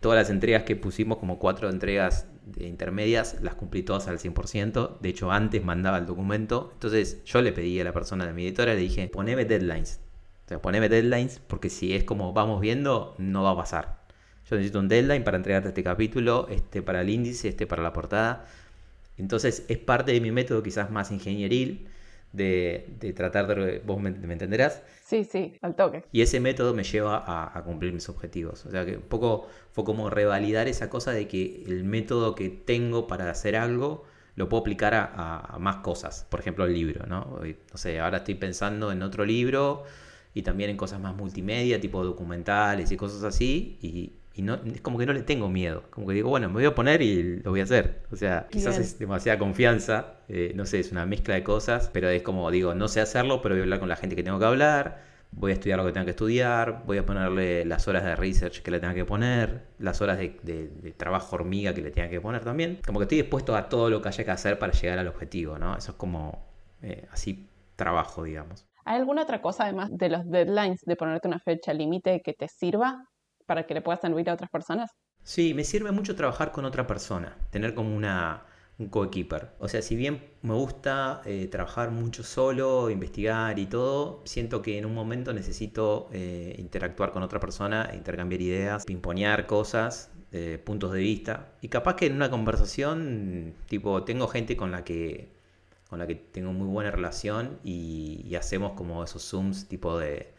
Todas 0.00 0.16
las 0.16 0.30
entregas 0.30 0.62
que 0.62 0.76
pusimos, 0.76 1.18
como 1.18 1.38
cuatro 1.38 1.68
entregas 1.68 2.26
de 2.44 2.66
intermedias, 2.66 3.38
las 3.40 3.54
cumplí 3.54 3.82
todas 3.82 4.08
al 4.08 4.18
100%. 4.18 5.00
De 5.00 5.08
hecho, 5.08 5.32
antes 5.32 5.64
mandaba 5.64 5.98
el 5.98 6.06
documento. 6.06 6.70
Entonces, 6.74 7.22
yo 7.24 7.42
le 7.42 7.52
pedí 7.52 7.80
a 7.80 7.84
la 7.84 7.92
persona 7.92 8.26
de 8.26 8.32
mi 8.32 8.44
editora, 8.44 8.74
le 8.74 8.80
dije, 8.80 9.08
poneme 9.08 9.44
deadlines. 9.44 10.00
O 10.44 10.48
sea, 10.48 10.60
poneme 10.60 10.88
deadlines 10.88 11.40
porque 11.46 11.70
si 11.70 11.94
es 11.94 12.04
como 12.04 12.32
vamos 12.32 12.60
viendo, 12.60 13.14
no 13.18 13.42
va 13.42 13.52
a 13.52 13.56
pasar. 13.56 14.02
Yo 14.50 14.56
necesito 14.56 14.80
un 14.80 14.88
deadline 14.88 15.24
para 15.24 15.36
entregarte 15.36 15.68
este 15.68 15.82
capítulo, 15.82 16.48
este 16.50 16.82
para 16.82 17.00
el 17.00 17.10
índice, 17.10 17.48
este 17.48 17.66
para 17.66 17.82
la 17.82 17.92
portada. 17.92 18.46
Entonces, 19.16 19.64
es 19.68 19.78
parte 19.78 20.12
de 20.12 20.20
mi 20.20 20.32
método 20.32 20.62
quizás 20.62 20.90
más 20.90 21.10
ingenieril 21.12 21.88
de, 22.32 23.12
tratar 23.14 23.46
de... 23.46 23.80
¿Vos 23.80 24.00
me, 24.00 24.10
entenderás? 24.10 24.82
Sí, 25.04 25.24
sí, 25.24 25.58
al 25.62 25.76
toque. 25.76 26.04
Y 26.12 26.22
ese 26.22 26.40
método 26.40 26.74
me 26.74 26.84
lleva 26.84 27.22
a, 27.26 27.62
cumplir 27.64 27.92
mis 27.92 28.08
objetivos. 28.08 28.64
O 28.66 28.70
sea 28.70 28.84
que 28.84 28.96
un 28.96 29.02
poco 29.02 29.48
fue 29.72 29.84
como 29.84 30.10
revalidar 30.10 30.68
esa 30.68 30.88
cosa 30.88 31.12
de 31.12 31.28
que 31.28 31.64
el 31.66 31.84
método 31.84 32.34
que 32.34 32.48
tengo 32.48 33.06
para 33.06 33.30
hacer 33.30 33.56
algo 33.56 34.04
lo 34.34 34.48
puedo 34.48 34.62
aplicar 34.62 34.94
a, 34.94 35.56
más 35.60 35.76
cosas. 35.76 36.26
Por 36.30 36.40
ejemplo, 36.40 36.64
el 36.64 36.72
libro, 36.72 37.06
¿no? 37.06 37.40
No 37.42 37.78
sé, 37.78 38.00
ahora 38.00 38.18
estoy 38.18 38.34
pensando 38.34 38.90
en 38.90 39.02
otro 39.02 39.24
libro 39.24 39.84
y 40.34 40.42
también 40.42 40.70
en 40.70 40.76
cosas 40.76 41.00
más 41.00 41.14
multimedia, 41.14 41.80
tipo 41.80 42.02
documentales 42.02 42.90
y 42.90 42.96
cosas 42.96 43.22
así. 43.24 43.78
Y, 43.82 44.12
y 44.34 44.42
no, 44.42 44.54
es 44.54 44.80
como 44.80 44.98
que 44.98 45.04
no 45.04 45.12
le 45.12 45.22
tengo 45.22 45.48
miedo. 45.48 45.84
Como 45.90 46.06
que 46.06 46.14
digo, 46.14 46.30
bueno, 46.30 46.48
me 46.48 46.54
voy 46.54 46.64
a 46.64 46.74
poner 46.74 47.02
y 47.02 47.40
lo 47.40 47.50
voy 47.50 47.60
a 47.60 47.64
hacer. 47.64 48.02
O 48.10 48.16
sea, 48.16 48.46
quizás 48.50 48.78
es 48.78 48.98
demasiada 48.98 49.38
confianza. 49.38 50.14
Eh, 50.28 50.52
no 50.54 50.64
sé, 50.64 50.80
es 50.80 50.90
una 50.90 51.04
mezcla 51.04 51.34
de 51.34 51.44
cosas. 51.44 51.90
Pero 51.92 52.08
es 52.08 52.22
como, 52.22 52.50
digo, 52.50 52.74
no 52.74 52.88
sé 52.88 53.00
hacerlo, 53.00 53.42
pero 53.42 53.54
voy 53.54 53.60
a 53.60 53.64
hablar 53.64 53.80
con 53.80 53.88
la 53.90 53.96
gente 53.96 54.16
que 54.16 54.22
tengo 54.22 54.38
que 54.38 54.46
hablar. 54.46 55.02
Voy 55.32 55.50
a 55.50 55.54
estudiar 55.54 55.78
lo 55.78 55.84
que 55.84 55.92
tengo 55.92 56.06
que 56.06 56.12
estudiar. 56.12 56.82
Voy 56.86 56.96
a 56.96 57.04
ponerle 57.04 57.66
las 57.66 57.86
horas 57.88 58.04
de 58.04 58.16
research 58.16 58.62
que 58.62 58.70
le 58.70 58.80
tenga 58.80 58.94
que 58.94 59.04
poner. 59.04 59.66
Las 59.78 60.00
horas 60.00 60.18
de, 60.18 60.94
trabajo 60.96 61.36
hormiga 61.36 61.74
que 61.74 61.82
le 61.82 61.90
tenga 61.90 62.08
que 62.08 62.20
poner 62.20 62.42
también. 62.42 62.78
Como 62.86 63.00
que 63.00 63.04
estoy 63.04 63.18
dispuesto 63.18 63.54
a 63.54 63.68
todo 63.68 63.90
lo 63.90 64.00
que 64.00 64.08
haya 64.08 64.24
que 64.24 64.30
hacer 64.30 64.58
para 64.58 64.72
llegar 64.72 64.98
al 64.98 65.08
objetivo, 65.08 65.58
¿no? 65.58 65.76
Eso 65.76 65.92
es 65.92 65.98
como 65.98 66.46
eh, 66.80 67.06
así 67.10 67.50
trabajo, 67.76 68.24
digamos. 68.24 68.66
¿Hay 68.84 68.98
alguna 68.98 69.22
otra 69.22 69.42
cosa 69.42 69.64
además 69.64 69.90
de 69.92 70.08
los 70.08 70.28
deadlines, 70.28 70.80
de 70.84 70.96
ponerte 70.96 71.28
una 71.28 71.38
fecha 71.38 71.72
límite 71.72 72.20
que 72.22 72.32
te 72.32 72.48
sirva 72.48 73.08
para 73.46 73.66
que 73.66 73.74
le 73.74 73.82
puedas 73.82 74.00
servir 74.00 74.28
a 74.30 74.34
otras 74.34 74.50
personas? 74.50 74.90
Sí, 75.22 75.54
me 75.54 75.64
sirve 75.64 75.92
mucho 75.92 76.16
trabajar 76.16 76.52
con 76.52 76.64
otra 76.64 76.86
persona, 76.86 77.36
tener 77.50 77.74
como 77.74 77.94
una, 77.94 78.44
un 78.78 78.88
coequiper. 78.88 79.50
O 79.58 79.68
sea, 79.68 79.82
si 79.82 79.96
bien 79.96 80.22
me 80.42 80.54
gusta 80.54 81.22
eh, 81.24 81.48
trabajar 81.48 81.90
mucho 81.90 82.22
solo, 82.24 82.90
investigar 82.90 83.58
y 83.58 83.66
todo, 83.66 84.22
siento 84.24 84.62
que 84.62 84.78
en 84.78 84.86
un 84.86 84.94
momento 84.94 85.32
necesito 85.32 86.08
eh, 86.12 86.56
interactuar 86.58 87.12
con 87.12 87.22
otra 87.22 87.40
persona, 87.40 87.90
intercambiar 87.94 88.40
ideas, 88.40 88.84
pimponear 88.84 89.46
cosas, 89.46 90.10
eh, 90.32 90.60
puntos 90.64 90.92
de 90.92 91.00
vista. 91.00 91.52
Y 91.60 91.68
capaz 91.68 91.96
que 91.96 92.06
en 92.06 92.14
una 92.16 92.30
conversación, 92.30 93.54
tipo, 93.68 94.02
tengo 94.04 94.26
gente 94.28 94.56
con 94.56 94.70
la 94.72 94.84
que 94.84 95.30
con 95.88 95.98
la 95.98 96.06
que 96.06 96.14
tengo 96.14 96.54
muy 96.54 96.66
buena 96.68 96.90
relación 96.90 97.58
y 97.62 98.34
hacemos 98.34 98.72
como 98.72 99.04
esos 99.04 99.22
zooms 99.28 99.68
tipo 99.68 99.98
de 99.98 100.31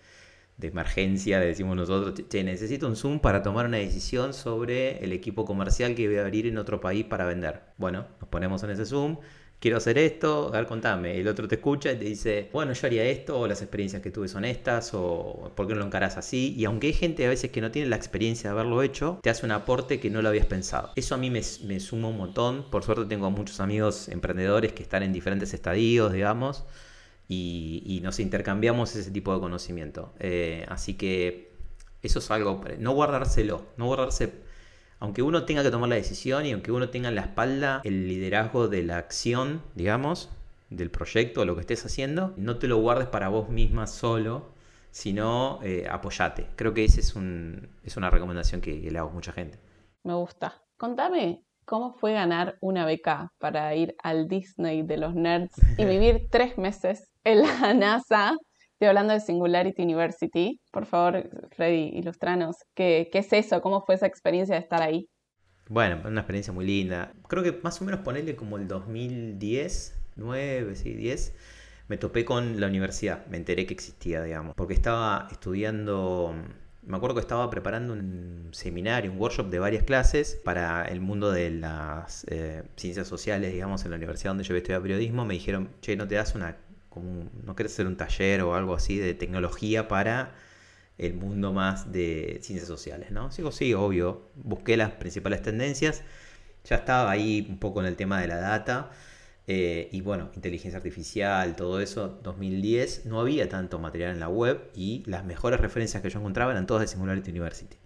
emergencia, 0.68 1.40
decimos 1.40 1.76
nosotros, 1.76 2.14
necesito 2.32 2.88
un 2.88 2.96
Zoom 2.96 3.20
para 3.20 3.42
tomar 3.42 3.66
una 3.66 3.78
decisión 3.78 4.34
sobre 4.34 5.04
el 5.04 5.12
equipo 5.12 5.46
comercial 5.46 5.96
que 5.96 6.08
voy 6.08 6.18
a 6.18 6.22
abrir 6.22 6.48
en 6.48 6.58
otro 6.58 6.80
país 6.80 7.06
para 7.06 7.26
vender. 7.26 7.62
Bueno, 7.78 8.06
nos 8.20 8.30
ponemos 8.30 8.64
en 8.64 8.72
ese 8.72 8.86
Zoom, 8.86 9.18
quiero 9.64 9.78
hacer 9.78 9.98
esto, 9.98 10.50
a 10.50 10.58
ver, 10.58 10.66
contame. 10.66 11.18
El 11.18 11.28
otro 11.28 11.48
te 11.48 11.56
escucha 11.56 11.94
y 11.94 11.96
te 11.96 12.04
dice, 12.04 12.50
bueno, 12.52 12.74
yo 12.74 12.86
haría 12.86 13.06
esto, 13.06 13.40
o 13.40 13.48
las 13.48 13.62
experiencias 13.62 14.02
que 14.02 14.12
tuve 14.12 14.28
son 14.28 14.44
estas, 14.44 14.94
o 14.94 15.54
por 15.56 15.68
qué 15.68 15.74
no 15.74 15.80
lo 15.80 15.86
encarás 15.86 16.18
así. 16.18 16.54
Y 16.58 16.66
aunque 16.66 16.88
hay 16.88 16.94
gente 16.94 17.26
a 17.26 17.30
veces 17.30 17.50
que 17.50 17.62
no 17.62 17.72
tiene 17.72 17.88
la 17.88 17.96
experiencia 17.96 18.50
de 18.50 18.56
haberlo 18.56 18.84
hecho, 18.84 19.20
te 19.24 19.30
hace 19.30 19.46
un 19.46 19.54
aporte 19.54 20.02
que 20.02 20.10
no 20.10 20.22
lo 20.22 20.28
habías 20.28 20.48
pensado. 20.48 20.92
Eso 20.98 21.16
a 21.16 21.18
mí 21.18 21.30
me 21.30 21.42
suma 21.80 22.10
un 22.10 22.18
montón. 22.18 22.70
Por 22.70 22.84
suerte 22.84 23.06
tengo 23.06 23.32
muchos 23.32 23.62
amigos 23.62 24.10
emprendedores 24.10 24.74
que 24.74 24.84
están 24.84 25.02
en 25.02 25.14
diferentes 25.14 25.54
estadios, 25.54 26.12
digamos 26.12 26.66
y, 27.28 28.00
nos 28.04 28.20
intercambiamos 28.20 28.96
ese 28.96 29.12
tipo 29.12 29.34
de 29.34 29.40
conocimiento. 29.40 30.14
Eh, 30.20 30.66
así 30.68 30.96
que 30.96 31.54
eso 32.02 32.20
es 32.20 32.32
algo, 32.32 32.62
no 32.80 32.92
guardárselo, 32.92 33.66
no 33.78 33.86
guardarse, 33.86 34.34
aunque 35.00 35.22
uno 35.22 35.46
tenga 35.46 35.64
que 35.64 35.72
tomar 35.72 35.90
la 35.90 35.96
decisión 35.96 36.46
y 36.46 36.52
aunque 36.52 36.72
uno 36.72 36.90
tenga 36.90 37.10
en 37.10 37.16
la 37.16 37.22
espalda 37.22 37.82
el 37.84 38.08
liderazgo 38.08 38.68
de 38.68 38.84
la 38.84 38.98
acción, 38.98 39.62
digamos, 39.76 40.30
del 40.70 40.90
proyecto, 40.92 41.46
lo 41.46 41.56
que 41.56 41.62
estés 41.62 41.86
haciendo, 41.86 42.34
no 42.38 42.58
te 42.58 42.68
lo 42.68 42.78
guardes 42.78 43.08
para 43.08 43.30
vos 43.30 43.50
misma 43.50 43.88
solo, 43.88 44.54
sino 44.92 45.60
eh, 45.64 45.88
apoyate. 45.90 46.48
Creo 46.56 46.74
que 46.74 46.86
esa 46.86 47.00
es, 47.00 47.16
un, 47.16 47.70
es 47.84 47.98
una 47.98 48.10
recomendación 48.10 48.62
que, 48.62 48.76
le 48.76 49.00
hago 49.00 49.10
a 49.10 49.14
mucha 49.14 49.32
gente. 49.32 49.60
Me 50.04 50.14
gusta. 50.14 50.62
Contame, 50.78 51.44
¿cómo 51.66 51.94
fue 51.94 52.14
ganar 52.14 52.58
una 52.62 52.86
beca 52.86 53.34
para 53.40 53.76
ir 53.76 53.96
al 54.04 54.28
Disney 54.28 54.84
de 54.84 54.98
los 54.98 55.16
nerds 55.16 55.54
y 55.78 55.86
vivir 55.86 56.28
tres 56.30 56.58
meses 56.58 57.13
en 57.24 57.42
la 57.42 57.74
NASA? 57.74 58.34
Estoy 58.74 58.88
hablando 58.88 59.14
de 59.14 59.20
Singularity 59.20 59.82
University. 59.84 60.60
Por 60.72 60.86
favor, 60.86 61.30
Freddy, 61.52 61.92
ilustranos. 61.94 62.58
¿Qué, 62.74 63.10
¿Qué 63.12 63.20
es 63.20 63.32
eso? 63.34 63.62
¿Cómo 63.62 63.86
fue 63.86 63.96
esa 63.96 64.08
experiencia 64.08 64.56
de 64.56 64.62
estar 64.62 64.82
ahí? 64.82 65.08
Bueno, 65.70 66.02
una 66.06 66.22
experiencia 66.22 66.52
muy 66.52 66.66
linda. 66.66 67.14
Creo 67.28 67.44
que 67.44 67.60
más 67.64 67.82
o 67.82 67.86
menos 67.86 68.02
ponerle 68.02 68.36
como 68.36 68.58
el 68.58 68.68
2010, 68.68 70.00
9, 70.16 70.76
sí, 70.76 70.94
10 70.94 71.34
me 71.88 71.98
topé 71.98 72.26
con 72.26 72.60
la 72.60 72.68
universidad, 72.68 73.26
me 73.28 73.38
enteré 73.38 73.66
que 73.66 73.74
existía, 73.74 74.24
digamos, 74.24 74.56
porque 74.56 74.74
estaba 74.74 75.28
estudiando, 75.32 76.34
me 76.82 76.98
acuerdo 76.98 77.16
que 77.16 77.22
estaba 77.22 77.50
preparando 77.50 77.94
un 77.94 78.50
seminario, 78.52 79.12
un 79.12 79.20
workshop 79.20 79.50
de 79.50 79.60
varias 79.60 79.84
clases 79.84 80.40
para 80.44 80.86
el 80.86 81.02
mundo 81.02 81.32
de 81.32 81.52
las 81.52 82.26
eh, 82.30 82.64
ciencias 82.78 83.08
sociales, 83.08 83.52
digamos, 83.54 83.84
en 83.86 83.92
la 83.92 83.98
universidad 83.98 84.32
donde 84.32 84.44
yo 84.44 84.56
estudiar 84.56 84.82
periodismo, 84.82 85.26
me 85.26 85.34
dijeron, 85.34 85.70
che, 85.82 85.96
¿no 85.96 86.08
te 86.08 86.16
das 86.16 86.36
una, 86.36 86.58
como 86.94 87.30
no 87.44 87.56
quieres 87.56 87.74
hacer 87.74 87.88
un 87.88 87.98
taller 87.98 88.42
o 88.42 88.56
algo 88.56 88.76
así 88.76 88.98
de 88.98 89.14
tecnología 89.16 89.88
para 89.88 90.36
el 90.98 91.16
mundo 91.16 91.54
más 91.54 91.92
de 91.92 92.40
ciencias 92.44 92.68
sociales, 92.68 93.12
¿no? 93.12 93.30
Digo, 93.30 93.52
sí, 93.52 93.74
obvio, 93.74 94.30
busqué 94.36 94.78
las 94.78 94.92
principales 94.92 95.42
tendencias, 95.42 96.04
ya 96.66 96.78
estaba 96.78 97.10
ahí 97.10 97.48
un 97.50 97.58
poco 97.60 97.82
en 97.82 97.88
el 97.88 97.96
tema 97.96 98.22
de 98.22 98.28
la 98.28 98.38
data, 98.38 98.92
eh, 99.48 99.90
y 99.92 100.02
bueno, 100.02 100.30
inteligencia 100.36 100.78
artificial, 100.78 101.56
todo 101.56 101.82
eso, 101.82 102.20
2010, 102.24 103.08
no 103.08 103.20
había 103.20 103.50
tanto 103.50 103.80
material 103.80 104.12
en 104.12 104.20
la 104.20 104.30
web 104.30 104.70
y 104.76 105.04
las 105.08 105.26
mejores 105.26 105.60
referencias 105.60 106.02
que 106.04 106.10
yo 106.10 106.20
encontraba 106.20 106.52
eran 106.52 106.68
todas 106.68 106.82
de 106.82 106.88
Singularity 106.88 107.32
University. 107.32 107.78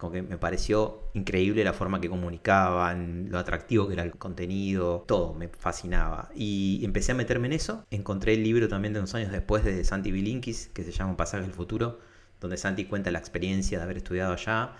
Como 0.00 0.12
que 0.12 0.22
me 0.22 0.38
pareció 0.38 1.02
increíble 1.12 1.62
la 1.62 1.74
forma 1.74 2.00
que 2.00 2.08
comunicaban, 2.08 3.28
lo 3.30 3.38
atractivo 3.38 3.86
que 3.86 3.92
era 3.92 4.02
el 4.02 4.12
contenido, 4.12 5.04
todo 5.06 5.34
me 5.34 5.48
fascinaba. 5.48 6.30
Y 6.34 6.80
empecé 6.82 7.12
a 7.12 7.14
meterme 7.14 7.48
en 7.48 7.52
eso. 7.52 7.84
Encontré 7.90 8.32
el 8.32 8.42
libro 8.42 8.66
también 8.66 8.94
de 8.94 9.00
unos 9.00 9.14
años 9.14 9.30
después 9.30 9.62
de 9.62 9.84
Santi 9.84 10.10
Bilinkis, 10.10 10.68
que 10.68 10.84
se 10.84 10.92
llama 10.92 11.18
pasaje 11.18 11.42
del 11.42 11.52
futuro, 11.52 11.98
donde 12.40 12.56
Santi 12.56 12.86
cuenta 12.86 13.10
la 13.10 13.18
experiencia 13.18 13.76
de 13.76 13.84
haber 13.84 13.98
estudiado 13.98 14.32
allá 14.32 14.72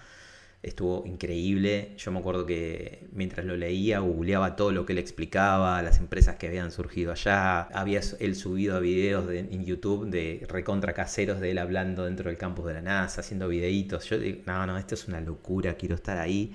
estuvo 0.63 1.05
increíble. 1.07 1.95
Yo 1.97 2.13
me 2.13 2.19
acuerdo 2.19 2.45
que 2.45 3.09
mientras 3.13 3.47
lo 3.47 3.57
leía, 3.57 4.01
googleaba 4.01 4.57
todo 4.57 4.73
lo 4.73 4.85
que 4.85 4.93
él 4.93 4.99
explicaba, 4.99 5.83
las 5.83 5.99
empresas 5.99 6.37
que 6.37 6.49
habían 6.49 6.71
surgido 6.71 7.13
allá. 7.13 7.63
Había 7.63 8.01
él 8.19 8.37
subido 8.37 8.77
a 8.77 8.81
videos 8.81 9.31
en 9.31 9.65
YouTube 9.65 10.11
de 10.11 10.47
recontra 10.49 10.93
caseros 10.93 11.41
de 11.41 11.53
él 11.53 11.59
hablando 11.59 12.05
dentro 12.05 12.29
del 12.29 12.39
campus 12.39 12.67
de 12.67 12.75
la 12.75 12.83
NASA, 12.83 13.21
haciendo 13.21 13.49
videitos. 13.49 14.05
Yo 14.09 14.19
digo, 14.19 14.43
no, 14.47 14.67
no, 14.67 14.77
esto 14.79 14.95
es 14.95 15.09
una 15.09 15.21
locura, 15.21 15.75
quiero 15.75 15.95
estar 15.95 16.19
ahí, 16.19 16.53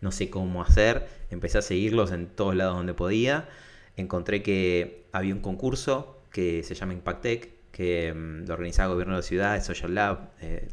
no 0.00 0.10
sé 0.10 0.30
cómo 0.30 0.62
hacer. 0.62 1.06
Empecé 1.30 1.58
a 1.58 1.62
seguirlos 1.62 2.10
en 2.12 2.26
todos 2.26 2.56
lados 2.56 2.76
donde 2.76 2.94
podía. 2.94 3.48
Encontré 3.96 4.42
que 4.42 5.06
había 5.12 5.34
un 5.34 5.40
concurso 5.40 6.22
que 6.30 6.64
se 6.64 6.74
llama 6.74 6.94
Impactec, 6.94 7.50
que 7.70 8.12
mm, 8.12 8.46
lo 8.46 8.54
organizaba 8.54 8.88
el 8.88 8.94
gobierno 8.94 9.14
de 9.14 9.20
la 9.20 9.26
ciudad, 9.26 9.62
Social 9.62 9.94
Lab, 9.94 10.30
eh, 10.40 10.68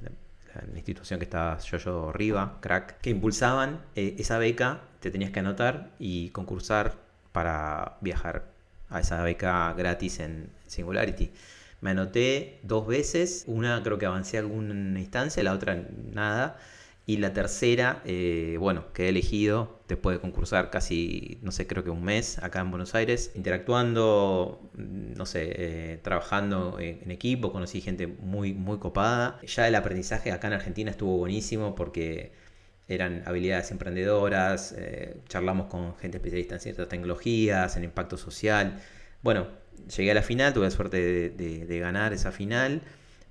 la 0.56 0.78
institución 0.78 1.20
que 1.20 1.26
estaba 1.26 1.58
yo, 1.60 1.78
yo 1.78 2.10
arriba, 2.10 2.58
crack, 2.62 3.00
que 3.02 3.10
impulsaban 3.10 3.82
eh, 3.96 4.16
esa 4.20 4.38
beca, 4.38 4.82
te 5.00 5.12
tenías 5.12 5.32
que 5.32 5.40
anotar 5.40 5.92
y 6.00 6.30
concursar 6.30 6.96
para 7.32 7.98
viajar 8.02 8.46
a 8.90 9.00
esa 9.00 9.24
beca 9.24 9.74
gratis 9.74 10.20
en 10.20 10.50
Singularity. 10.68 11.32
Me 11.82 11.92
anoté 11.92 12.60
dos 12.64 12.86
veces, 12.86 13.44
una 13.48 13.82
creo 13.82 13.98
que 13.98 14.06
avancé 14.06 14.38
a 14.38 14.42
alguna 14.42 15.00
instancia, 15.00 15.42
la 15.44 15.54
otra 15.54 15.84
nada. 16.14 16.58
Y 17.06 17.18
la 17.18 17.34
tercera, 17.34 18.02
eh, 18.06 18.58
bueno, 18.60 18.94
quedé 18.94 19.10
elegido 19.10 19.80
después 19.88 20.18
de 20.18 20.22
concursar 20.22 20.70
casi, 20.70 21.40
no 21.42 21.52
sé, 21.52 21.66
creo 21.66 21.84
que 21.84 21.90
un 21.90 22.04
mes 22.04 22.38
acá 22.40 22.60
en 22.62 22.70
Buenos 22.70 22.94
Aires, 22.94 23.32
interactuando, 23.36 24.70
mm, 24.76 25.14
no 25.18 25.26
sé, 25.26 25.50
eh, 25.58 26.00
trabajando 26.04 26.78
en, 26.80 27.10
equipo, 27.12 27.52
conocí 27.52 27.82
gente 27.82 28.08
muy, 28.08 28.54
muy 28.54 28.78
copada. 28.78 29.40
Ya 29.46 29.68
el 29.68 29.76
aprendizaje 29.76 30.32
acá 30.32 30.48
en 30.48 30.54
Argentina 30.54 30.92
estuvo 30.92 31.18
buenísimo 31.18 31.76
porque 31.76 32.34
eran 32.88 33.24
habilidades 33.26 33.72
emprendedoras, 33.72 34.74
eh, 34.78 35.18
charlamos 35.28 35.68
con 35.68 35.96
gente 35.98 36.18
especialista 36.18 36.56
en 36.56 36.62
ciertas 36.62 36.88
tecnologías, 36.90 37.76
en 37.78 37.84
impacto 37.84 38.18
social. 38.18 38.80
Bueno, 39.24 39.48
llegué 39.96 40.12
a 40.12 40.14
la 40.16 40.24
final, 40.24 40.54
tuve 40.54 40.66
la 40.66 40.72
suerte 40.72 41.30
de 41.32 41.80
ganar 41.80 42.14
esa 42.14 42.32
final 42.32 42.82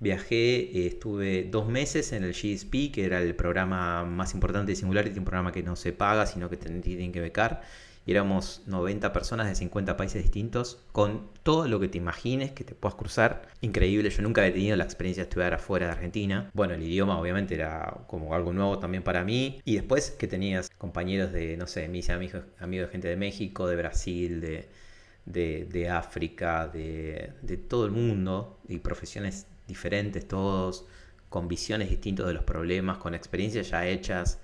Viajé, 0.00 0.78
eh, 0.78 0.86
estuve 0.86 1.44
dos 1.44 1.68
meses 1.68 2.12
en 2.12 2.24
el 2.24 2.32
GSP, 2.32 2.90
que 2.90 3.04
era 3.04 3.20
el 3.20 3.34
programa 3.36 4.02
más 4.06 4.32
importante 4.32 4.72
de 4.72 4.76
Singularity, 4.76 5.18
un 5.18 5.26
programa 5.26 5.52
que 5.52 5.62
no 5.62 5.76
se 5.76 5.92
paga, 5.92 6.24
sino 6.24 6.48
que 6.48 6.56
tienen 6.56 7.12
que 7.12 7.20
becar. 7.20 7.60
Y 8.06 8.12
éramos 8.12 8.62
90 8.66 9.12
personas 9.12 9.46
de 9.46 9.54
50 9.54 9.98
países 9.98 10.22
distintos, 10.22 10.78
con 10.92 11.28
todo 11.42 11.68
lo 11.68 11.78
que 11.80 11.88
te 11.88 11.98
imagines 11.98 12.50
que 12.52 12.64
te 12.64 12.74
puedas 12.74 12.94
cruzar. 12.94 13.42
Increíble, 13.60 14.08
yo 14.08 14.22
nunca 14.22 14.40
había 14.40 14.54
tenido 14.54 14.76
la 14.76 14.84
experiencia 14.84 15.22
de 15.22 15.28
estudiar 15.28 15.52
afuera 15.52 15.86
de 15.86 15.92
Argentina. 15.92 16.50
Bueno, 16.54 16.72
el 16.72 16.82
idioma 16.82 17.20
obviamente 17.20 17.54
era 17.54 18.04
como 18.06 18.34
algo 18.34 18.54
nuevo 18.54 18.78
también 18.78 19.02
para 19.02 19.22
mí. 19.22 19.60
Y 19.66 19.74
después 19.74 20.12
que 20.12 20.26
tenías 20.26 20.70
compañeros 20.70 21.30
de, 21.30 21.58
no 21.58 21.66
sé, 21.66 21.88
mis 21.88 22.08
amigos, 22.08 22.42
amigos 22.58 22.88
de 22.88 22.92
gente 22.92 23.08
de 23.08 23.16
México, 23.16 23.66
de 23.66 23.76
Brasil, 23.76 24.40
de, 24.40 25.66
de, 25.66 25.90
África, 25.90 26.68
de, 26.68 27.32
de 27.42 27.56
todo 27.58 27.84
el 27.84 27.92
mundo, 27.92 28.58
y 28.66 28.78
profesiones 28.78 29.46
diferentes 29.70 30.28
todos, 30.28 30.84
con 31.30 31.48
visiones 31.48 31.88
distintas 31.88 32.26
de 32.26 32.34
los 32.34 32.44
problemas, 32.44 32.98
con 32.98 33.14
experiencias 33.14 33.70
ya 33.70 33.86
hechas, 33.86 34.40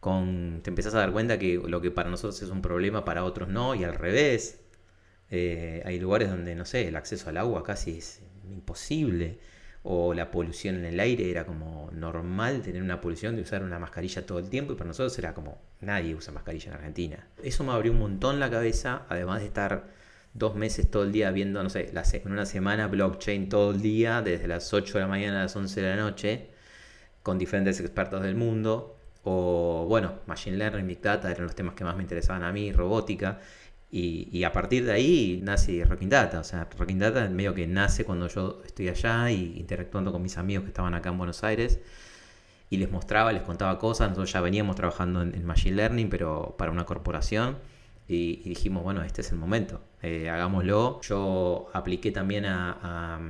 con 0.00 0.60
te 0.62 0.70
empezás 0.70 0.94
a 0.94 0.98
dar 0.98 1.12
cuenta 1.12 1.38
que 1.38 1.56
lo 1.56 1.80
que 1.80 1.90
para 1.90 2.08
nosotros 2.08 2.40
es 2.40 2.48
un 2.50 2.62
problema, 2.62 3.04
para 3.04 3.24
otros 3.24 3.48
no, 3.48 3.74
y 3.74 3.84
al 3.84 3.94
revés. 3.94 4.60
Eh, 5.30 5.82
hay 5.84 5.98
lugares 6.00 6.30
donde, 6.30 6.54
no 6.54 6.64
sé, 6.64 6.88
el 6.88 6.96
acceso 6.96 7.28
al 7.28 7.36
agua 7.36 7.62
casi 7.62 7.98
es 7.98 8.22
imposible, 8.50 9.40
o 9.82 10.14
la 10.14 10.30
polución 10.30 10.76
en 10.76 10.84
el 10.86 11.00
aire 11.00 11.30
era 11.30 11.44
como 11.44 11.90
normal 11.92 12.62
tener 12.62 12.82
una 12.82 13.00
polución 13.00 13.36
de 13.36 13.42
usar 13.42 13.62
una 13.62 13.78
mascarilla 13.78 14.24
todo 14.26 14.38
el 14.38 14.48
tiempo, 14.48 14.72
y 14.72 14.76
para 14.76 14.88
nosotros 14.88 15.18
era 15.18 15.34
como 15.34 15.60
nadie 15.80 16.14
usa 16.14 16.32
mascarilla 16.32 16.68
en 16.68 16.74
Argentina. 16.74 17.28
Eso 17.42 17.64
me 17.64 17.72
abrió 17.72 17.92
un 17.92 17.98
montón 17.98 18.40
la 18.40 18.50
cabeza, 18.50 19.02
además 19.08 19.40
de 19.40 19.46
estar 19.46 19.98
dos 20.38 20.54
meses 20.54 20.90
todo 20.90 21.02
el 21.04 21.12
día 21.12 21.30
viendo, 21.30 21.62
no 21.62 21.70
sé, 21.70 21.90
en 21.92 22.32
una 22.32 22.46
semana 22.46 22.86
blockchain 22.86 23.48
todo 23.48 23.72
el 23.72 23.82
día, 23.82 24.22
desde 24.22 24.46
las 24.48 24.72
8 24.72 24.94
de 24.94 25.00
la 25.00 25.08
mañana 25.08 25.40
a 25.40 25.42
las 25.44 25.56
11 25.56 25.80
de 25.80 25.88
la 25.88 25.96
noche, 25.96 26.48
con 27.22 27.38
diferentes 27.38 27.80
expertos 27.80 28.22
del 28.22 28.36
mundo. 28.36 28.96
O 29.24 29.86
bueno, 29.88 30.20
Machine 30.26 30.56
Learning, 30.56 30.86
Big 30.86 31.02
Data 31.02 31.30
eran 31.30 31.44
los 31.44 31.54
temas 31.54 31.74
que 31.74 31.84
más 31.84 31.96
me 31.96 32.02
interesaban 32.02 32.42
a 32.44 32.52
mí, 32.52 32.72
robótica. 32.72 33.40
Y, 33.90 34.44
a 34.44 34.52
partir 34.52 34.84
de 34.84 34.92
ahí 34.92 35.40
nace 35.42 35.84
Rocking 35.84 36.10
Data. 36.10 36.40
O 36.40 36.44
sea, 36.44 36.68
Rocking 36.78 36.98
Data 36.98 37.28
medio 37.30 37.54
que 37.54 37.66
nace 37.66 38.04
cuando 38.04 38.28
yo 38.28 38.62
estoy 38.66 38.88
allá 38.88 39.30
y 39.30 39.58
interactuando 39.58 40.12
con 40.12 40.22
mis 40.22 40.36
amigos 40.38 40.64
que 40.64 40.68
estaban 40.68 40.94
acá 40.94 41.10
en 41.10 41.18
Buenos 41.18 41.42
Aires. 41.44 41.80
Y 42.70 42.76
les 42.76 42.90
mostraba, 42.90 43.32
les 43.32 43.42
contaba 43.42 43.78
cosas. 43.78 44.08
Nosotros 44.10 44.32
ya 44.32 44.40
veníamos 44.42 44.76
trabajando 44.76 45.22
en 45.22 45.44
Machine 45.44 45.76
Learning, 45.76 46.10
pero 46.10 46.54
para 46.58 46.70
una 46.70 46.84
corporación 46.84 47.56
y, 48.08 48.36
dijimos, 48.48 48.82
bueno, 48.82 49.02
este 49.02 49.20
es 49.20 49.30
el 49.32 49.38
momento, 49.38 49.82
eh, 50.02 50.30
hagámoslo. 50.30 51.00
Yo 51.02 51.68
apliqué 51.74 52.10
también 52.10 52.46
a, 52.46 53.20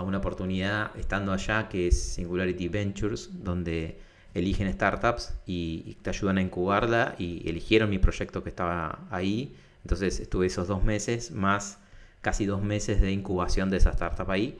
una 0.00 0.18
oportunidad 0.18 0.96
estando 0.96 1.32
allá 1.32 1.68
que 1.68 1.88
es 1.88 2.00
Singularity 2.14 2.68
Ventures, 2.68 3.30
donde 3.44 3.98
eligen 4.34 4.72
startups 4.72 5.34
y, 5.46 5.96
te 6.02 6.10
ayudan 6.10 6.38
a 6.38 6.42
incubarla 6.42 7.14
y 7.18 7.48
eligieron 7.48 7.90
mi 7.90 7.98
proyecto 7.98 8.42
que 8.42 8.48
estaba 8.48 9.06
ahí. 9.10 9.54
Entonces 9.84 10.18
estuve 10.20 10.46
esos 10.46 10.66
dos 10.66 10.82
meses 10.82 11.30
más 11.30 11.78
casi 12.20 12.46
dos 12.46 12.62
meses 12.62 13.00
de 13.00 13.12
incubación 13.12 13.70
de 13.70 13.76
esa 13.76 13.90
startup 13.90 14.30
ahí. 14.30 14.58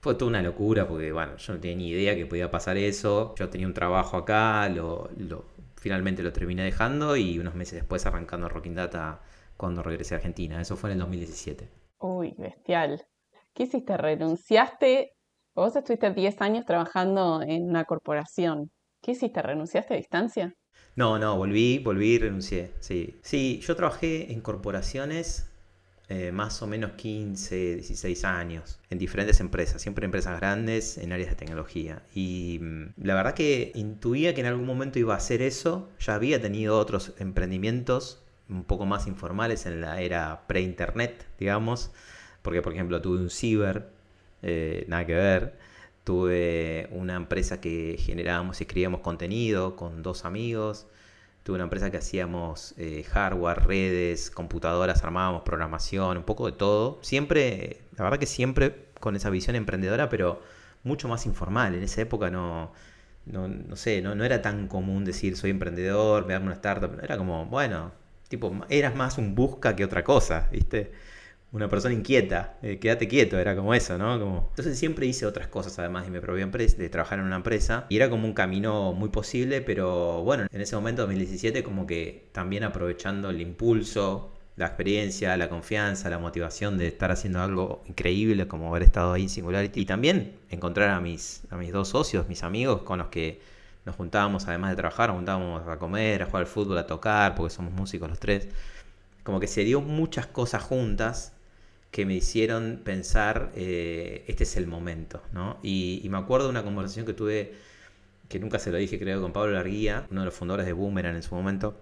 Fue 0.00 0.14
toda 0.14 0.28
una 0.30 0.42
locura 0.42 0.86
porque, 0.86 1.12
bueno, 1.12 1.36
yo 1.36 1.54
no 1.54 1.60
tenía 1.60 1.76
ni 1.76 1.88
idea 1.90 2.14
que 2.14 2.26
podía 2.26 2.50
pasar 2.50 2.76
eso. 2.76 3.34
Yo 3.38 3.48
tenía 3.48 3.66
un 3.66 3.74
trabajo 3.74 4.18
acá, 4.18 4.68
lo 4.68 5.10
finalmente 5.80 6.22
lo 6.22 6.32
terminé 6.32 6.62
dejando 6.62 7.16
y 7.16 7.38
unos 7.38 7.54
meses 7.54 7.74
después 7.74 8.04
arrancando 8.06 8.48
Rocking 8.48 8.74
Data 8.74 9.22
cuando 9.56 9.82
regresé 9.82 10.14
a 10.14 10.18
Argentina. 10.18 10.60
Eso 10.60 10.76
fue 10.76 10.90
en 10.90 10.94
el 10.94 11.00
2017. 11.00 11.68
Uy, 11.98 12.34
bestial. 12.38 13.02
¿Qué 13.54 13.64
hiciste? 13.64 13.96
¿Renunciaste? 13.96 15.12
Vos 15.54 15.74
estuviste 15.74 16.10
10 16.10 16.40
años 16.42 16.64
trabajando 16.64 17.42
en 17.42 17.68
una 17.68 17.84
corporación. 17.84 18.70
¿Qué 19.02 19.12
hiciste? 19.12 19.42
¿Renunciaste 19.42 19.94
a 19.94 19.96
distancia? 19.96 20.54
No, 20.96 21.18
no, 21.18 21.36
volví, 21.36 21.78
volví 21.78 22.12
y 22.12 22.18
renuncié. 22.18 22.72
Sí. 22.80 23.18
Sí, 23.22 23.60
yo 23.60 23.74
trabajé 23.74 24.32
en 24.32 24.40
corporaciones 24.40 25.49
eh, 26.12 26.32
más 26.32 26.60
o 26.60 26.66
menos 26.66 26.90
15, 26.96 27.76
16 27.76 28.24
años 28.24 28.80
en 28.90 28.98
diferentes 28.98 29.38
empresas, 29.38 29.80
siempre 29.80 30.04
empresas 30.04 30.40
grandes 30.40 30.98
en 30.98 31.12
áreas 31.12 31.30
de 31.30 31.36
tecnología. 31.36 32.02
Y 32.12 32.58
mm, 32.60 33.04
la 33.04 33.14
verdad 33.14 33.32
que 33.34 33.70
intuía 33.76 34.34
que 34.34 34.40
en 34.40 34.48
algún 34.48 34.66
momento 34.66 34.98
iba 34.98 35.14
a 35.14 35.18
hacer 35.18 35.40
eso. 35.40 35.88
Ya 36.00 36.16
había 36.16 36.42
tenido 36.42 36.76
otros 36.78 37.12
emprendimientos 37.20 38.24
un 38.48 38.64
poco 38.64 38.86
más 38.86 39.06
informales 39.06 39.66
en 39.66 39.80
la 39.80 40.00
era 40.00 40.48
pre-internet, 40.48 41.26
digamos. 41.38 41.92
Porque, 42.42 42.60
por 42.60 42.72
ejemplo, 42.72 43.00
tuve 43.00 43.18
un 43.20 43.30
ciber, 43.30 43.86
eh, 44.42 44.86
nada 44.88 45.06
que 45.06 45.14
ver. 45.14 45.54
Tuve 46.02 46.88
una 46.90 47.14
empresa 47.14 47.60
que 47.60 47.96
generábamos 48.00 48.60
y 48.60 48.64
escribíamos 48.64 49.02
contenido 49.02 49.76
con 49.76 50.02
dos 50.02 50.24
amigos. 50.24 50.88
Tuve 51.42 51.56
una 51.56 51.64
empresa 51.64 51.90
que 51.90 51.96
hacíamos 51.96 52.74
eh, 52.76 53.02
hardware, 53.04 53.66
redes, 53.66 54.30
computadoras, 54.30 55.02
armábamos 55.02 55.42
programación, 55.42 56.18
un 56.18 56.24
poco 56.24 56.46
de 56.46 56.52
todo. 56.52 56.98
Siempre, 57.02 57.80
la 57.96 58.04
verdad 58.04 58.18
que 58.18 58.26
siempre 58.26 58.90
con 59.00 59.16
esa 59.16 59.30
visión 59.30 59.56
emprendedora, 59.56 60.08
pero 60.08 60.42
mucho 60.84 61.08
más 61.08 61.26
informal. 61.26 61.74
En 61.74 61.82
esa 61.82 62.02
época 62.02 62.30
no, 62.30 62.72
no, 63.26 63.76
sé, 63.76 64.02
no, 64.02 64.14
no, 64.14 64.24
era 64.24 64.42
tan 64.42 64.68
común 64.68 65.04
decir 65.04 65.36
soy 65.36 65.50
emprendedor, 65.50 66.26
me 66.26 66.36
una 66.36 66.54
startup. 66.54 66.98
Era 67.02 67.16
como, 67.16 67.46
bueno, 67.46 67.92
tipo, 68.28 68.52
eras 68.68 68.94
más 68.94 69.18
un 69.18 69.34
busca 69.34 69.76
que 69.76 69.84
otra 69.84 70.04
cosa, 70.04 70.48
¿viste? 70.52 70.92
Una 71.52 71.68
persona 71.68 71.92
inquieta, 71.94 72.58
eh, 72.62 72.78
quédate 72.78 73.08
quieto, 73.08 73.36
era 73.36 73.56
como 73.56 73.74
eso, 73.74 73.98
¿no? 73.98 74.14
Entonces 74.50 74.78
siempre 74.78 75.06
hice 75.06 75.26
otras 75.26 75.48
cosas 75.48 75.76
además 75.80 76.04
de 76.04 76.12
mi 76.12 76.20
propia 76.20 76.44
empresa, 76.44 76.76
de 76.76 76.88
trabajar 76.88 77.18
en 77.18 77.24
una 77.24 77.36
empresa, 77.36 77.86
y 77.88 77.96
era 77.96 78.08
como 78.08 78.24
un 78.26 78.34
camino 78.34 78.92
muy 78.92 79.08
posible, 79.08 79.60
pero 79.60 80.22
bueno, 80.22 80.46
en 80.52 80.60
ese 80.60 80.76
momento, 80.76 81.02
2017, 81.02 81.64
como 81.64 81.88
que 81.88 82.28
también 82.30 82.62
aprovechando 82.62 83.30
el 83.30 83.40
impulso, 83.40 84.30
la 84.54 84.66
experiencia, 84.66 85.36
la 85.36 85.48
confianza, 85.48 86.08
la 86.08 86.18
motivación 86.20 86.78
de 86.78 86.86
estar 86.86 87.10
haciendo 87.10 87.40
algo 87.40 87.82
increíble 87.88 88.46
como 88.46 88.68
haber 88.68 88.84
estado 88.84 89.12
ahí 89.12 89.22
en 89.22 89.28
Singularity 89.30 89.80
y 89.80 89.86
también 89.86 90.36
encontrar 90.50 90.90
a 90.90 91.00
mis, 91.00 91.42
a 91.50 91.56
mis 91.56 91.72
dos 91.72 91.88
socios, 91.88 92.28
mis 92.28 92.44
amigos 92.44 92.82
con 92.82 92.98
los 92.98 93.08
que 93.08 93.40
nos 93.86 93.96
juntábamos 93.96 94.46
además 94.46 94.70
de 94.70 94.76
trabajar, 94.76 95.10
juntábamos 95.10 95.66
a 95.66 95.78
comer, 95.78 96.22
a 96.22 96.26
jugar 96.26 96.42
al 96.42 96.46
fútbol, 96.46 96.78
a 96.78 96.86
tocar, 96.86 97.34
porque 97.34 97.52
somos 97.52 97.72
músicos 97.72 98.08
los 98.08 98.20
tres. 98.20 98.48
Como 99.24 99.40
que 99.40 99.46
se 99.46 99.64
dio 99.64 99.80
muchas 99.80 100.26
cosas 100.26 100.62
juntas 100.62 101.32
que 101.90 102.06
me 102.06 102.14
hicieron 102.14 102.80
pensar, 102.84 103.52
eh, 103.54 104.24
este 104.28 104.44
es 104.44 104.56
el 104.56 104.66
momento, 104.66 105.22
¿no? 105.32 105.58
Y, 105.62 106.06
me 106.10 106.18
acuerdo 106.18 106.46
de 106.46 106.50
una 106.50 106.62
conversación 106.62 107.06
que 107.06 107.14
tuve, 107.14 107.54
que 108.28 108.38
nunca 108.38 108.58
se 108.58 108.70
lo 108.70 108.78
dije 108.78 108.98
creo, 108.98 109.20
con 109.20 109.32
Pablo 109.32 109.52
Larguía, 109.52 110.06
uno 110.10 110.20
de 110.20 110.26
los 110.26 110.34
fundadores 110.34 110.66
de 110.66 110.72
Boomerang 110.72 111.16
en 111.16 111.22
su 111.22 111.34
momento, 111.34 111.80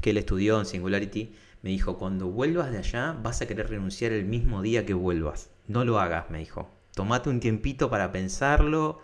que 0.00 0.10
él 0.10 0.16
estudió 0.18 0.58
en 0.58 0.66
Singularity 0.66 1.34
me 1.64 1.70
dijo, 1.70 1.96
cuando 1.96 2.26
vuelvas 2.26 2.70
de 2.70 2.76
allá 2.76 3.16
vas 3.22 3.40
a 3.40 3.46
querer 3.46 3.70
renunciar 3.70 4.12
el 4.12 4.26
mismo 4.26 4.60
día 4.60 4.84
que 4.84 4.92
vuelvas. 4.92 5.48
No 5.66 5.86
lo 5.86 5.98
hagas, 5.98 6.28
me 6.28 6.38
dijo. 6.38 6.68
Tomate 6.94 7.30
un 7.30 7.40
tiempito 7.40 7.88
para 7.88 8.12
pensarlo, 8.12 9.00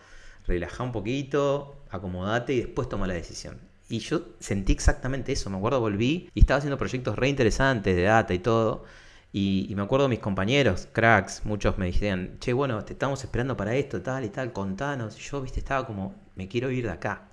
relaja 0.46 0.84
un 0.84 0.92
poquito, 0.92 1.82
acomodate 1.88 2.52
y 2.52 2.58
después 2.58 2.86
toma 2.90 3.06
la 3.06 3.14
decisión. 3.14 3.58
Y 3.88 4.00
yo 4.00 4.26
sentí 4.40 4.74
exactamente 4.74 5.32
eso. 5.32 5.48
Me 5.48 5.56
acuerdo, 5.56 5.80
volví 5.80 6.28
y 6.34 6.40
estaba 6.40 6.58
haciendo 6.58 6.76
proyectos 6.76 7.16
re 7.16 7.30
interesantes 7.30 7.96
de 7.96 8.02
data 8.02 8.34
y 8.34 8.40
todo. 8.40 8.84
Y, 9.32 9.72
me 9.76 9.82
acuerdo 9.82 10.08
mis 10.08 10.18
compañeros, 10.18 10.88
cracks, 10.92 11.42
muchos 11.44 11.78
me 11.78 11.86
decían, 11.86 12.38
che, 12.40 12.52
bueno, 12.52 12.84
te 12.84 12.94
estamos 12.94 13.22
esperando 13.22 13.56
para 13.56 13.74
esto, 13.76 14.02
tal 14.02 14.24
y 14.24 14.28
tal, 14.30 14.52
contanos. 14.52 15.16
Y 15.18 15.20
yo, 15.20 15.40
viste, 15.40 15.60
estaba 15.60 15.86
como, 15.86 16.14
me 16.36 16.48
quiero 16.48 16.70
ir 16.70 16.84
de 16.84 16.92
acá. 16.92 17.28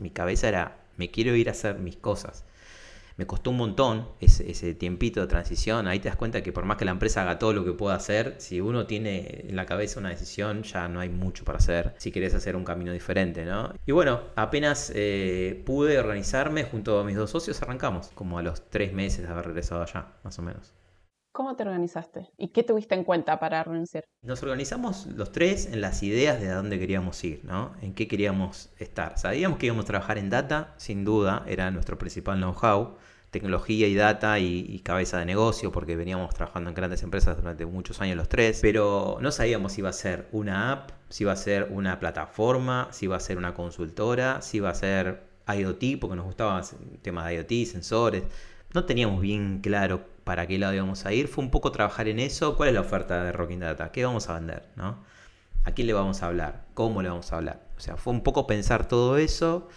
Mi 0.00 0.10
cabeza 0.10 0.48
era, 0.48 0.78
me 0.96 1.10
quiero 1.10 1.34
ir 1.34 1.48
a 1.48 1.52
hacer 1.52 1.78
mis 1.78 1.96
cosas 1.96 2.44
me 3.16 3.26
costó 3.26 3.50
un 3.50 3.56
montón 3.56 4.08
ese, 4.20 4.74
tiempito 4.74 5.20
de 5.20 5.26
transición. 5.26 5.86
Ahí 5.86 6.00
te 6.00 6.08
das 6.08 6.16
cuenta 6.16 6.42
que 6.42 6.52
por 6.52 6.64
más 6.64 6.76
que 6.76 6.84
la 6.84 6.90
empresa 6.92 7.22
haga 7.22 7.38
todo 7.38 7.52
lo 7.52 7.64
que 7.64 7.72
pueda 7.72 7.94
hacer, 7.94 8.36
si 8.38 8.60
uno 8.60 8.86
tiene 8.86 9.44
en 9.48 9.56
la 9.56 9.66
cabeza 9.66 10.00
una 10.00 10.10
decisión, 10.10 10.62
ya 10.62 10.88
no 10.88 11.00
hay 11.00 11.08
mucho 11.08 11.44
para 11.44 11.58
hacer 11.58 11.94
si 11.98 12.10
querés 12.10 12.34
hacer 12.34 12.56
un 12.56 12.64
camino 12.64 12.92
diferente, 12.92 13.44
¿no? 13.44 13.72
Y 13.86 13.92
bueno, 13.92 14.22
apenas 14.36 14.92
eh, 14.94 15.62
pude 15.64 15.98
organizarme 15.98 16.64
junto 16.64 16.98
a 16.98 17.04
mis 17.04 17.16
dos 17.16 17.30
socios, 17.30 17.60
arrancamos, 17.62 18.08
como 18.14 18.38
a 18.38 18.42
los 18.42 18.68
tres 18.70 18.92
meses 18.92 19.26
de 19.26 19.32
haber 19.32 19.46
regresado 19.46 19.82
allá, 19.82 20.06
más 20.24 20.38
o 20.38 20.42
menos. 20.42 20.72
¿Cómo 21.32 21.56
te 21.56 21.62
organizaste? 21.62 22.30
¿Y 22.36 22.48
qué 22.48 22.62
tuviste 22.62 22.94
en 22.94 23.04
cuenta 23.04 23.40
para 23.40 23.64
renunciar? 23.64 24.04
Nos 24.22 24.42
organizamos 24.42 25.06
los 25.06 25.32
tres 25.32 25.66
en 25.66 25.80
las 25.80 26.02
ideas 26.02 26.38
de 26.40 26.50
a 26.50 26.56
dónde 26.56 26.78
queríamos 26.78 27.24
ir, 27.24 27.42
¿no? 27.44 27.72
En 27.80 27.94
qué 27.94 28.06
queríamos 28.06 28.70
estar. 28.78 29.18
Sabíamos 29.18 29.58
que 29.58 29.66
íbamos 29.66 29.86
a 29.86 29.88
trabajar 29.88 30.18
en 30.18 30.28
data, 30.28 30.74
sin 30.76 31.04
duda, 31.04 31.44
era 31.46 31.70
nuestro 31.70 31.96
principal 31.96 32.38
know-how 32.38 32.96
tecnología 33.32 33.88
y 33.88 33.94
data 33.94 34.38
y, 34.38 34.78
cabeza 34.80 35.18
de 35.18 35.24
negocio, 35.24 35.72
porque 35.72 35.96
veníamos 35.96 36.34
trabajando 36.34 36.68
en 36.68 36.74
grandes 36.76 37.02
empresas 37.02 37.34
durante 37.38 37.64
muchos 37.64 37.98
años 38.02 38.18
los 38.18 38.28
tres, 38.28 38.58
pero 38.60 39.16
no 39.22 39.32
sabíamos 39.32 39.72
si 39.72 39.80
iba 39.80 39.88
a 39.88 39.94
ser 39.94 40.28
una 40.32 40.70
app, 40.70 40.90
si 41.08 41.24
iba 41.24 41.32
a 41.32 41.36
ser 41.36 41.68
una 41.70 41.98
plataforma, 41.98 42.88
si 42.90 43.06
iba 43.06 43.16
a 43.16 43.20
ser 43.20 43.38
una 43.38 43.54
consultora, 43.54 44.42
si 44.42 44.58
iba 44.58 44.68
a 44.68 44.74
ser 44.74 45.22
IoT, 45.48 45.98
porque 45.98 46.14
nos 46.14 46.26
gustaba 46.26 46.60
el 46.60 46.98
tema 46.98 47.26
de 47.26 47.36
IoT, 47.36 47.66
sensores. 47.66 48.24
No 48.74 48.84
teníamos 48.84 49.22
bien 49.22 49.60
claro 49.62 50.11
para 50.24 50.46
qué 50.46 50.58
lado 50.58 50.74
íbamos 50.74 51.06
a 51.06 51.12
ir. 51.12 51.28
Fue 51.28 51.44
un 51.44 51.50
poco 51.50 51.72
trabajar 51.72 52.08
en 52.08 52.18
eso. 52.18 52.56
¿Cuál 52.56 52.70
es 52.70 52.74
la 52.74 52.80
oferta 52.80 53.24
de 53.24 53.32
Rocking 53.32 53.60
Data? 53.60 53.92
¿Qué 53.92 54.04
vamos 54.04 54.28
a 54.28 54.34
vender? 54.34 54.68
¿no? 54.76 55.04
¿A 55.64 55.72
quién 55.72 55.86
le 55.86 55.92
vamos 55.92 56.22
a 56.22 56.26
hablar? 56.26 56.64
¿Cómo 56.74 57.02
le 57.02 57.08
vamos 57.08 57.32
a 57.32 57.36
hablar? 57.36 57.60
O 57.76 57.80
sea, 57.80 57.96
fue 57.96 58.12
un 58.12 58.22
poco 58.22 58.46
pensar 58.46 58.86
todo 58.86 59.16
eso 59.16 59.68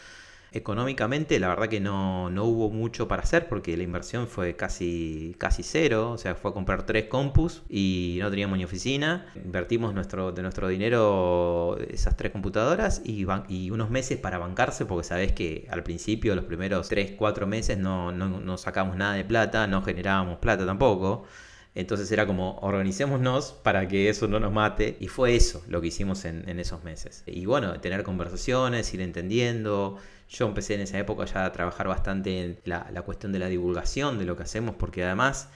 Económicamente, 0.56 1.38
la 1.38 1.50
verdad 1.50 1.68
que 1.68 1.82
no, 1.82 2.28
hubo 2.46 2.70
mucho 2.70 3.10
para 3.10 3.24
hacer 3.24 3.50
porque 3.50 3.76
la 3.76 3.84
inversión 3.84 4.26
fue 4.26 4.56
casi, 4.56 5.36
casi 5.38 5.63
cero. 5.63 6.12
O 6.12 6.18
sea, 6.18 6.36
fue 6.36 6.52
a 6.52 6.54
comprar 6.54 6.86
tres 6.86 7.08
compus 7.08 7.63
y 7.68 8.20
no 8.22 8.30
teníamos 8.30 8.58
ni 8.58 8.63
oficina. 8.63 9.26
Invertimos 9.36 9.94
nuestro, 9.94 10.32
de 10.32 10.41
nuestro 10.44 10.70
dinero 10.70 11.78
esas 11.89 12.15
tres 12.15 12.32
computadoras 12.32 13.02
y, 13.04 13.26
unos 13.70 13.89
meses 13.89 14.18
para 14.18 14.38
bancarse 14.38 14.86
porque 14.86 15.06
sabés 15.06 15.34
que 15.34 15.68
al 15.70 15.84
principio, 15.84 16.34
los 16.36 16.46
primeros 16.46 16.88
tres, 16.88 17.12
cuatro 17.18 17.48
meses, 17.48 17.78
no, 17.78 18.13
no, 18.13 18.58
sacamos 18.58 18.96
nada 18.96 19.15
de 19.15 19.26
plata, 19.26 19.68
no 19.68 19.82
generábamos 19.82 20.38
plata 20.38 20.65
tampoco. 20.65 21.26
Entonces 21.74 22.10
era 22.13 22.26
como, 22.26 22.60
organicémonos 22.60 23.52
para 23.52 23.89
que 23.89 24.08
eso 24.08 24.30
no 24.30 24.39
nos 24.39 24.54
mate. 24.54 24.96
Y 25.02 25.10
fue 25.10 25.36
eso 25.36 25.65
lo 25.68 25.82
que 25.82 25.88
hicimos 25.88 26.24
en, 26.24 26.48
esos 26.62 26.86
meses. 26.86 27.24
Y 27.26 27.46
bueno, 27.46 27.78
tener 27.82 28.04
conversaciones, 28.04 28.94
ir 28.94 29.02
entendiendo, 29.02 29.98
yo 30.30 30.48
empecé 30.48 30.76
en 30.76 30.82
esa 30.82 31.00
época 31.00 31.26
ya 31.26 31.46
a 31.46 31.52
trabajar 31.52 31.88
bastante 31.88 32.42
en 32.42 32.60
la, 32.66 33.02
cuestión 33.04 33.32
de 33.32 33.40
la 33.40 33.48
divulgación 33.48 34.18
de 34.18 34.26
lo 34.26 34.36
que 34.36 34.44
hacemos, 34.44 34.76
porque 34.76 35.04
además 35.04 35.50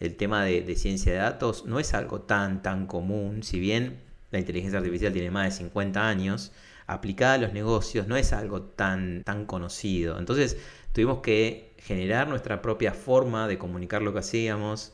el 0.00 0.16
tema 0.16 0.44
de, 0.44 0.76
ciencia 0.76 1.12
de 1.12 1.18
datos 1.18 1.64
no 1.66 1.78
es 1.80 1.94
algo 1.94 2.20
tan, 2.22 2.62
tan 2.62 2.86
común, 2.86 3.42
si 3.42 3.60
bien 3.60 4.00
la 4.30 4.38
inteligencia 4.38 4.78
artificial 4.78 5.12
tiene 5.12 5.30
más 5.30 5.46
de 5.46 5.50
50 5.52 6.08
años, 6.08 6.52
aplicada 6.86 7.34
a 7.34 7.38
los 7.38 7.52
negocios 7.52 8.06
no 8.06 8.16
es 8.16 8.32
algo 8.32 8.62
tan, 8.62 9.22
tan 9.24 9.44
conocido. 9.46 10.18
Entonces 10.18 10.56
tuvimos 10.92 11.20
que 11.20 11.74
generar 11.78 12.28
nuestra 12.28 12.62
propia 12.62 12.92
forma 12.92 13.48
de 13.48 13.58
comunicar 13.58 14.02
lo 14.02 14.12
que 14.12 14.20
hacíamos, 14.20 14.92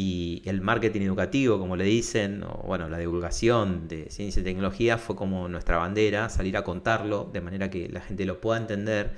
y 0.00 0.42
el 0.48 0.60
marketing 0.60 1.00
educativo, 1.00 1.58
como 1.58 1.74
le 1.74 1.82
dicen, 1.82 2.44
o 2.44 2.62
bueno, 2.64 2.88
la 2.88 2.98
divulgación 2.98 3.88
de 3.88 4.08
ciencia 4.10 4.38
y 4.38 4.44
tecnología 4.44 4.96
fue 4.96 5.16
como 5.16 5.48
nuestra 5.48 5.76
bandera, 5.76 6.28
salir 6.28 6.56
a 6.56 6.62
contarlo 6.62 7.24
de 7.32 7.40
manera 7.40 7.68
que 7.68 7.88
la 7.88 8.00
gente 8.00 8.24
lo 8.24 8.40
pueda 8.40 8.60
entender 8.60 9.16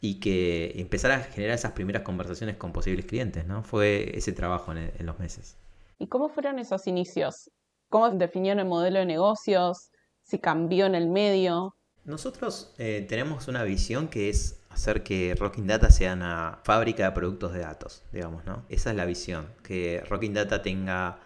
y 0.00 0.20
que 0.20 0.74
empezar 0.76 1.10
a 1.10 1.18
generar 1.24 1.56
esas 1.56 1.72
primeras 1.72 2.02
conversaciones 2.02 2.56
con 2.56 2.72
posibles 2.72 3.04
clientes, 3.04 3.48
¿no? 3.48 3.64
Fue 3.64 4.16
ese 4.16 4.30
trabajo 4.30 4.72
en, 4.72 4.92
los 5.04 5.18
meses. 5.18 5.56
¿Y 5.98 6.06
cómo 6.06 6.28
fueron 6.28 6.60
esos 6.60 6.86
inicios? 6.86 7.50
¿Cómo 7.90 8.08
definieron 8.10 8.60
el 8.60 8.66
modelo 8.66 9.00
de 9.00 9.06
negocios? 9.06 9.90
¿Si 10.22 10.38
cambió 10.38 10.86
en 10.86 10.94
el 10.94 11.08
medio? 11.08 11.74
Nosotros 12.04 12.72
eh, 12.78 13.04
tenemos 13.08 13.48
una 13.48 13.64
visión 13.64 14.06
que 14.06 14.28
es 14.28 14.60
hacer 14.76 15.02
que 15.02 15.34
Rocking 15.38 15.66
Data 15.66 15.90
sea 15.90 16.12
una 16.14 16.60
fábrica 16.64 17.04
de 17.04 17.12
productos 17.12 17.52
de 17.52 17.60
datos, 17.60 18.02
digamos, 18.12 18.44
¿no? 18.44 18.64
Esa 18.68 18.90
es 18.90 18.96
la 18.96 19.04
visión, 19.04 19.48
que 19.62 20.02
Rocking 20.08 20.34
Data 20.34 20.62
tenga 20.62 21.18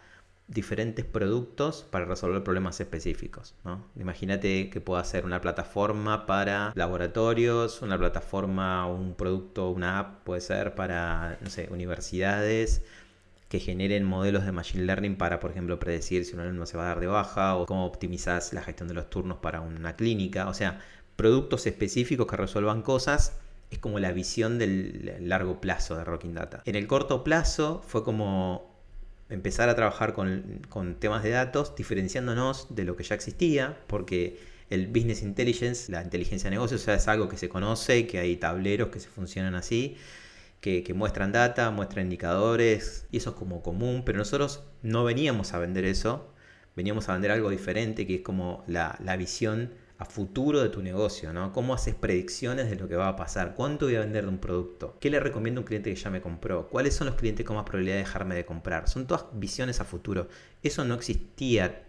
diferentes 0.50 1.04
productos 1.04 1.86
para 1.88 2.04
resolver 2.06 2.42
problemas 2.42 2.80
específicos. 2.80 3.54
¿no? 3.64 3.84
Imagínate 3.96 4.68
que 4.68 4.80
pueda 4.80 5.04
ser 5.04 5.24
una 5.24 5.40
plataforma 5.40 6.26
para 6.26 6.72
laboratorios, 6.74 7.82
una 7.82 7.96
plataforma, 7.96 8.86
un 8.86 9.14
producto, 9.14 9.70
una 9.70 10.00
app 10.00 10.24
puede 10.24 10.40
ser 10.40 10.74
para, 10.74 11.38
no 11.40 11.50
sé, 11.50 11.68
universidades 11.70 12.82
que 13.48 13.60
generen 13.60 14.04
modelos 14.04 14.44
de 14.44 14.52
machine 14.52 14.84
learning 14.84 15.16
para, 15.16 15.40
por 15.40 15.50
ejemplo, 15.52 15.78
predecir 15.78 16.24
si 16.24 16.34
un 16.34 16.40
alumno 16.40 16.66
se 16.66 16.76
va 16.76 16.84
a 16.84 16.86
dar 16.86 17.00
de 17.00 17.08
baja 17.08 17.56
o 17.56 17.66
cómo 17.66 17.84
optimizas 17.84 18.52
la 18.52 18.62
gestión 18.62 18.88
de 18.88 18.94
los 18.94 19.10
turnos 19.10 19.38
para 19.38 19.60
una 19.60 19.96
clínica. 19.96 20.48
O 20.48 20.54
sea, 20.54 20.80
productos 21.20 21.66
específicos 21.66 22.26
que 22.26 22.34
resuelvan 22.34 22.80
cosas 22.80 23.34
es 23.70 23.78
como 23.78 23.98
la 23.98 24.10
visión 24.10 24.58
del 24.58 25.16
largo 25.20 25.60
plazo 25.60 25.94
de 25.94 26.02
Rocking 26.02 26.32
Data. 26.32 26.62
En 26.64 26.76
el 26.76 26.86
corto 26.86 27.22
plazo 27.22 27.82
fue 27.86 28.02
como 28.02 28.74
empezar 29.28 29.68
a 29.68 29.76
trabajar 29.76 30.14
con, 30.14 30.96
temas 30.98 31.22
de 31.22 31.28
datos, 31.28 31.76
diferenciándonos 31.76 32.74
de 32.74 32.84
lo 32.84 32.96
que 32.96 33.04
ya 33.04 33.16
existía, 33.16 33.76
porque 33.86 34.40
el 34.70 34.86
business 34.86 35.20
intelligence, 35.20 35.92
la 35.92 36.02
inteligencia 36.02 36.48
de 36.48 36.56
negocios, 36.56 36.88
es 36.88 37.06
algo 37.06 37.28
que 37.28 37.36
se 37.36 37.50
conoce, 37.50 38.06
que 38.06 38.18
hay 38.18 38.36
tableros 38.36 38.88
que 38.88 38.98
se 38.98 39.10
funcionan 39.10 39.54
así, 39.54 39.98
que, 40.62 40.90
muestran 40.94 41.32
data, 41.32 41.70
muestran 41.70 42.06
indicadores, 42.06 43.04
y 43.10 43.18
eso 43.18 43.30
es 43.30 43.36
como 43.36 43.62
común, 43.62 44.04
pero 44.06 44.16
nosotros 44.16 44.62
no 44.82 45.04
veníamos 45.04 45.52
a 45.52 45.58
vender 45.58 45.84
eso, 45.84 46.32
veníamos 46.76 47.10
a 47.10 47.12
vender 47.12 47.30
algo 47.30 47.50
diferente, 47.50 48.06
que 48.06 48.14
es 48.14 48.20
como 48.22 48.64
la, 48.66 48.96
visión 49.18 49.74
a 50.00 50.06
futuro 50.06 50.60
de 50.60 50.70
tu 50.70 50.82
negocio, 50.82 51.32
¿no? 51.32 51.52
¿Cómo 51.52 51.74
haces 51.74 51.94
predicciones 51.94 52.70
de 52.70 52.76
lo 52.76 52.88
que 52.88 52.96
va 52.96 53.08
a 53.08 53.16
pasar? 53.16 53.54
¿Cuánto 53.54 53.84
voy 53.84 53.96
a 53.96 54.00
vender 54.00 54.24
de 54.24 54.30
un 54.30 54.38
producto? 54.38 54.96
¿Qué 54.98 55.10
le 55.10 55.20
recomiendo 55.20 55.60
a 55.60 55.62
un 55.62 55.66
cliente 55.66 55.94
que 55.94 56.00
ya 56.00 56.08
me 56.08 56.22
compró? 56.22 56.68
¿Cuáles 56.68 56.94
son 56.94 57.06
los 57.06 57.16
clientes 57.16 57.44
con 57.44 57.56
más 57.56 57.66
probabilidad 57.66 57.96
de 57.96 58.00
dejarme 58.00 58.34
de 58.34 58.46
comprar? 58.46 58.88
Son 58.88 59.06
todas 59.06 59.26
visiones 59.34 59.78
a 59.80 59.84
futuro. 59.84 60.28
Eso 60.62 60.84
no 60.86 60.94
existía 60.94 61.84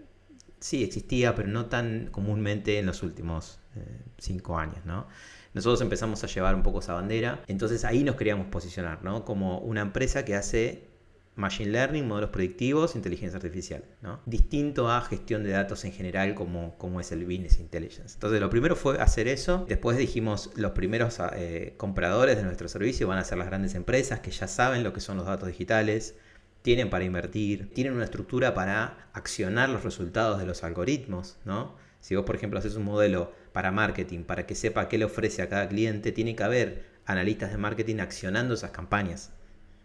sí 0.62 0.84
existía, 0.84 1.36
pero 1.36 1.49
no 1.49 1.66
tan 1.66 2.07
comúnmente 2.12 2.80
en 2.80 2.86
los 2.86 3.03
últimos 3.03 3.59
eh, 3.76 4.01
cinco 4.20 4.57
años, 4.57 4.86
¿no? 4.86 5.07
Nosotros 5.53 5.82
empezamos 5.82 6.24
a 6.24 6.28
llevar 6.28 6.55
un 6.55 6.64
poco 6.64 6.80
esa 6.80 6.93
bandera, 6.93 7.43
entonces 7.47 7.84
ahí 7.84 8.03
nos 8.03 8.16
queríamos 8.16 8.47
posicionar, 8.47 9.03
¿no? 9.03 9.26
Como 9.26 9.59
una 9.59 9.82
empresa 9.82 10.24
que 10.24 10.36
hace 10.36 10.90
Machine 11.36 11.71
Learning, 11.71 12.07
modelos 12.07 12.29
predictivos, 12.29 12.95
inteligencia 12.95 13.38
artificial, 13.38 13.84
¿no? 14.01 14.19
Distinto 14.25 14.89
a 14.89 15.01
gestión 15.01 15.43
de 15.43 15.51
datos 15.51 15.86
en 15.86 15.93
general 15.93 16.36
como, 16.36 16.77
como 16.77 16.99
es 16.99 17.11
el 17.11 17.23
Business 17.23 17.59
Intelligence. 17.59 18.15
Entonces 18.15 18.41
lo 18.41 18.49
primero 18.49 18.75
fue 18.75 18.99
hacer 18.99 19.27
eso, 19.27 19.65
después 19.67 19.97
dijimos 19.97 20.51
los 20.55 20.71
primeros 20.71 21.19
eh, 21.34 21.73
compradores 21.77 22.36
de 22.36 22.43
nuestro 22.43 22.67
servicio 22.67 23.07
van 23.07 23.17
a 23.17 23.23
ser 23.23 23.38
las 23.38 23.47
grandes 23.47 23.75
empresas 23.75 24.19
que 24.19 24.32
ya 24.32 24.47
saben 24.47 24.84
lo 24.84 24.91
que 24.91 24.99
son 24.99 25.17
los 25.17 25.25
datos 25.25 25.47
digitales, 25.47 26.15
tienen 26.61 26.89
para 26.89 27.05
invertir, 27.05 27.73
tienen 27.73 27.93
una 27.93 28.03
estructura 28.03 28.53
para 28.53 29.09
accionar 29.13 29.69
los 29.69 29.84
resultados 29.84 30.38
de 30.38 30.45
los 30.45 30.63
algoritmos, 30.63 31.38
¿no? 31.45 31.75
Si 32.01 32.15
vos, 32.15 32.25
por 32.25 32.36
ejemplo, 32.36 32.59
haces 32.59 32.75
un 32.75 32.84
modelo 32.84 33.32
para 33.53 33.71
marketing, 33.71 34.23
para 34.23 34.45
que 34.45 34.55
sepa 34.55 34.89
qué 34.89 34.97
le 34.97 35.05
ofrece 35.05 35.41
a 35.41 35.49
cada 35.49 35.67
cliente, 35.69 36.11
tiene 36.11 36.36
que 36.36 36.43
haber 36.43 36.86
analistas 37.05 37.51
de 37.51 37.57
marketing 37.57 37.99
accionando 37.99 38.55
esas 38.55 38.71
campañas. 38.71 39.32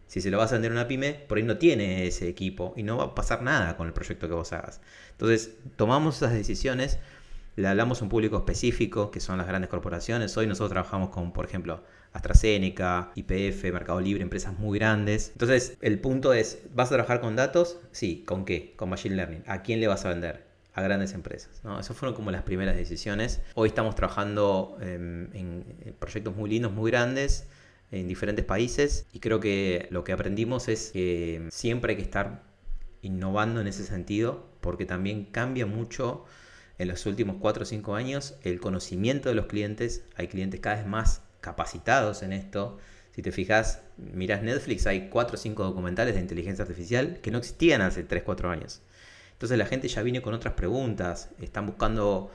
Si 0.06 0.20
se 0.20 0.30
lo 0.30 0.38
vas 0.38 0.52
a 0.52 0.54
vender 0.54 0.70
a 0.72 0.74
una 0.74 0.88
pyme, 0.88 1.14
por 1.14 1.38
ahí 1.38 1.44
no 1.44 1.58
tiene 1.58 2.06
ese 2.06 2.28
equipo 2.28 2.72
y 2.76 2.82
no 2.82 2.96
va 2.96 3.04
a 3.04 3.14
pasar 3.14 3.42
nada 3.42 3.76
con 3.76 3.86
el 3.86 3.92
proyecto 3.92 4.28
que 4.28 4.34
vos 4.34 4.52
hagas. 4.52 4.80
Entonces, 5.12 5.56
tomamos 5.76 6.16
esas 6.16 6.32
decisiones, 6.32 6.98
le 7.56 7.66
hablamos 7.66 8.00
a 8.00 8.04
un 8.04 8.10
público 8.10 8.36
específico, 8.36 9.10
que 9.10 9.18
son 9.18 9.38
las 9.38 9.46
grandes 9.46 9.68
corporaciones. 9.68 10.36
Hoy 10.36 10.46
nosotros 10.46 10.70
trabajamos 10.70 11.10
con, 11.10 11.32
por 11.32 11.44
ejemplo, 11.44 11.82
AstraZeneca, 12.12 13.10
IPF, 13.14 13.64
Mercado 13.72 14.00
Libre, 14.00 14.22
empresas 14.22 14.56
muy 14.58 14.78
grandes. 14.78 15.30
Entonces, 15.32 15.76
el 15.80 15.98
punto 15.98 16.32
es, 16.32 16.60
¿vas 16.74 16.88
a 16.88 16.94
trabajar 16.94 17.20
con 17.20 17.34
datos? 17.34 17.78
Sí, 17.90 18.22
¿con 18.26 18.44
qué? 18.44 18.74
Con 18.76 18.90
Machine 18.90 19.16
Learning. 19.16 19.42
¿A 19.46 19.62
quién 19.62 19.80
le 19.80 19.88
vas 19.88 20.04
a 20.04 20.10
vender? 20.10 20.46
a 20.76 20.82
grandes 20.82 21.14
empresas. 21.14 21.62
¿no? 21.64 21.80
Esas 21.80 21.96
fueron 21.96 22.14
como 22.14 22.30
las 22.30 22.42
primeras 22.42 22.76
decisiones. 22.76 23.40
Hoy 23.54 23.68
estamos 23.68 23.94
trabajando 23.94 24.76
em, 24.82 25.34
en 25.34 25.64
proyectos 25.98 26.36
muy 26.36 26.50
lindos, 26.50 26.70
muy 26.70 26.90
grandes 26.90 27.46
en 27.90 28.08
diferentes 28.08 28.44
países 28.44 29.06
y 29.12 29.20
creo 29.20 29.40
que 29.40 29.88
lo 29.90 30.04
que 30.04 30.12
aprendimos 30.12 30.68
es 30.68 30.90
que 30.90 31.46
siempre 31.50 31.92
hay 31.92 31.96
que 31.96 32.02
estar 32.02 32.42
innovando 33.02 33.60
en 33.60 33.66
ese 33.66 33.84
sentido 33.84 34.48
porque 34.60 34.86
también 34.86 35.24
cambia 35.26 35.66
mucho 35.66 36.24
en 36.78 36.88
los 36.88 37.06
últimos 37.06 37.36
4 37.40 37.62
o 37.62 37.66
5 37.66 37.94
años 37.94 38.34
el 38.42 38.60
conocimiento 38.60 39.28
de 39.28 39.34
los 39.34 39.46
clientes. 39.46 40.04
Hay 40.16 40.28
clientes 40.28 40.60
cada 40.60 40.76
vez 40.76 40.86
más 40.86 41.22
capacitados 41.40 42.22
en 42.22 42.32
esto. 42.32 42.78
Si 43.12 43.22
te 43.22 43.32
fijas, 43.32 43.82
miras 43.96 44.42
Netflix, 44.42 44.86
hay 44.86 45.08
4 45.08 45.34
o 45.34 45.38
5 45.38 45.64
documentales 45.64 46.14
de 46.14 46.20
inteligencia 46.20 46.62
artificial 46.62 47.20
que 47.22 47.30
no 47.30 47.38
existían 47.38 47.80
hace 47.80 48.02
3 48.02 48.22
4 48.24 48.50
años. 48.50 48.82
Entonces 49.32 49.56
la 49.56 49.66
gente 49.66 49.88
ya 49.88 50.02
viene 50.02 50.22
con 50.22 50.34
otras 50.34 50.54
preguntas, 50.54 51.30
están 51.40 51.66
buscando 51.66 52.30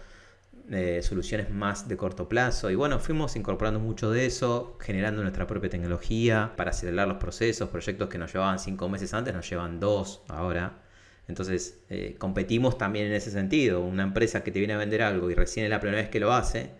eh, 0.72 1.02
soluciones 1.02 1.50
más 1.50 1.88
de 1.88 1.98
corto 1.98 2.30
plazo. 2.30 2.70
Y 2.70 2.76
bueno, 2.76 3.00
fuimos 3.00 3.36
incorporando 3.36 3.80
mucho 3.80 4.10
de 4.10 4.26
eso, 4.26 4.78
generando 4.80 5.22
nuestra 5.22 5.46
propia 5.46 5.70
tecnología 5.70 6.54
para 6.56 6.72
acelerar 6.72 7.08
los 7.08 7.18
procesos. 7.18 7.70
Proyectos 7.70 8.08
que 8.10 8.18
nos 8.18 8.32
llevaban 8.34 8.58
cinco 8.58 8.88
meses 8.88 9.14
antes 9.14 9.34
nos 9.34 9.50
llevan 9.50 9.80
dos 9.82 10.22
ahora. 10.30 10.80
Entonces, 11.28 11.84
eh, 11.90 12.16
competimos 12.18 12.78
también 12.78 13.08
en 13.08 13.14
ese 13.14 13.32
sentido. 13.32 13.82
Una 13.82 14.04
empresa 14.04 14.44
que 14.44 14.52
te 14.52 14.60
viene 14.60 14.74
a 14.74 14.78
vender 14.78 15.02
algo 15.02 15.30
y 15.30 15.36
recién 15.36 15.66
es 15.66 15.70
la 15.70 15.80
primera 15.80 16.02
vez 16.02 16.10
que 16.10 16.20
lo 16.20 16.32
hace, 16.32 16.72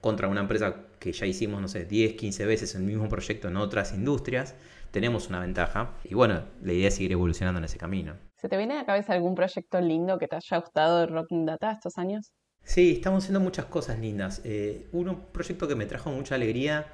contra 0.00 0.28
una 0.28 0.40
empresa 0.40 0.74
que 0.98 1.12
ya 1.12 1.26
hicimos, 1.26 1.60
no 1.60 1.68
sé, 1.68 1.84
10, 1.84 2.14
15 2.14 2.46
veces 2.46 2.74
el 2.74 2.82
mismo 2.82 3.08
proyecto 3.08 3.48
en 3.48 3.56
otras 3.56 3.92
industrias, 3.92 4.54
tenemos 4.90 5.28
una 5.28 5.40
ventaja. 5.40 5.92
Y 6.04 6.14
bueno, 6.14 6.44
la 6.62 6.72
idea 6.72 6.88
es 6.88 6.94
seguir 6.94 7.12
evolucionando 7.12 7.58
en 7.58 7.64
ese 7.64 7.78
camino. 7.78 8.14
¿Se 8.36 8.48
te 8.48 8.56
viene 8.56 8.74
a 8.74 8.78
la 8.78 8.86
cabeza 8.86 9.12
algún 9.12 9.34
proyecto 9.34 9.80
lindo 9.80 10.18
que 10.18 10.28
te 10.28 10.36
haya 10.36 10.58
gustado 10.58 11.00
de 11.00 11.06
Rocking 11.06 11.46
Data 11.46 11.72
estos 11.72 11.98
años? 11.98 12.32
Sí, 12.66 12.94
estamos 12.94 13.22
haciendo 13.22 13.38
muchas 13.38 13.66
cosas 13.66 14.00
lindas. 14.00 14.42
Eh, 14.44 14.88
un 14.90 15.20
proyecto 15.32 15.68
que 15.68 15.76
me 15.76 15.86
trajo 15.86 16.10
mucha 16.10 16.34
alegría, 16.34 16.88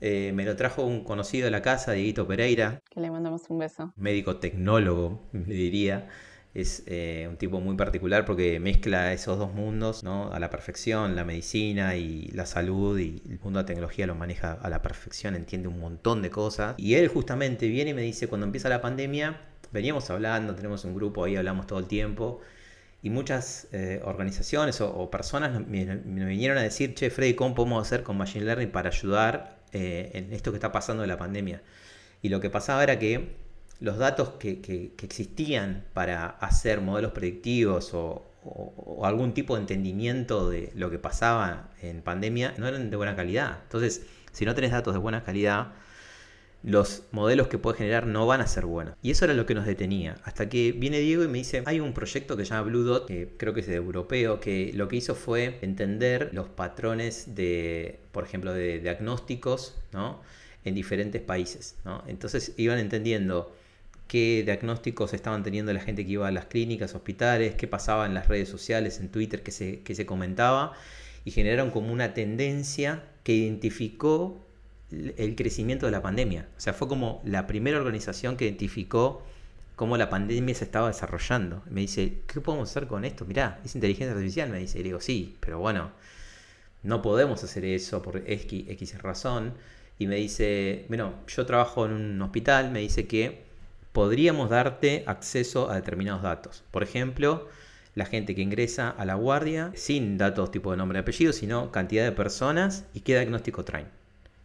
eh, 0.00 0.32
me 0.34 0.46
lo 0.46 0.56
trajo 0.56 0.82
un 0.82 1.04
conocido 1.04 1.44
de 1.44 1.50
la 1.50 1.60
casa, 1.60 1.92
Dieguito 1.92 2.26
Pereira. 2.26 2.80
Que 2.88 3.00
le 3.00 3.10
mandamos 3.10 3.42
un 3.50 3.58
beso. 3.58 3.92
Médico 3.96 4.38
tecnólogo, 4.38 5.22
le 5.32 5.54
diría. 5.54 6.08
Es 6.54 6.84
eh, 6.86 7.26
un 7.28 7.36
tipo 7.36 7.60
muy 7.60 7.76
particular 7.76 8.24
porque 8.24 8.58
mezcla 8.58 9.12
esos 9.12 9.38
dos 9.38 9.52
mundos 9.52 10.02
¿no? 10.02 10.32
a 10.32 10.40
la 10.40 10.50
perfección, 10.50 11.14
la 11.14 11.22
medicina 11.22 11.94
y 11.96 12.28
la 12.28 12.44
salud 12.46 12.98
y 12.98 13.22
el 13.28 13.38
mundo 13.40 13.58
de 13.58 13.62
la 13.62 13.66
tecnología 13.66 14.06
lo 14.06 14.14
maneja 14.16 14.54
a 14.54 14.70
la 14.70 14.82
perfección, 14.82 15.36
entiende 15.36 15.68
un 15.68 15.78
montón 15.78 16.22
de 16.22 16.30
cosas. 16.30 16.74
Y 16.78 16.94
él 16.94 17.08
justamente 17.08 17.68
viene 17.68 17.90
y 17.90 17.94
me 17.94 18.02
dice, 18.02 18.26
cuando 18.26 18.46
empieza 18.46 18.70
la 18.70 18.80
pandemia, 18.80 19.38
veníamos 19.70 20.08
hablando, 20.08 20.54
tenemos 20.54 20.84
un 20.86 20.94
grupo 20.94 21.24
ahí, 21.24 21.36
hablamos 21.36 21.66
todo 21.66 21.78
el 21.78 21.86
tiempo 21.86 22.40
y 23.02 23.10
muchas 23.10 23.66
eh, 23.72 24.00
organizaciones 24.04 24.80
o, 24.80 25.10
personas 25.10 25.66
me, 25.66 25.84
vinieron 25.96 26.58
a 26.58 26.62
decir, 26.62 26.94
che, 26.94 27.10
Freddy, 27.10 27.34
¿cómo 27.34 27.54
podemos 27.54 27.86
hacer 27.86 28.02
con 28.02 28.18
Machine 28.18 28.44
Learning 28.44 28.70
para 28.70 28.90
ayudar 28.90 29.58
eh, 29.72 30.10
en 30.14 30.32
esto 30.32 30.52
que 30.52 30.56
está 30.56 30.70
pasando 30.70 31.02
de 31.02 31.08
la 31.08 31.16
pandemia? 31.16 31.62
Y 32.20 32.28
lo 32.28 32.40
que 32.40 32.50
pasaba 32.50 32.82
era 32.82 32.98
que 32.98 33.36
los 33.80 33.96
datos 33.96 34.30
que, 34.38 34.92
existían 35.02 35.86
para 35.94 36.26
hacer 36.26 36.82
modelos 36.82 37.12
predictivos 37.12 37.94
o, 37.94 38.26
o, 38.44 39.06
algún 39.06 39.32
tipo 39.32 39.54
de 39.54 39.62
entendimiento 39.62 40.50
de 40.50 40.70
lo 40.74 40.90
que 40.90 40.98
pasaba 40.98 41.70
en 41.80 42.02
pandemia 42.02 42.54
no 42.58 42.68
eran 42.68 42.90
de 42.90 42.96
buena 42.96 43.16
calidad. 43.16 43.60
Entonces, 43.62 44.02
si 44.32 44.44
no 44.44 44.54
tenés 44.54 44.72
datos 44.72 44.92
de 44.92 45.00
buena 45.00 45.24
calidad, 45.24 45.72
los 46.62 47.04
modelos 47.10 47.48
que 47.48 47.58
puede 47.58 47.78
generar 47.78 48.06
no 48.06 48.26
van 48.26 48.40
a 48.40 48.46
ser 48.46 48.66
buenos. 48.66 48.94
Y 49.02 49.10
eso 49.10 49.24
era 49.24 49.34
lo 49.34 49.46
que 49.46 49.54
nos 49.54 49.66
detenía. 49.66 50.16
Hasta 50.24 50.48
que 50.48 50.72
viene 50.72 50.98
Diego 50.98 51.24
y 51.24 51.28
me 51.28 51.38
dice, 51.38 51.62
hay 51.66 51.80
un 51.80 51.94
proyecto 51.94 52.36
que 52.36 52.44
se 52.44 52.50
llama 52.50 52.68
Blue 52.68 52.82
Dot, 52.82 53.06
que 53.06 53.34
creo 53.36 53.54
que 53.54 53.60
es 53.60 53.66
de 53.66 53.76
europeo, 53.76 54.40
que 54.40 54.72
lo 54.74 54.88
que 54.88 54.96
hizo 54.96 55.14
fue 55.14 55.58
entender 55.62 56.30
los 56.32 56.48
patrones 56.48 57.34
de, 57.34 58.00
por 58.12 58.24
ejemplo, 58.24 58.52
de 58.52 58.80
diagnósticos, 58.80 59.76
¿no? 59.92 60.20
En 60.64 60.74
diferentes 60.74 61.22
países, 61.22 61.76
¿no? 61.84 62.04
Entonces 62.06 62.52
iban 62.58 62.78
entendiendo 62.78 63.54
qué 64.06 64.42
diagnósticos 64.44 65.14
estaban 65.14 65.42
teniendo 65.42 65.72
la 65.72 65.80
gente 65.80 66.04
que 66.04 66.12
iba 66.12 66.28
a 66.28 66.32
las 66.32 66.46
clínicas, 66.46 66.94
hospitales, 66.94 67.54
qué 67.54 67.68
pasaba 67.68 68.04
en 68.06 68.12
las 68.12 68.28
redes 68.28 68.48
sociales, 68.48 69.00
en 69.00 69.08
Twitter, 69.08 69.42
que 69.42 69.52
se, 69.52 69.80
que 69.80 69.94
se 69.94 70.04
comentaba, 70.04 70.74
y 71.24 71.30
generaron 71.30 71.70
como 71.70 71.92
una 71.92 72.12
tendencia 72.12 73.04
que 73.22 73.32
identificó 73.32 74.44
el 74.90 75.36
crecimiento 75.36 75.86
de 75.86 75.92
la 75.92 76.02
pandemia. 76.02 76.48
O 76.56 76.60
sea, 76.60 76.72
fue 76.72 76.88
como 76.88 77.22
la 77.24 77.46
primera 77.46 77.78
organización 77.78 78.36
que 78.36 78.44
identificó 78.44 79.22
cómo 79.76 79.96
la 79.96 80.10
pandemia 80.10 80.54
se 80.54 80.64
estaba 80.64 80.88
desarrollando. 80.88 81.62
Me 81.70 81.80
dice, 81.80 82.18
¿qué 82.26 82.40
podemos 82.40 82.68
hacer 82.70 82.86
con 82.86 83.04
esto? 83.04 83.24
Mirá, 83.24 83.60
es 83.64 83.74
inteligencia 83.74 84.12
artificial. 84.12 84.50
Me 84.50 84.58
dice, 84.58 84.78
y 84.78 84.82
le 84.82 84.88
digo, 84.88 85.00
sí, 85.00 85.36
pero 85.40 85.58
bueno, 85.58 85.90
no 86.82 87.02
podemos 87.02 87.42
hacer 87.44 87.64
eso 87.64 88.02
por 88.02 88.22
X, 88.26 88.64
X 88.68 89.02
razón. 89.02 89.54
Y 89.98 90.06
me 90.06 90.16
dice, 90.16 90.86
bueno, 90.88 91.14
yo 91.28 91.46
trabajo 91.46 91.86
en 91.86 91.92
un 91.92 92.22
hospital, 92.22 92.70
me 92.70 92.80
dice 92.80 93.06
que 93.06 93.44
podríamos 93.92 94.50
darte 94.50 95.04
acceso 95.06 95.70
a 95.70 95.76
determinados 95.76 96.22
datos. 96.22 96.64
Por 96.70 96.82
ejemplo, 96.82 97.48
la 97.94 98.06
gente 98.06 98.34
que 98.34 98.42
ingresa 98.42 98.90
a 98.90 99.04
la 99.04 99.14
guardia 99.14 99.72
sin 99.74 100.16
datos 100.18 100.50
tipo 100.50 100.70
de 100.70 100.76
nombre 100.76 100.98
y 100.98 101.02
apellido, 101.02 101.32
sino 101.32 101.72
cantidad 101.72 102.04
de 102.04 102.12
personas 102.12 102.84
y 102.94 103.00
qué 103.00 103.14
diagnóstico 103.14 103.64
traen. 103.64 103.99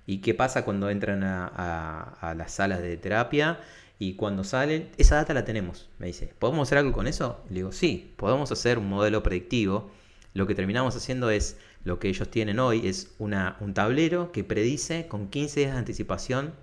¿Y 0.05 0.19
qué 0.19 0.33
pasa 0.33 0.65
cuando 0.65 0.89
entran 0.89 1.23
a, 1.23 2.33
las 2.37 2.53
salas 2.53 2.81
de 2.81 2.97
terapia? 2.97 3.59
Y 3.97 4.15
cuando 4.15 4.43
salen, 4.43 4.89
esa 4.97 5.15
data 5.15 5.33
la 5.33 5.45
tenemos. 5.45 5.89
Me 5.99 6.07
dice, 6.07 6.33
¿podemos 6.37 6.67
hacer 6.67 6.79
algo 6.79 6.91
con 6.91 7.07
eso? 7.07 7.43
Le 7.49 7.55
digo, 7.55 7.71
sí, 7.71 8.13
podemos 8.17 8.51
hacer 8.51 8.77
un 8.77 8.89
modelo 8.89 9.23
predictivo. 9.23 9.89
Lo 10.33 10.47
que 10.47 10.55
terminamos 10.55 10.95
haciendo 10.95 11.29
es, 11.29 11.57
lo 11.83 11.99
que 11.99 12.09
ellos 12.09 12.29
tienen 12.29 12.59
hoy 12.59 12.87
es 12.87 13.15
una, 13.19 13.57
un 13.61 13.73
tablero 13.73 14.31
que 14.31 14.43
predice 14.43 15.07
con 15.07 15.29
15 15.29 15.59
días 15.61 15.71
de 15.73 15.77
anticipación 15.79 16.53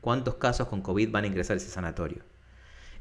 cuántos 0.00 0.34
casos 0.34 0.68
con 0.68 0.82
COVID 0.82 1.10
van 1.10 1.24
a 1.24 1.28
ingresar 1.28 1.54
a 1.54 1.58
ese 1.58 1.70
sanatorio 1.70 2.31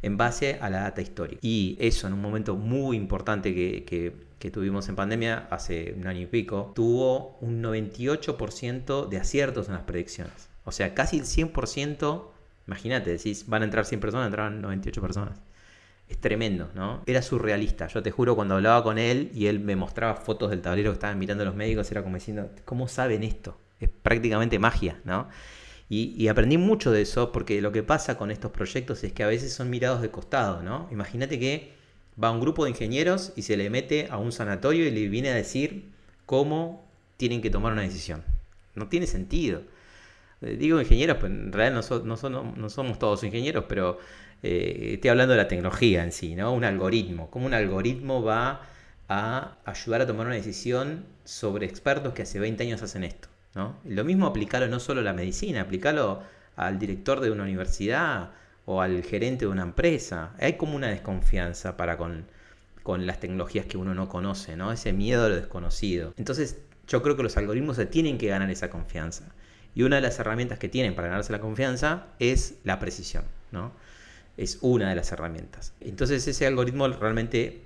en 0.01 0.17
base 0.17 0.57
a 0.61 0.69
la 0.69 0.81
data 0.81 1.01
histórica. 1.01 1.39
Y 1.41 1.77
eso 1.79 2.07
en 2.07 2.13
un 2.13 2.21
momento 2.21 2.55
muy 2.55 2.97
importante 2.97 3.53
que, 3.53 4.51
tuvimos 4.51 4.89
en 4.89 4.95
pandemia, 4.95 5.47
hace 5.51 5.93
un 5.97 6.07
año 6.07 6.21
y 6.21 6.25
pico, 6.25 6.71
tuvo 6.75 7.37
un 7.41 7.61
98% 7.61 9.07
de 9.07 9.17
aciertos 9.17 9.67
en 9.67 9.75
las 9.75 9.83
predicciones. 9.83 10.49
O 10.65 10.71
sea, 10.71 10.93
casi 10.93 11.19
el 11.19 11.25
100%, 11.25 12.23
imagínate, 12.67 13.11
decís, 13.11 13.45
van 13.47 13.61
a 13.61 13.65
entrar 13.65 13.85
100 13.85 13.99
personas, 13.99 14.27
entraban 14.27 14.61
98 14.61 15.01
personas. 15.01 15.41
Es 16.07 16.17
tremendo, 16.17 16.69
¿no? 16.75 17.03
Era 17.05 17.21
surrealista. 17.21 17.87
Yo 17.87 18.03
te 18.03 18.11
juro, 18.11 18.35
cuando 18.35 18.55
hablaba 18.55 18.83
con 18.83 18.97
él 18.97 19.31
y 19.33 19.45
él 19.45 19.59
me 19.59 19.75
mostraba 19.75 20.15
fotos 20.15 20.49
del 20.49 20.61
tablero 20.61 20.91
que 20.91 20.95
estaban 20.95 21.17
mirando 21.17 21.45
los 21.45 21.55
médicos, 21.55 21.89
era 21.91 22.03
como 22.03 22.15
diciendo, 22.15 22.49
¿cómo 22.65 22.87
saben 22.87 23.23
esto? 23.23 23.57
Es 23.79 23.89
prácticamente 23.89 24.59
magia, 24.59 24.99
¿no? 25.05 25.29
Y, 25.93 26.29
aprendí 26.29 26.57
mucho 26.57 26.89
de 26.91 27.01
eso 27.01 27.33
porque 27.33 27.61
lo 27.61 27.73
que 27.73 27.83
pasa 27.83 28.17
con 28.17 28.31
estos 28.31 28.51
proyectos 28.51 29.03
es 29.03 29.11
que 29.11 29.23
a 29.23 29.27
veces 29.27 29.51
son 29.53 29.69
mirados 29.69 30.01
de 30.01 30.09
costado, 30.09 30.63
¿no? 30.63 30.87
Imagínate 30.89 31.37
que 31.37 31.73
va 32.21 32.31
un 32.31 32.39
grupo 32.39 32.63
de 32.63 32.69
ingenieros 32.71 33.33
y 33.35 33.41
se 33.41 33.57
le 33.57 33.69
mete 33.69 34.07
a 34.09 34.17
un 34.17 34.31
sanatorio 34.31 34.87
y 34.87 34.91
le 34.91 35.09
viene 35.09 35.29
a 35.31 35.35
decir 35.35 35.83
cómo 36.25 36.85
tienen 37.17 37.41
que 37.41 37.49
tomar 37.49 37.73
una 37.73 37.81
decisión. 37.81 38.23
No 38.73 38.87
tiene 38.87 39.05
sentido. 39.05 39.63
Eh, 40.41 40.55
digo 40.57 40.79
ingenieros, 40.81 41.17
pues 41.17 41.31
en 41.31 41.51
realidad 41.51 41.83
no, 41.91 42.55
no, 42.55 42.69
somos 42.69 42.99
todos 42.99 43.23
ingenieros, 43.23 43.65
pero 43.67 43.99
Eh, 44.43 44.93
estoy 44.95 45.09
hablando 45.11 45.33
de 45.33 45.37
la 45.37 45.47
tecnología 45.47 46.03
en 46.03 46.11
sí, 46.11 46.35
¿no? 46.35 46.53
Un 46.53 46.63
algoritmo. 46.63 47.29
¿Cómo 47.31 47.45
un 47.47 47.53
algoritmo 47.53 48.23
va 48.23 48.61
a 49.09 49.57
ayudar 49.65 50.01
a 50.01 50.07
tomar 50.07 50.27
una 50.27 50.35
decisión 50.35 51.05
sobre 51.25 51.65
expertos 51.67 52.13
que 52.13 52.23
hace 52.23 52.39
20 52.39 52.63
años 52.63 52.81
hacen 52.81 53.03
esto? 53.03 53.30
Lo 53.53 54.03
mismo 54.03 54.27
aplicarlo 54.27 54.67
no 54.67 54.79
solo 54.79 55.01
a 55.01 55.03
la 55.03 55.13
medicina, 55.13 55.61
aplicarlo 55.61 56.23
al 56.55 56.79
director 56.79 57.19
de 57.19 57.31
una 57.31 57.43
universidad 57.43 58.31
o 58.65 58.81
al 58.81 59.03
gerente 59.03 59.45
de 59.45 59.51
una 59.51 59.63
empresa. 59.63 60.33
Hay 60.39 60.53
como 60.53 60.75
una 60.75 60.87
desconfianza 60.87 61.75
para 61.75 61.97
con, 61.97 62.25
con 62.83 63.05
las 63.05 63.19
tecnologías 63.19 63.65
que 63.65 63.77
uno 63.77 63.93
no 63.93 64.07
conoce, 64.07 64.55
¿no? 64.55 64.71
Ese 64.71 64.93
miedo 64.93 65.25
a 65.25 65.29
lo 65.29 65.35
desconocido. 65.35 66.13
Entonces, 66.17 66.57
yo 66.87 67.01
creo 67.01 67.15
que 67.15 67.23
los 67.23 67.35
algoritmos 67.37 67.75
se 67.75 67.85
tienen 67.85 68.17
que 68.17 68.27
ganar 68.27 68.49
esa 68.49 68.69
confianza. 68.69 69.25
Y 69.75 69.83
una 69.83 69.97
de 69.97 70.01
las 70.01 70.19
herramientas 70.19 70.59
que 70.59 70.69
tienen 70.69 70.95
para 70.95 71.07
ganarse 71.07 71.31
la 71.31 71.39
confianza 71.39 72.07
es 72.19 72.55
la 72.63 72.79
precisión, 72.79 73.23
¿no? 73.51 73.71
Es 74.37 74.59
una 74.61 74.89
de 74.89 74.95
las 74.95 75.11
herramientas. 75.11 75.73
Entonces 75.79 76.27
ese 76.27 76.45
algoritmo 76.47 76.87
realmente 76.87 77.61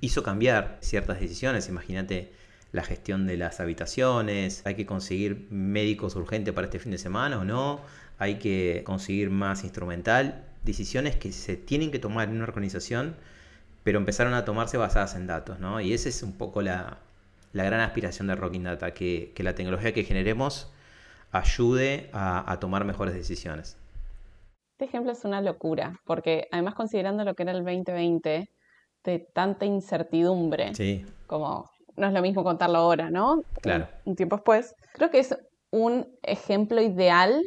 hizo 0.00 0.22
cambiar 0.22 0.78
ciertas 0.80 1.20
decisiones. 1.20 1.68
Imagínate 1.68 2.32
la 2.72 2.82
gestión 2.82 3.26
de 3.26 3.36
las 3.36 3.60
habitaciones, 3.60 4.62
hay 4.66 4.74
que 4.74 4.86
conseguir 4.86 5.46
médicos 5.50 6.16
urgentes 6.16 6.52
para 6.52 6.66
este 6.66 6.78
fin 6.78 6.92
de 6.92 6.98
semana 6.98 7.38
o 7.38 7.44
no, 7.44 7.80
hay 8.18 8.38
que 8.38 8.82
conseguir 8.84 9.30
más 9.30 9.64
instrumental, 9.64 10.44
decisiones 10.64 11.16
que 11.16 11.32
se 11.32 11.56
tienen 11.56 11.90
que 11.90 11.98
tomar 11.98 12.28
en 12.28 12.36
una 12.36 12.44
organización, 12.44 13.16
pero 13.84 13.98
empezaron 13.98 14.34
a 14.34 14.44
tomarse 14.44 14.76
basadas 14.76 15.14
en 15.14 15.26
datos, 15.26 15.58
¿no? 15.60 15.80
Y 15.80 15.92
esa 15.92 16.08
es 16.08 16.22
un 16.22 16.36
poco 16.36 16.60
la, 16.60 16.98
gran 17.54 17.80
aspiración 17.80 18.26
de 18.26 18.34
Rocking 18.34 18.64
Data, 18.64 18.92
que, 18.92 19.32
la 19.38 19.54
tecnología 19.54 19.94
que 19.94 20.04
generemos 20.04 20.70
ayude 21.30 22.10
a, 22.12 22.50
a 22.50 22.60
tomar 22.60 22.84
mejores 22.84 23.14
decisiones. 23.14 23.76
Este 24.72 24.84
ejemplo 24.84 25.12
es 25.12 25.24
una 25.24 25.40
locura, 25.40 26.00
porque 26.04 26.48
además 26.52 26.74
considerando 26.74 27.24
lo 27.24 27.34
que 27.34 27.44
era 27.44 27.52
el 27.52 27.64
2020, 27.64 28.48
de 29.04 29.18
tanta 29.32 29.64
incertidumbre, 29.64 30.74
sí. 30.74 31.06
como 31.26 31.70
no 31.98 32.06
es 32.06 32.12
lo 32.12 32.22
mismo 32.22 32.44
contarlo 32.44 32.78
ahora, 32.78 33.10
¿no? 33.10 33.42
Claro. 33.60 33.88
Un, 34.04 34.16
tiempo 34.16 34.36
después. 34.36 34.74
Creo 34.94 35.10
que 35.10 35.18
es 35.18 35.36
un 35.70 36.06
ejemplo 36.22 36.80
ideal 36.80 37.42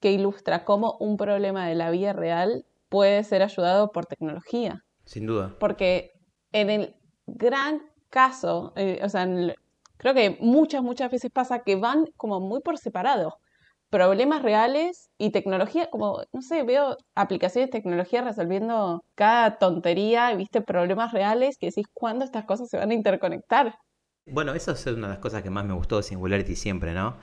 que 0.00 0.12
ilustra 0.12 0.64
cómo 0.64 0.96
un 0.98 1.16
problema 1.16 1.68
de 1.68 1.74
la 1.74 1.90
vida 1.90 2.12
real 2.12 2.64
puede 2.88 3.22
ser 3.24 3.42
ayudado 3.42 3.92
por 3.92 4.06
tecnología. 4.06 4.82
Sin 5.04 5.26
duda. 5.26 5.56
Porque 5.60 6.12
en 6.52 6.70
el 6.70 6.96
gran 7.26 7.82
caso, 8.10 8.72
eh, 8.76 9.00
o 9.02 9.08
sea, 9.08 9.28
creo 9.96 10.14
que 10.14 10.36
muchas, 10.40 10.82
muchas 10.82 11.10
veces 11.10 11.30
pasa 11.32 11.60
que 11.60 11.76
van 11.76 12.06
como 12.16 12.40
muy 12.40 12.60
por 12.60 12.78
separado. 12.78 13.36
Problemas 13.90 14.42
reales 14.42 15.10
y 15.18 15.30
tecnología, 15.30 15.90
como, 15.90 16.22
no 16.32 16.42
sé, 16.42 16.62
veo 16.62 16.96
aplicaciones 17.16 17.70
de 17.70 17.78
tecnología 17.78 18.22
resolviendo 18.22 19.02
cada 19.16 19.58
tontería, 19.58 20.32
viste, 20.34 20.60
problemas 20.60 21.12
reales 21.12 21.56
que 21.58 21.66
decís 21.66 21.86
cuándo 21.92 22.24
estas 22.24 22.44
cosas 22.44 22.68
se 22.68 22.76
van 22.76 22.90
a 22.90 22.94
interconectar. 22.94 23.74
Bueno, 24.26 24.54
eso 24.54 24.72
es 24.72 24.86
una 24.86 25.08
de 25.08 25.14
las 25.14 25.18
cosas 25.18 25.42
que 25.42 25.50
más 25.50 25.64
me 25.64 25.74
gustó 25.74 25.96
de 25.96 26.02
Singularity 26.02 26.54
siempre, 26.54 26.94
¿no? 26.94 27.16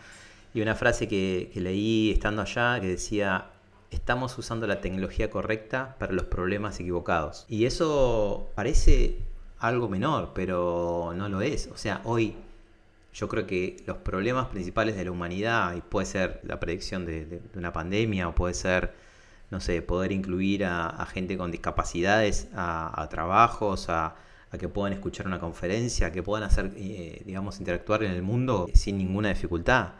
Y 0.53 0.61
una 0.61 0.75
frase 0.75 1.07
que, 1.07 1.51
leí 1.55 2.11
estando 2.11 2.41
allá 2.41 2.79
que 2.81 2.87
decía, 2.87 3.51
estamos 3.91 4.37
usando 4.37 4.67
la 4.67 4.81
tecnología 4.81 5.29
correcta 5.29 5.95
para 5.99 6.11
los 6.13 6.25
problemas 6.25 6.79
equivocados. 6.79 7.45
Y 7.47 7.65
eso 7.65 8.51
parece 8.55 9.19
algo 9.59 9.87
menor, 9.89 10.31
pero 10.33 11.13
no 11.15 11.29
lo 11.29 11.41
es. 11.41 11.67
O 11.67 11.77
sea, 11.77 12.01
hoy 12.03 12.35
yo 13.13 13.27
creo 13.29 13.47
que 13.47 13.77
los 13.85 13.97
problemas 13.97 14.47
principales 14.47 14.95
de 14.95 15.05
la 15.05 15.11
humanidad, 15.11 15.75
y 15.75 15.81
puede 15.81 16.05
ser 16.07 16.41
la 16.43 16.59
predicción 16.59 17.05
de, 17.05 17.41
una 17.55 17.71
pandemia, 17.73 18.27
o 18.29 18.35
puede 18.35 18.53
ser, 18.53 18.93
no 19.51 19.59
sé, 19.61 19.81
poder 19.81 20.11
incluir 20.11 20.65
a, 20.65 21.05
gente 21.05 21.37
con 21.37 21.51
discapacidades 21.51 22.49
a 22.55 23.07
trabajos, 23.09 23.89
a, 23.89 24.15
a 24.51 24.57
que 24.57 24.69
puedan 24.69 24.93
escuchar 24.93 25.27
una 25.27 25.39
conferencia, 25.39 26.07
a 26.07 26.11
que 26.11 26.23
puedan 26.23 26.43
hacer, 26.43 26.71
eh, 26.75 27.21
digamos, 27.25 27.59
interactuar 27.59 28.03
en 28.03 28.11
el 28.11 28.21
mundo 28.21 28.67
sin 28.73 28.97
ninguna 28.97 29.29
dificultad. 29.29 29.93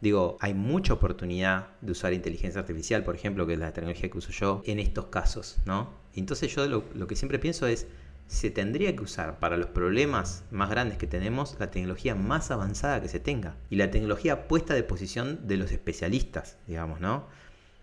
Digo, 0.00 0.36
hay 0.40 0.52
mucha 0.54 0.94
oportunidad 0.94 1.68
de 1.80 1.92
usar 1.92 2.12
inteligencia 2.12 2.60
artificial, 2.60 3.04
por 3.04 3.14
ejemplo, 3.14 3.46
que 3.46 3.52
es 3.52 3.58
la 3.58 3.72
tecnología 3.72 4.10
que 4.10 4.18
uso 4.18 4.32
yo, 4.32 4.62
en 4.66 4.80
estos 4.80 5.06
casos, 5.06 5.58
¿no? 5.64 5.90
Entonces 6.14 6.52
yo 6.54 6.66
lo, 6.66 6.84
lo 6.94 7.06
que 7.06 7.14
siempre 7.14 7.38
pienso 7.38 7.68
es, 7.68 7.86
se 8.26 8.50
tendría 8.50 8.96
que 8.96 9.02
usar 9.02 9.38
para 9.38 9.56
los 9.56 9.66
problemas 9.66 10.44
más 10.50 10.70
grandes 10.70 10.96
que 10.96 11.06
tenemos 11.06 11.56
la 11.60 11.70
tecnología 11.70 12.14
más 12.14 12.50
avanzada 12.50 13.02
que 13.02 13.08
se 13.08 13.20
tenga 13.20 13.56
y 13.68 13.76
la 13.76 13.90
tecnología 13.90 14.48
puesta 14.48 14.72
a 14.72 14.76
disposición 14.76 15.46
de 15.46 15.58
los 15.58 15.70
especialistas, 15.70 16.56
digamos, 16.66 17.00
¿no? 17.00 17.26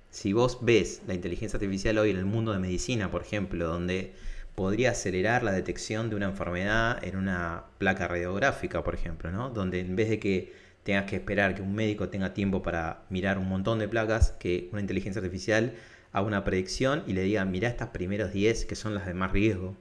Si 0.10 0.34
vos 0.34 0.58
ves 0.62 1.04
la 1.08 1.14
inteligencia 1.14 1.58
artificial 1.58 2.00
hoy 2.00 2.10
en 2.10 2.18
el 2.18 2.26
mundo 2.26 2.52
de 2.52 2.60
medicina, 2.60 3.12
por 3.12 3.22
ejemplo, 3.22 3.68
donde 3.68 4.16
podría 4.60 4.92
acelerar 4.92 5.42
la 5.42 5.54
detección 5.54 6.10
de 6.10 6.18
una 6.18 6.26
enfermedad 6.26 7.02
en 7.02 7.16
una 7.16 7.64
placa 7.78 8.10
radiográfica, 8.10 8.84
por 8.84 8.94
ejemplo, 8.94 9.32
¿no? 9.32 9.50
Donde 9.50 9.80
en 9.80 9.96
vez 9.96 10.10
de 10.10 10.20
que 10.20 10.54
tengas 10.84 11.06
que 11.06 11.16
esperar 11.16 11.56
que 11.56 11.62
un 11.62 11.74
médico 11.74 12.10
tenga 12.10 12.34
tiempo 12.34 12.62
para 12.62 13.04
mirar 13.10 13.38
un 13.38 13.48
montón 13.48 13.80
de 13.80 13.88
placas, 13.88 14.32
que 14.38 14.68
una 14.74 14.82
inteligencia 14.82 15.22
artificial 15.22 15.76
haga 16.12 16.28
una 16.28 16.44
predicción 16.44 17.04
y 17.08 17.14
le 17.14 17.22
diga, 17.22 17.46
mira 17.46 17.70
estas 17.70 17.88
primeros 17.90 18.34
10 18.34 18.66
que 18.66 18.76
son 18.76 18.96
las 18.96 19.06
de 19.06 19.14
más 19.14 19.32
riesgo. 19.32 19.78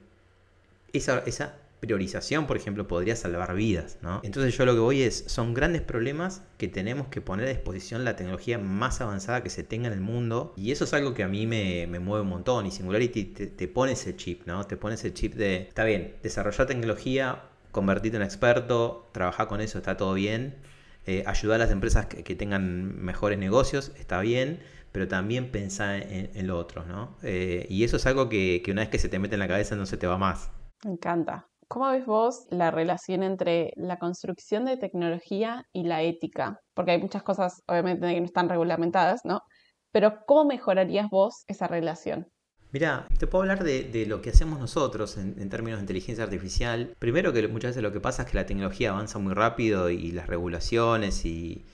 Esa, 0.93 1.23
esa 1.25 1.57
priorización, 1.79 2.45
por 2.45 2.57
ejemplo, 2.57 2.87
podría 2.87 3.15
salvar 3.15 3.55
vidas, 3.55 3.97
¿no? 4.01 4.19
Entonces 4.23 4.57
yo 4.57 4.65
lo 4.65 4.73
que 4.73 4.79
voy 4.79 5.01
es, 5.01 5.23
son 5.27 5.53
grandes 5.53 5.81
problemas 5.81 6.43
que 6.57 6.67
tenemos 6.67 7.07
que 7.07 7.21
poner 7.21 7.47
a 7.47 7.49
disposición 7.49 8.03
la 8.03 8.15
tecnología 8.15 8.57
más 8.57 8.99
avanzada 9.01 9.43
que 9.43 9.49
se 9.49 9.63
tenga 9.63 9.87
en 9.87 9.93
el 9.93 10.01
mundo 10.01 10.53
y 10.57 10.71
eso 10.71 10.83
es 10.83 10.93
algo 10.93 11.13
que 11.13 11.23
a 11.23 11.27
mí 11.27 11.47
me, 11.47 11.87
mueve 11.99 12.23
un 12.23 12.29
montón 12.29 12.65
y 12.65 12.71
Singularity 12.71 13.23
te, 13.23 13.67
pone 13.67 13.93
ese 13.93 14.15
chip, 14.15 14.45
¿no? 14.45 14.65
Te 14.65 14.75
pone 14.77 14.95
ese 14.95 15.13
chip 15.13 15.35
de, 15.35 15.63
está 15.63 15.85
bien, 15.85 16.15
desarrollar 16.21 16.67
tecnología, 16.67 17.43
convertirte 17.71 18.17
en 18.17 18.23
experto, 18.23 19.09
trabajar 19.13 19.47
con 19.47 19.61
eso, 19.61 19.77
está 19.77 19.95
todo 19.95 20.13
bien, 20.13 20.57
eh, 21.05 21.23
ayudar 21.25 21.61
a 21.61 21.63
las 21.63 21.71
empresas 21.71 22.07
que, 22.07 22.35
tengan 22.35 23.01
mejores 23.01 23.39
negocios, 23.39 23.93
está 23.97 24.19
bien, 24.19 24.59
pero 24.91 25.07
también 25.07 25.51
pensar 25.51 25.95
en, 25.95 26.47
lo 26.47 26.57
otro, 26.57 26.83
¿no? 26.85 27.15
Eh, 27.23 27.67
y 27.69 27.83
eso 27.83 27.97
es 27.97 28.05
algo 28.05 28.27
que, 28.27 28.61
que 28.65 28.71
una 28.71 28.81
vez 28.81 28.89
que 28.89 28.99
se 28.99 29.07
te 29.07 29.17
mete 29.19 29.35
en 29.35 29.39
la 29.39 29.47
cabeza 29.47 29.75
no 29.75 29.85
se 29.85 29.97
te 29.97 30.07
va 30.07 30.17
más. 30.17 30.51
Me 30.83 30.91
encanta. 30.91 31.48
¿Cómo 31.69 31.91
ves 31.91 32.03
vos 32.07 32.47
la 32.49 32.71
relación 32.71 33.21
entre 33.21 33.73
la 33.75 33.99
construcción 33.99 34.65
de 34.65 34.75
tecnología 34.75 35.67
y 35.71 35.83
la 35.83 36.01
ética? 36.01 36.59
Porque 36.73 36.93
hay 36.93 36.99
muchas 36.99 37.21
cosas, 37.21 37.61
obviamente, 37.67 38.11
que 38.11 38.19
no 38.19 38.25
están 38.25 38.49
regulamentadas, 38.49 39.21
¿no? 39.23 39.41
Pero 39.91 40.25
¿cómo 40.25 40.45
mejorarías 40.45 41.11
vos 41.11 41.43
esa 41.47 41.67
relación? 41.67 42.27
Mira, 42.71 43.07
te 43.19 43.27
puedo 43.27 43.43
hablar 43.43 43.63
de, 43.63 44.05
lo 44.07 44.19
que 44.19 44.31
hacemos 44.31 44.59
nosotros 44.59 45.15
en, 45.17 45.47
términos 45.49 45.77
de 45.77 45.83
inteligencia 45.83 46.23
artificial. 46.23 46.95
Primero 46.97 47.33
que 47.33 47.47
muchas 47.47 47.69
veces 47.69 47.83
lo 47.83 47.91
que 47.91 48.01
pasa 48.01 48.23
es 48.23 48.31
que 48.31 48.37
la 48.37 48.47
tecnología 48.47 48.89
avanza 48.89 49.19
muy 49.19 49.35
rápido 49.35 49.91
y 49.91 50.11
las 50.11 50.25
regulaciones 50.25 51.23
y, 51.23 51.65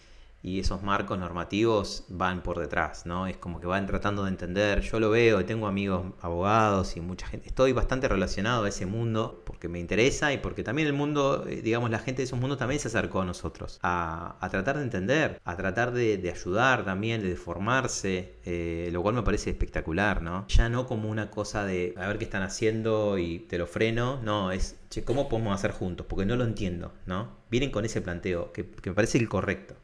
y 0.46 0.60
esos 0.60 0.84
marcos 0.84 1.18
normativos 1.18 2.06
van 2.08 2.44
por 2.44 2.60
detrás, 2.60 3.08
¿no? 3.08 3.26
Es 3.26 3.36
como 3.36 3.60
que 3.60 3.66
van 3.66 3.88
tratando 3.88 4.26
de 4.26 4.30
entender, 4.30 4.82
yo 4.82 5.00
lo 5.00 5.10
veo, 5.10 5.44
tengo 5.44 5.66
amigos 5.66 6.14
abogados 6.22 6.96
y 6.98 7.02
mucha 7.02 7.26
gente, 7.26 7.48
estoy 7.48 7.74
bastante 7.74 8.08
relacionado 8.08 8.66
a 8.66 8.70
ese 8.70 8.86
mundo 8.86 9.42
porque 9.44 9.68
me 9.70 9.80
interesa 9.80 10.34
y 10.34 10.38
porque 10.38 10.64
también 10.64 10.88
el 10.88 10.94
mundo, 10.94 11.46
eh, 11.48 11.64
digamos, 11.64 11.90
la 11.90 11.98
gente 11.98 12.22
de 12.22 12.26
esos 12.26 12.40
mundos 12.40 12.60
también 12.60 12.80
se 12.80 12.90
acercó 12.90 13.22
a 13.22 13.26
nosotros, 13.26 13.80
a, 13.82 14.38
tratar 14.52 14.78
de 14.78 14.84
entender, 14.84 15.42
a 15.44 15.58
tratar 15.58 15.92
de, 15.92 16.32
ayudar 16.32 16.86
también, 16.86 17.24
de 17.24 17.36
formarse, 17.36 18.36
eh, 18.46 18.90
lo 18.92 19.02
cual 19.02 19.16
me 19.16 19.24
parece 19.24 19.50
espectacular, 19.50 20.22
¿no? 20.22 20.48
Ya 20.48 20.70
no 20.70 20.86
como 20.86 21.10
una 21.10 21.32
cosa 21.32 21.66
de 21.66 21.96
a 21.98 22.06
ver 22.08 22.20
qué 22.20 22.26
están 22.26 22.44
haciendo 22.44 23.18
y 23.18 23.40
te 23.40 23.58
lo 23.58 23.66
freno, 23.66 24.22
no, 24.22 24.52
es, 24.52 24.78
che, 24.92 25.04
¿cómo 25.04 25.28
podemos 25.28 25.56
hacer 25.56 25.72
juntos? 25.72 26.06
Porque 26.08 26.28
no 26.28 26.36
lo 26.36 26.44
entiendo, 26.44 26.94
¿no? 27.08 27.30
Vienen 27.50 27.72
con 27.72 27.84
ese 27.84 28.00
planteo 28.00 28.52
que, 28.54 28.70
que 28.70 28.92
me 28.92 28.96
parece 28.96 29.18
el 29.18 29.28
correcto. 29.28 29.76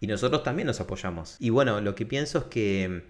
Y 0.00 0.06
nosotros 0.06 0.42
también 0.42 0.66
nos 0.66 0.80
apoyamos. 0.80 1.36
Y 1.40 1.50
bueno, 1.50 1.80
lo 1.80 1.94
que 1.94 2.06
pienso 2.06 2.38
es 2.38 2.44
que 2.44 3.04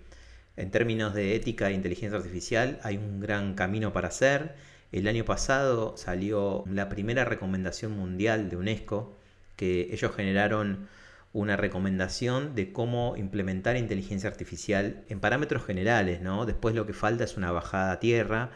en 0.56 0.70
términos 0.70 1.14
de 1.14 1.34
ética 1.34 1.70
e 1.70 1.74
inteligencia 1.74 2.18
artificial 2.18 2.80
hay 2.82 2.96
un 2.96 3.20
gran 3.20 3.54
camino 3.54 3.92
para 3.92 4.08
hacer. 4.08 4.54
El 4.92 5.08
año 5.08 5.24
pasado 5.24 5.96
salió 5.96 6.64
la 6.66 6.88
primera 6.88 7.24
recomendación 7.24 7.92
mundial 7.92 8.48
de 8.48 8.56
UNESCO, 8.56 9.18
que 9.56 9.88
ellos 9.92 10.14
generaron 10.14 10.88
una 11.32 11.56
recomendación 11.56 12.54
de 12.54 12.72
cómo 12.72 13.14
implementar 13.16 13.76
inteligencia 13.76 14.30
artificial 14.30 15.04
en 15.08 15.20
parámetros 15.20 15.64
generales, 15.66 16.22
¿no? 16.22 16.46
Después 16.46 16.74
lo 16.74 16.86
que 16.86 16.94
falta 16.94 17.24
es 17.24 17.36
una 17.36 17.52
bajada 17.52 17.92
a 17.92 18.00
tierra 18.00 18.50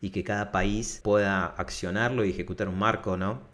y 0.00 0.10
que 0.10 0.24
cada 0.24 0.50
país 0.50 1.00
pueda 1.04 1.46
accionarlo 1.46 2.24
y 2.24 2.30
ejecutar 2.30 2.68
un 2.68 2.78
marco, 2.78 3.16
¿no? 3.16 3.53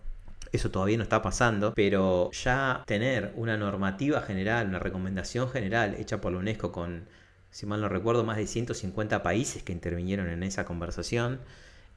Eso 0.52 0.70
todavía 0.70 0.96
no 0.96 1.02
está 1.02 1.22
pasando, 1.22 1.72
pero 1.74 2.30
ya 2.32 2.82
tener 2.86 3.32
una 3.36 3.56
normativa 3.56 4.20
general, 4.22 4.68
una 4.68 4.78
recomendación 4.78 5.48
general 5.48 5.94
hecha 5.98 6.20
por 6.20 6.32
la 6.32 6.38
UNESCO 6.38 6.72
con, 6.72 7.06
si 7.50 7.66
mal 7.66 7.80
no 7.80 7.88
recuerdo, 7.88 8.24
más 8.24 8.36
de 8.36 8.46
150 8.46 9.22
países 9.22 9.62
que 9.62 9.72
intervinieron 9.72 10.28
en 10.28 10.42
esa 10.42 10.64
conversación, 10.64 11.40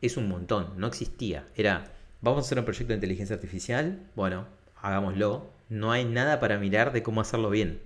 es 0.01 0.18
un 0.18 0.28
montón, 0.28 0.74
no 0.78 0.88
existía. 0.88 1.45
Era, 1.56 1.86
vamos 2.22 2.43
a 2.43 2.45
hacer 2.45 2.60
un 2.60 2.66
proyecto 2.66 2.89
de 2.89 2.95
inteligencia 2.95 3.36
artificial, 3.36 3.99
bueno, 4.16 4.45
hagámoslo, 4.82 5.49
no 5.70 5.91
hay 5.91 6.06
nada 6.06 6.39
para 6.39 6.60
mirar 6.60 6.93
de 6.93 7.01
cómo 7.01 7.22
hacerlo 7.22 7.49
bien. 7.49 7.80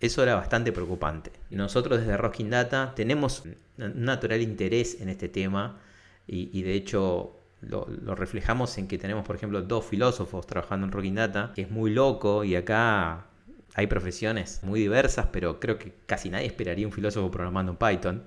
Eso 0.00 0.22
era 0.22 0.34
bastante 0.36 0.72
preocupante. 0.72 1.32
Nosotros 1.50 2.00
desde 2.00 2.16
Rocking 2.16 2.50
Data 2.50 2.92
tenemos 2.94 3.44
un 3.44 3.56
natural 4.04 4.40
interés 4.42 5.00
en 5.00 5.08
este 5.08 5.28
tema 5.28 5.78
y, 6.26 6.62
de 6.62 6.74
hecho 6.74 7.37
lo, 7.60 8.14
reflejamos 8.14 8.78
en 8.78 8.88
que 8.88 8.98
tenemos, 8.98 9.26
por 9.26 9.36
ejemplo, 9.36 9.62
dos 9.62 9.84
filósofos 9.84 10.46
trabajando 10.46 10.86
en 10.86 10.92
Rocking 10.92 11.14
Data, 11.14 11.52
que 11.54 11.62
es 11.62 11.70
muy 11.70 11.90
loco 11.92 12.44
y 12.44 12.54
acá 12.56 13.26
hay 13.74 13.86
profesiones 13.86 14.60
muy 14.62 14.80
diversas, 14.80 15.26
pero 15.32 15.60
creo 15.60 15.78
que 15.78 15.94
casi 16.06 16.30
nadie 16.30 16.46
esperaría 16.46 16.86
un 16.86 16.92
filósofo 16.92 17.30
programando 17.30 17.72
en 17.72 17.78
Python. 17.78 18.24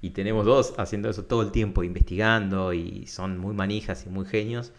Y 0.00 0.10
tenemos 0.10 0.46
dos 0.46 0.74
haciendo 0.78 1.10
eso 1.10 1.24
todo 1.24 1.42
el 1.42 1.50
tiempo, 1.50 1.82
investigando 1.82 2.72
y 2.72 3.06
son 3.06 3.38
muy 3.38 3.54
manijas 3.54 4.06
y 4.06 4.10
muy 4.10 4.26
genios. 4.26 4.72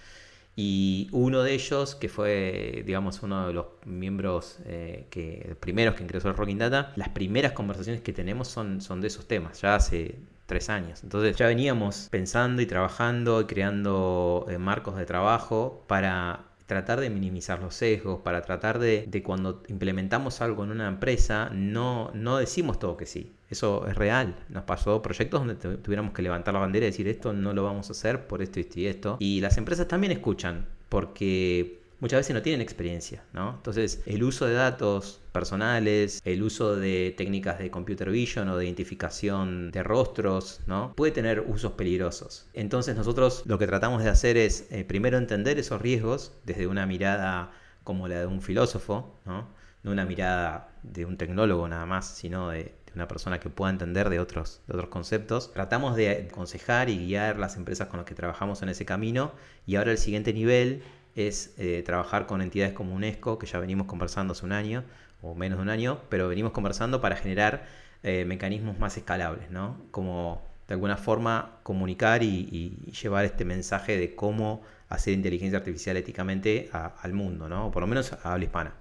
Y 0.56 1.10
uno 1.12 1.42
de 1.44 1.54
ellos, 1.54 1.96
que 1.96 2.10
fue, 2.10 2.84
digamos, 2.86 3.22
uno 3.24 3.48
de 3.48 3.54
los 3.54 3.66
miembros 3.86 4.60
eh, 4.66 5.08
que, 5.10 5.56
primeros 5.60 5.96
que 5.96 6.04
ingresó 6.04 6.30
al 6.30 6.36
Rocking 6.38 6.58
Data, 6.58 6.94
las 6.96 7.10
primeras 7.10 7.54
conversaciones 7.54 8.02
que 8.02 8.14
tenemos 8.14 8.48
son, 8.50 8.82
son 8.82 9.02
de 9.02 9.08
esos 9.08 9.28
temas, 9.28 9.62
ya 9.62 9.76
hace 9.76 10.16
tres 10.50 10.70
años. 10.70 11.02
Entonces 11.04 11.38
ya 11.38 11.48
veníamos 11.48 12.10
pensando 12.12 12.62
y 12.62 12.66
trabajando 12.66 13.40
y 13.40 13.46
creando 13.46 14.46
eh, 14.50 14.58
marcos 14.58 14.98
de 14.98 15.06
trabajo 15.06 15.86
para 15.88 16.48
tratar 16.66 17.00
de 17.00 17.10
minimizar 17.10 17.60
los 17.60 17.74
sesgos, 17.74 18.20
para 18.22 18.42
tratar 18.42 18.78
de, 18.78 19.24
cuando 19.24 19.64
implementamos 19.70 20.42
algo 20.42 20.64
en 20.64 20.72
una 20.72 20.88
empresa, 20.88 21.50
no, 21.52 22.12
no 22.14 22.38
decimos 22.38 22.78
todo 22.78 22.98
que 22.98 23.06
sí. 23.06 23.34
Eso 23.50 23.88
es 23.88 23.96
real. 23.96 24.36
Nos 24.50 24.64
pasó 24.64 25.02
proyectos 25.02 25.40
donde 25.40 25.56
tuviéramos 25.56 26.14
que 26.14 26.22
levantar 26.22 26.54
la 26.54 26.60
bandera 26.60 26.86
y 26.86 26.90
decir 26.90 27.08
esto 27.08 27.34
no 27.34 27.54
lo 27.54 27.64
vamos 27.64 27.90
a 27.90 27.94
hacer 27.94 28.28
por 28.28 28.44
esto, 28.44 28.60
y 28.60 28.86
esto. 28.86 29.18
Y 29.20 29.42
las 29.42 29.58
empresas 29.58 29.88
también 29.88 30.12
escuchan 30.12 30.68
porque 30.90 31.80
muchas 32.00 32.20
veces 32.20 32.36
no 32.36 32.42
tienen 32.42 32.62
experiencia, 32.62 33.24
¿no? 33.34 33.56
Entonces, 33.56 34.04
el 34.06 34.24
uso 34.24 34.46
de 34.46 34.54
datos 34.54 35.22
personales, 35.40 36.22
el 36.26 36.44
uso 36.44 36.76
de 36.76 37.14
técnicas 37.18 37.60
de 37.60 37.72
computer 37.72 38.10
vision 38.10 38.50
o 38.50 38.58
de 38.58 38.66
identificación 38.66 39.72
de 39.72 39.84
rostros, 39.84 40.60
¿no? 40.68 40.94
Puede 40.98 41.14
tener 41.14 41.40
usos 41.48 41.72
peligrosos. 41.74 42.50
Entonces, 42.54 42.98
nosotros 42.98 43.44
lo 43.46 43.58
que 43.58 43.66
tratamos 43.66 44.04
de 44.04 44.10
hacer 44.10 44.36
es 44.36 44.68
eh, 44.70 44.84
primero 44.84 45.18
entender 45.18 45.58
esos 45.58 45.82
riesgos 45.82 46.34
desde 46.44 46.68
una 46.68 46.86
mirada 46.86 47.52
como 47.86 48.10
la 48.10 48.20
de 48.20 48.26
un 48.26 48.42
filósofo, 48.42 49.18
¿no? 49.26 49.48
No 49.82 49.92
una 49.92 50.04
mirada 50.04 50.74
de 50.84 51.06
un 51.06 51.16
tecnólogo 51.16 51.66
nada 51.70 51.86
más, 51.86 52.06
sino 52.18 52.50
de, 52.50 52.76
una 52.96 53.08
persona 53.08 53.40
que 53.40 53.50
pueda 53.50 53.72
entender 53.72 54.10
de 54.10 54.20
otros, 54.20 54.62
otros 54.68 54.90
conceptos. 54.90 55.54
Tratamos 55.54 55.96
de 55.96 56.28
aconsejar 56.30 56.90
y 56.90 56.98
guiar 56.98 57.40
las 57.40 57.56
empresas 57.56 57.88
con 57.88 57.98
las 57.98 58.06
que 58.06 58.16
trabajamos 58.16 58.62
en 58.62 58.68
ese 58.68 58.84
camino 58.84 59.32
y 59.66 59.78
ahora 59.78 59.92
el 59.92 59.98
siguiente 60.00 60.34
nivel 60.34 60.84
es 61.16 61.54
eh, 61.58 61.84
trabajar 61.86 62.26
con 62.26 62.42
entidades 62.42 62.74
como 62.74 62.96
UNESCO, 62.96 63.40
que 63.40 63.48
ya 63.48 63.60
venimos 63.60 63.88
conversando 63.88 64.34
hace 64.34 64.46
un 64.46 64.54
año 64.54 64.84
o 65.22 65.36
menos 65.36 65.58
de 65.58 65.64
un 65.64 65.70
año, 65.70 66.02
pero 66.10 66.28
venimos 66.28 66.52
conversando 66.52 67.02
para 67.02 67.16
generar 67.16 67.66
eh, 68.04 68.26
mecanismos 68.26 68.80
más 68.80 68.98
escalables, 68.98 69.52
¿no? 69.52 69.78
Como 69.92 70.42
de 70.68 70.74
alguna 70.76 70.98
forma 70.98 71.60
comunicar 71.64 72.24
y, 72.24 72.92
llevar 73.02 73.26
este 73.26 73.44
mensaje 73.44 73.98
de 73.98 74.16
cómo 74.16 74.62
hacer 74.88 75.14
inteligencia 75.14 75.58
artificial 75.58 75.98
éticamente 75.98 76.70
al 76.72 77.14
mundo, 77.14 77.50
¿no? 77.50 77.68
O 77.68 77.72
por 77.72 77.82
lo 77.82 77.88
menos 77.88 78.14
a 78.14 78.34
habla 78.34 78.46
hispana 78.46 78.74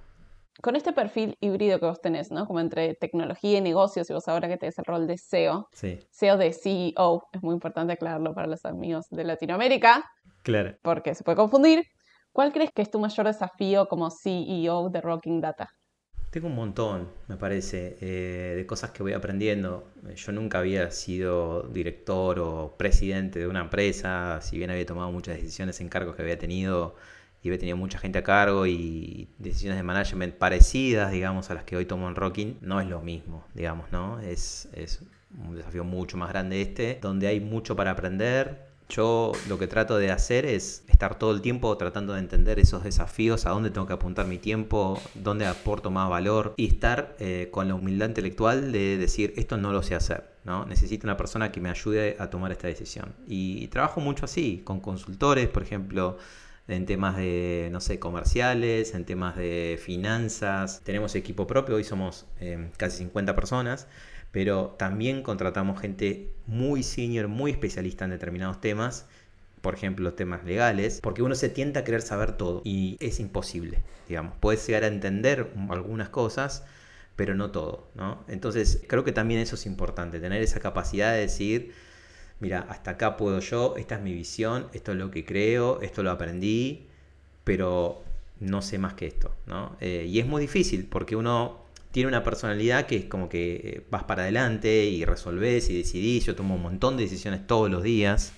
con 0.61 0.77
este 0.77 0.93
perfil 0.93 1.37
híbrido 1.41 1.79
que 1.79 1.87
vos 1.87 2.01
tenés, 2.01 2.31
¿no? 2.31 2.47
Como 2.47 2.61
entre 2.61 2.95
tecnología 2.95 3.59
y 3.59 3.61
negocios, 3.61 4.11
y 4.11 4.13
vos 4.13 4.27
ahora 4.29 4.49
que 4.49 4.57
tenés 4.57 4.79
el 4.79 4.85
rol 4.85 5.07
de 5.07 5.17
SEO, 5.17 5.69
sí. 5.73 6.01
SEO 6.11 6.37
de 6.37 6.53
CEO, 6.53 7.23
es 7.33 7.43
muy 7.43 7.55
importante 7.55 7.93
aclararlo 7.93 8.35
para 8.35 8.49
los 8.49 8.65
amigos 8.65 9.07
de 9.11 9.25
Latinoamérica. 9.25 10.05
Claro. 10.43 10.77
Porque 10.83 11.15
se 11.15 11.23
puede 11.23 11.37
confundir. 11.37 11.85
¿Cuál 12.33 12.53
crees 12.53 12.71
que 12.73 12.83
es 12.83 12.91
tu 12.91 12.99
mayor 12.99 13.27
desafío 13.27 13.87
como 13.87 14.11
CEO 14.11 14.91
de 14.91 15.01
Rocking 15.01 15.41
Data? 15.41 15.71
Tengo 16.31 16.49
un 16.49 16.55
montón, 16.55 17.09
me 17.27 17.37
parece, 17.39 17.97
eh, 18.03 18.55
de 18.55 18.67
cosas 18.67 18.91
que 18.91 19.03
voy 19.03 19.15
aprendiendo. 19.15 19.91
Yo 20.15 20.33
nunca 20.33 20.59
había 20.59 20.91
sido 20.91 21.63
director 21.63 22.39
o 22.39 22.77
presidente 22.77 23.39
de 23.39 23.47
una 23.47 23.61
empresa, 23.61 24.41
si 24.43 24.59
bien 24.59 24.71
había 24.71 24.85
tomado 24.85 25.11
muchas 25.11 25.37
decisiones 25.37 25.81
en 25.81 25.89
cargos 25.89 26.17
que 26.17 26.23
había 26.23 26.39
tenido 26.39 26.97
y 27.43 27.49
había 27.49 27.59
tenido 27.59 27.79
mucha 27.79 27.99
gente 27.99 28.19
a 28.19 28.25
cargo 28.25 28.67
y 28.67 29.31
decisiones 29.39 29.79
de 29.79 29.83
management 29.85 30.35
parecidas, 30.35 31.13
digamos, 31.13 31.51
a 31.51 31.55
las 31.55 31.65
que 31.65 31.77
hoy 31.77 31.87
tomo 31.87 32.09
en 32.09 32.15
Rocking, 32.15 32.59
no 32.61 32.81
es 32.81 32.89
lo 32.89 33.01
mismo, 33.01 33.47
digamos, 33.55 33.91
¿no? 33.91 34.21
Es, 34.21 34.69
es 34.75 35.01
un 35.47 35.57
desafío 35.57 35.85
mucho 35.85 36.19
más 36.19 36.29
grande 36.29 36.61
este, 36.61 36.99
donde 37.01 37.27
hay 37.29 37.41
mucho 37.41 37.75
para 37.75 37.93
aprender. 37.93 38.68
Yo 38.89 39.33
lo 39.49 39.59
que 39.59 39.67
trato 39.67 39.99
de 39.99 40.11
hacer 40.11 40.47
es 40.47 40.83
estar 40.89 41.19
todo 41.19 41.33
el 41.33 41.43
tiempo 41.43 41.77
tratando 41.77 42.15
de 42.15 42.21
entender 42.21 42.59
esos 42.59 42.85
desafíos, 42.85 43.45
a 43.45 43.51
dónde 43.51 43.71
tengo 43.71 43.87
que 43.87 43.93
apuntar 43.93 44.27
mi 44.27 44.39
tiempo, 44.39 45.01
dónde 45.15 45.47
aporto 45.47 45.91
más 45.91 46.09
valor 46.09 46.55
y 46.57 46.69
estar 46.69 47.15
eh, 47.19 47.49
con 47.51 47.69
la 47.69 47.75
humildad 47.75 48.09
intelectual 48.09 48.73
de 48.73 48.97
decir 48.97 49.35
esto 49.37 49.59
no 49.59 49.73
lo 49.73 49.83
sé 49.83 49.95
hacer. 49.95 50.39
¿no? 50.45 50.65
Necesito 50.65 51.07
una 51.07 51.19
persona 51.19 51.53
que 51.53 51.61
me 51.61 51.69
ayude 51.69 52.17
a 52.19 52.31
tomar 52.31 52.51
esta 52.53 52.67
decisión. 52.69 53.15
Y 53.27 53.69
trabajo 53.69 54.01
mucho 54.01 54.25
así, 54.25 54.63
con 54.65 54.81
consultores, 54.81 55.49
por 55.49 55.63
ejemplo, 55.63 56.17
en 56.69 56.87
temas 56.87 57.17
de, 57.17 57.69
no 57.73 57.81
sé, 57.81 57.99
comerciales, 57.99 58.95
en 58.95 59.05
temas 59.05 59.37
de 59.37 59.79
finanzas. 59.83 60.81
Tenemos 60.85 61.15
equipo 61.15 61.47
propio, 61.47 61.77
hoy 61.77 61.85
somos 61.85 62.27
em, 62.41 62.71
casi 62.77 62.99
50 62.99 63.35
personas, 63.35 63.89
pero 64.33 64.75
también 64.79 65.23
contratamos 65.23 65.81
gente 65.81 66.31
muy 66.47 66.83
senior, 66.83 67.29
muy 67.29 67.51
especialista 67.51 68.05
en 68.05 68.11
determinados 68.11 68.61
temas. 68.61 69.07
Por 69.61 69.75
ejemplo, 69.75 70.15
temas 70.15 70.45
legales, 70.45 71.01
porque 71.03 71.23
uno 71.23 71.35
se 71.35 71.49
tienta 71.49 71.81
a 71.81 71.85
querer 71.85 72.03
saber 72.03 72.37
todo 72.37 72.63
y 72.65 72.97
es 73.01 73.19
imposible, 73.19 73.79
digamos. 74.09 74.35
Puedes 74.39 74.65
llegar 74.67 74.85
a 74.85 74.87
entender 74.87 75.51
algunas 75.69 76.11
cosas, 76.11 76.65
pero 77.17 77.35
no 77.35 77.51
todo, 77.51 77.89
¿no? 77.97 78.25
Entonces, 78.29 78.83
creo 78.87 79.03
que 79.03 79.11
también 79.11 79.41
eso 79.41 79.57
es 79.57 79.67
importante, 79.67 80.21
tener 80.21 80.43
esa 80.43 80.61
capacidad 80.61 81.13
de 81.13 81.21
decir, 81.23 81.73
mira, 82.39 82.61
hasta 82.69 82.93
acá 82.93 83.17
puedo 83.17 83.41
yo, 83.41 83.75
esta 83.77 83.97
es 83.97 84.01
mi 84.01 84.15
visión, 84.15 84.69
esto 84.73 84.93
es 84.93 84.99
lo 84.99 85.11
que 85.11 85.25
creo, 85.25 85.81
esto 85.81 86.05
lo 86.05 86.13
aprendí, 86.13 86.87
pero 87.43 88.05
no 88.41 88.63
sé 88.63 88.79
más 88.79 88.95
que 88.95 89.07
esto, 89.07 89.35
¿no? 89.47 89.77
Eh, 89.81 90.07
y 90.09 90.21
es 90.21 90.27
muy 90.27 90.41
difícil 90.41 90.87
porque 90.87 91.17
uno 91.17 91.65
tiene 91.91 92.09
una 92.09 92.23
personalidad 92.23 92.87
que 92.87 92.97
es 92.97 93.05
como 93.07 93.29
que 93.29 93.55
eh, 93.57 93.87
vas 93.91 94.05
para 94.05 94.23
adelante 94.23 94.85
y 94.85 95.05
resolvés 95.05 95.71
y 95.71 95.79
decidís, 95.79 96.25
yo 96.25 96.35
tomo 96.37 96.57
un 96.57 96.63
montón 96.63 96.97
de 96.97 97.05
decisiones 97.05 97.47
todos 97.47 97.71
los 97.71 97.83
días 97.83 98.33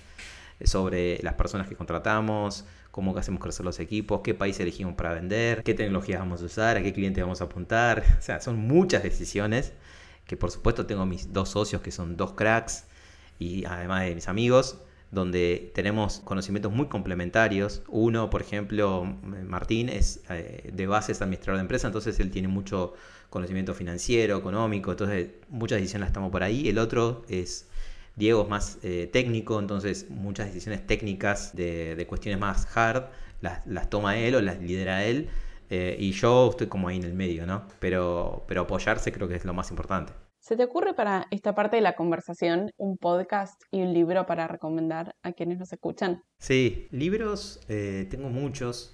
eh, 0.59 0.67
sobre 0.67 1.19
las 1.23 1.35
personas 1.35 1.67
que 1.67 1.75
contratamos, 1.75 2.65
cómo 2.91 3.17
hacemos 3.17 3.41
crecer 3.41 3.65
los 3.65 3.79
equipos, 3.79 4.21
qué 4.23 4.33
país 4.33 4.59
elegimos 4.59 4.95
para 4.95 5.13
vender, 5.13 5.63
qué 5.63 5.73
tecnologías 5.73 6.19
vamos 6.19 6.41
a 6.41 6.45
usar, 6.45 6.77
a 6.77 6.83
qué 6.83 6.93
cliente 6.93 7.21
vamos 7.21 7.41
a 7.41 7.45
apuntar. 7.45 8.03
O 8.19 8.21
sea, 8.21 8.41
son 8.41 8.57
muchas 8.57 9.03
decisiones 9.03 9.73
que 10.25 10.37
por 10.37 10.51
supuesto 10.51 10.85
tengo 10.85 11.05
mis 11.05 11.33
dos 11.33 11.49
socios 11.49 11.81
que 11.81 11.91
son 11.91 12.15
dos 12.17 12.33
cracks 12.33 12.85
y 13.39 13.65
además 13.65 14.03
de 14.05 14.15
mis 14.15 14.27
amigos, 14.27 14.77
donde 15.11 15.71
tenemos 15.75 16.19
conocimientos 16.19 16.71
muy 16.71 16.87
complementarios. 16.87 17.83
Uno, 17.89 18.29
por 18.29 18.41
ejemplo, 18.41 19.03
Martín, 19.45 19.89
es 19.89 20.21
eh, 20.29 20.69
de 20.73 20.87
base 20.87 21.11
administrador 21.11 21.57
de 21.57 21.61
empresa, 21.61 21.87
entonces 21.87 22.19
él 22.19 22.31
tiene 22.31 22.47
mucho 22.47 22.93
conocimiento 23.29 23.73
financiero, 23.73 24.37
económico, 24.37 24.91
entonces 24.91 25.29
muchas 25.49 25.77
decisiones 25.79 26.01
las 26.01 26.09
estamos 26.09 26.31
por 26.31 26.43
ahí. 26.43 26.69
El 26.69 26.79
otro 26.79 27.23
es 27.27 27.67
Diego, 28.15 28.43
es 28.43 28.49
más 28.49 28.79
eh, 28.83 29.09
técnico, 29.11 29.59
entonces 29.59 30.09
muchas 30.09 30.47
decisiones 30.47 30.85
técnicas 30.87 31.55
de, 31.55 32.05
cuestiones 32.07 32.39
más 32.39 32.67
hard 32.75 33.05
las, 33.41 33.89
toma 33.89 34.17
él 34.17 34.35
o 34.35 34.41
las 34.41 34.59
lidera 34.61 35.05
él. 35.05 35.29
Eh, 35.69 35.95
y 35.99 36.11
yo 36.11 36.49
estoy 36.49 36.67
como 36.67 36.89
ahí 36.89 36.97
en 36.97 37.05
el 37.05 37.13
medio, 37.13 37.45
¿no? 37.45 37.65
Pero, 37.79 38.45
pero 38.47 38.61
apoyarse 38.61 39.11
creo 39.11 39.27
que 39.27 39.35
es 39.35 39.45
lo 39.45 39.53
más 39.53 39.71
importante. 39.71 40.13
¿Se 40.41 40.57
te 40.57 40.63
ocurre 40.63 40.95
para 40.95 41.27
esta 41.29 41.53
parte 41.53 41.75
de 41.75 41.83
la 41.83 41.95
conversación 41.95 42.71
un 42.77 42.97
podcast 42.97 43.61
y 43.69 43.83
un 43.83 43.93
libro 43.93 44.25
para 44.25 44.47
recomendar 44.47 45.15
a 45.21 45.33
quienes 45.33 45.59
nos 45.59 45.71
escuchan? 45.71 46.23
Sí, 46.39 46.87
libros 46.89 47.59
eh, 47.67 48.07
tengo 48.09 48.29
muchos. 48.29 48.91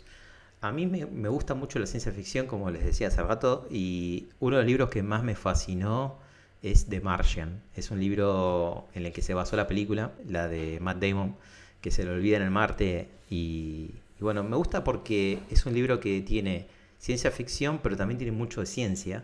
A 0.60 0.74
mí 0.74 0.86
me, 0.86 1.30
gusta 1.30 1.54
mucho 1.54 1.80
la 1.80 1.86
ciencia 1.86 2.12
ficción, 2.12 2.48
como 2.48 2.70
les 2.70 2.84
decía 2.84 3.08
hace 3.08 3.24
rato, 3.24 3.66
y 3.72 4.28
uno 4.42 4.58
de 4.58 4.64
los 4.64 4.68
libros 4.68 4.90
que 4.90 5.04
más 5.04 5.24
me 5.24 5.36
fascinó 5.36 6.20
es 6.62 6.90
The 6.90 7.00
Martian. 7.00 7.64
Es 7.76 7.92
un 7.92 8.02
libro 8.02 8.90
en 8.94 9.06
el 9.06 9.14
que 9.14 9.22
se 9.22 9.34
basó 9.34 9.56
la 9.56 9.68
película, 9.68 10.12
la 10.28 10.50
de 10.50 10.82
Matt 10.82 11.02
Damon, 11.02 11.38
que 11.80 11.92
se 11.92 12.04
le 12.04 12.12
olvida 12.12 12.36
en 12.36 12.44
el 12.44 12.52
Marte. 12.52 13.10
Y, 13.30 13.96
y 14.20 14.22
bueno, 14.22 14.44
me 14.44 14.58
gusta 14.58 14.84
porque 14.84 15.40
es 15.50 15.66
un 15.66 15.74
libro 15.74 16.02
que 16.02 16.20
tiene 16.20 16.68
ciencia 16.98 17.32
ficción, 17.32 17.80
pero 17.82 17.96
también 17.96 18.18
tiene 18.18 18.34
mucho 18.34 18.60
de 18.60 18.66
ciencia 18.66 19.24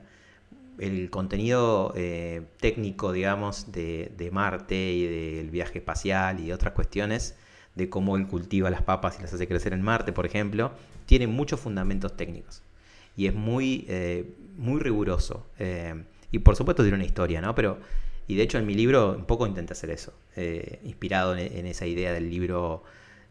el 0.80 1.10
contenido 1.10 1.94
eh, 1.96 2.44
técnico, 2.60 3.12
digamos, 3.12 3.72
de, 3.72 4.30
Marte 4.32 4.94
y 4.94 5.06
del 5.06 5.50
viaje 5.50 5.80
espacial 5.80 6.40
y 6.40 6.52
otras 6.52 6.74
cuestiones, 6.74 7.36
de 7.76 7.90
cómo 7.90 8.18
él 8.18 8.28
cultiva 8.28 8.70
las 8.70 8.82
papas 8.82 9.18
y 9.20 9.22
las 9.22 9.34
hace 9.34 9.48
crecer 9.48 9.74
en 9.74 9.82
Marte, 9.82 10.14
por 10.14 10.26
ejemplo, 10.26 10.72
tiene 11.06 11.28
muchos 11.28 11.60
fundamentos 11.60 12.16
técnicos. 12.16 12.62
Y 13.16 13.28
es 13.28 13.36
muy, 13.36 13.86
eh, 13.90 14.34
muy 14.58 14.80
riguroso. 14.80 15.46
Eh, 15.60 16.04
y 16.32 16.40
por 16.40 16.56
supuesto 16.56 16.84
tiene 16.84 16.96
una 16.96 17.06
historia, 17.06 17.42
¿no? 17.42 17.54
Pero, 17.54 17.78
y 18.28 18.36
de 18.36 18.44
hecho 18.44 18.58
en 18.58 18.66
mi 18.66 18.74
libro 18.74 19.16
un 19.18 19.26
poco 19.26 19.46
intenté 19.46 19.74
hacer 19.74 19.92
eso, 19.92 20.14
inspirado 20.84 21.36
en, 21.36 21.68
esa 21.68 21.86
idea 21.86 22.12
del 22.14 22.30
libro 22.30 22.84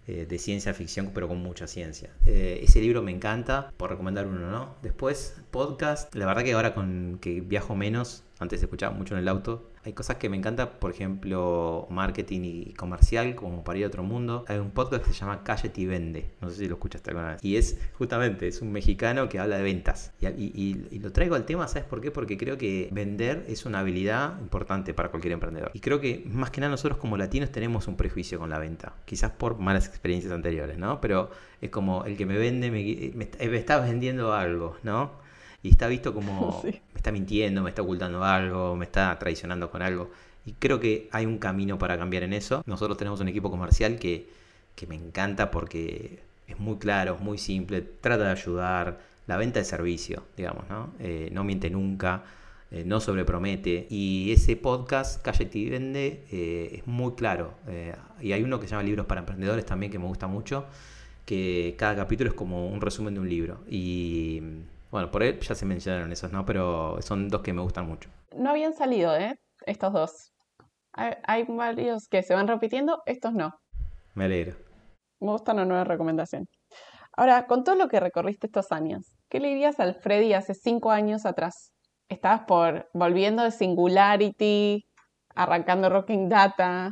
eh, 0.07 0.27
de 0.29 0.39
ciencia 0.39 0.75
ficción, 0.75 1.13
pero 1.15 1.29
con 1.29 1.39
mucha 1.39 1.67
ciencia. 1.67 2.11
Eh, 2.27 2.61
ese 2.63 2.81
libro 2.81 3.03
me 3.03 3.13
encanta, 3.13 3.73
por 3.77 3.91
recomendar 3.91 4.27
uno, 4.27 4.51
¿no? 4.51 4.75
Después, 4.83 5.37
podcast. 5.51 6.15
La 6.15 6.27
verdad 6.27 6.43
que 6.43 6.53
ahora 6.53 6.75
con 6.75 7.19
que 7.21 7.41
viajo 7.41 7.77
menos, 7.77 8.25
antes 8.39 8.63
escuchaba 8.63 8.95
mucho 8.95 9.15
en 9.15 9.21
el 9.21 9.29
auto, 9.29 9.72
hay 9.85 9.93
cosas 9.95 10.17
que 10.17 10.29
me 10.29 10.37
encantan, 10.37 10.71
por 10.79 10.93
ejemplo, 10.93 11.89
marketing 11.91 12.41
y 12.45 12.73
comercial, 12.75 13.35
como 13.35 13.65
para 13.65 13.79
ir 13.81 13.85
a 13.85 13.89
otro 13.89 14.05
mundo. 14.05 14.45
Hay 14.47 14.59
un 14.59 14.71
podcast 14.71 15.05
que 15.05 15.13
se 15.13 15.19
llama 15.19 15.43
Calle 15.43 15.73
y 15.75 15.87
Vende. 15.87 16.31
No 16.41 16.51
sé 16.51 16.57
si 16.57 16.69
lo 16.69 16.75
escuchaste 16.75 17.11
alguna 17.11 17.33
vez. 17.33 17.45
Y 17.45 17.57
es 17.57 17.79
justamente, 17.95 18.47
es 18.47 18.63
un 18.63 18.71
mexicano 18.71 19.29
que 19.29 19.41
habla 19.41 19.57
de 19.57 19.65
ventas. 19.65 20.13
Y, 20.21 20.99
lo 21.01 21.11
traigo 21.11 21.35
al 21.35 21.47
tema, 21.47 21.67
¿sabes 21.67 21.85
por 21.89 22.01
qué? 22.01 22.13
Porque 22.13 22.37
creo 22.37 22.57
que 22.57 22.89
vender 22.93 23.45
es 23.49 23.67
una 23.67 23.81
habilidad 23.81 24.39
importante 24.41 24.95
para 24.95 25.11
cualquier 25.11 25.33
emprendedor. 25.33 25.73
Y 25.75 25.81
creo 25.81 26.01
que 26.01 26.23
más 26.27 26.51
que 26.51 26.61
nada 26.61 26.71
nosotros 26.71 26.99
como 26.99 27.17
latinos 27.17 27.51
tenemos 27.51 27.89
un 27.89 27.97
prejuicio 27.97 28.39
con 28.39 28.51
la 28.51 28.61
venta. 28.61 28.95
Quizás 29.05 29.33
por 29.33 29.59
malas 29.59 29.89
experiencias 29.89 30.33
anteriores, 30.33 30.79
¿no? 30.79 31.01
Pero 31.01 31.31
es 31.61 31.71
como 31.71 32.05
el 32.05 32.17
que 32.17 32.25
me 32.25 32.39
vende 32.39 32.71
me, 32.71 33.13
me 33.17 33.57
está 33.57 33.81
vendiendo 33.81 34.33
algo, 34.33 34.77
¿no? 34.85 35.22
Y 35.63 35.71
está 35.71 35.87
visto 35.87 36.13
como 36.13 36.61
me 36.65 36.81
está 36.97 37.13
mintiendo, 37.13 37.63
me 37.63 37.71
está 37.71 37.83
ocultando 37.83 38.25
algo, 38.25 38.77
me 38.77 38.85
está 38.85 39.19
traicionando 39.19 39.71
con 39.71 39.83
algo. 39.83 40.11
Y 40.45 40.53
creo 40.55 40.81
que 40.81 41.09
hay 41.13 41.27
un 41.27 41.39
camino 41.39 41.79
para 41.79 41.97
cambiar 41.97 42.25
en 42.25 42.33
eso. 42.33 42.63
Nosotros 42.67 42.99
tenemos 42.99 43.21
un 43.21 43.29
equipo 43.29 43.51
comercial 43.51 43.99
que, 43.99 44.29
que 44.75 44.87
me 44.87 44.97
encanta 44.97 45.51
porque 45.51 46.21
es 46.49 46.59
muy 46.59 46.79
claro, 46.79 47.15
es 47.15 47.21
muy 47.21 47.39
simple, 47.39 47.81
trata 47.83 48.25
de 48.25 48.31
ayudar. 48.31 49.13
La 49.29 49.37
venta 49.37 49.61
de 49.61 49.65
servicio, 49.65 50.25
digamos, 50.37 50.69
¿no? 50.69 50.93
Eh, 50.99 51.31
no 51.33 51.45
miente 51.45 51.71
nunca, 51.71 52.25
eh, 52.73 52.83
no 52.85 53.01
sobrepromete. 53.01 53.87
Y 53.89 54.33
ese 54.33 54.57
podcast, 54.57 55.23
Calle 55.23 55.49
y 55.53 55.71
Vende, 55.71 56.25
eh, 56.33 56.79
es 56.79 56.87
muy 56.89 57.13
claro. 57.13 57.55
y 58.21 58.33
hay 58.33 58.43
uno 58.43 58.59
que 58.59 58.67
se 58.67 58.73
llama 58.73 58.83
Libros 58.83 59.07
para 59.07 59.21
Emprendedores 59.21 59.65
también, 59.65 59.93
que 59.93 59.99
me 60.01 60.07
gusta 60.07 60.27
mucho, 60.27 60.67
que 61.25 61.77
cada 61.79 61.95
capítulo 61.95 62.31
es 62.31 62.35
como 62.35 62.67
un 62.67 62.81
resumen 62.81 63.15
de 63.15 63.21
un 63.21 63.29
libro. 63.29 63.61
Y 63.71 64.43
bueno, 64.93 65.11
por 65.11 65.23
ahí 65.23 65.39
ya 65.41 65.55
se 65.55 65.65
mencionaron 65.65 66.13
esos, 66.13 66.31
¿no? 66.33 66.45
Pero 66.45 67.01
son 67.01 67.29
dos 67.29 67.41
que 67.41 67.55
me 67.55 67.63
gustan 67.63 67.89
mucho. 67.89 68.11
No 68.37 68.51
habían 68.51 68.75
salido, 68.75 69.17
¿eh? 69.17 69.41
Estos 69.65 69.95
dos. 69.95 70.33
Hay, 70.93 71.45
varios 71.49 72.09
que 72.09 72.23
se 72.23 72.35
van 72.35 72.47
repitiendo, 72.47 73.03
estos 73.07 73.33
no. 73.33 73.55
Me 74.13 74.27
alegro. 74.27 74.55
Me 75.19 75.31
gusta 75.31 75.55
una 75.55 75.65
nueva 75.65 75.85
recomendación. 75.85 76.47
Ahora, 77.17 77.47
con 77.47 77.65
todo 77.65 77.75
lo 77.75 77.89
que 77.89 78.01
recorriste 78.01 78.49
estos 78.49 78.71
años, 78.71 79.17
¿qué 79.31 79.41
le 79.41 79.49
dirías 79.49 79.81
al 79.81 79.95
Freddy 79.95 80.35
hace 80.35 80.53
cinco 80.53 80.91
años 80.91 81.25
atrás? 81.25 81.73
Estabas 82.11 82.43
por 82.43 82.91
volviendo 82.93 83.45
de 83.45 83.51
Singularity, 83.51 84.87
arrancando 85.35 85.89
Rocking 85.89 86.29
Data. 86.29 86.91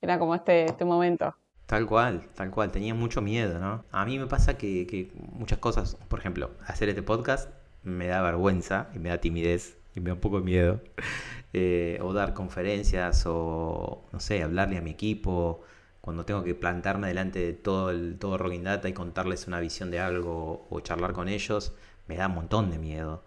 Era 0.00 0.18
como 0.18 0.34
este, 0.34 0.64
este 0.64 0.84
momento. 0.84 1.32
Tal 1.66 1.86
cual, 1.86 2.28
tal 2.34 2.50
cual, 2.50 2.70
tenía 2.70 2.94
mucho 2.94 3.20
miedo, 3.20 3.58
¿no? 3.58 3.84
A 3.90 4.04
mí 4.04 4.18
me 4.18 4.26
pasa 4.26 4.56
que, 4.56 5.10
muchas 5.32 5.58
cosas, 5.58 5.96
por 6.08 6.20
ejemplo, 6.20 6.52
hacer 6.66 6.88
este 6.88 7.02
podcast 7.02 7.50
me 7.82 8.06
da 8.06 8.22
vergüenza 8.22 8.88
y 8.94 9.00
me 9.00 9.08
da 9.08 9.18
timidez 9.18 9.76
y 9.94 10.00
me 10.00 10.08
da 10.10 10.14
un 10.14 10.20
poco 10.20 10.38
de 10.38 10.44
miedo. 10.44 10.80
Eh, 11.58 11.98
o 12.02 12.12
dar 12.12 12.34
conferencias 12.34 13.24
o, 13.26 14.06
no 14.12 14.20
sé, 14.20 14.42
hablarle 14.42 14.76
a 14.76 14.82
mi 14.82 14.90
equipo 14.90 15.62
cuando 16.02 16.26
tengo 16.26 16.44
que 16.44 16.54
plantarme 16.54 17.08
delante 17.08 17.38
de 17.38 17.54
todo 17.54 17.90
el 17.90 18.18
todo 18.18 18.36
Rocking 18.36 18.64
Data 18.64 18.88
y 18.90 18.92
contarles 18.92 19.46
una 19.46 19.58
visión 19.58 19.90
de 19.90 19.98
algo 19.98 20.66
o 20.68 20.80
charlar 20.80 21.14
con 21.14 21.28
ellos, 21.28 21.72
me 22.08 22.16
da 22.16 22.26
un 22.26 22.34
montón 22.34 22.70
de 22.70 22.78
miedo. 22.78 23.24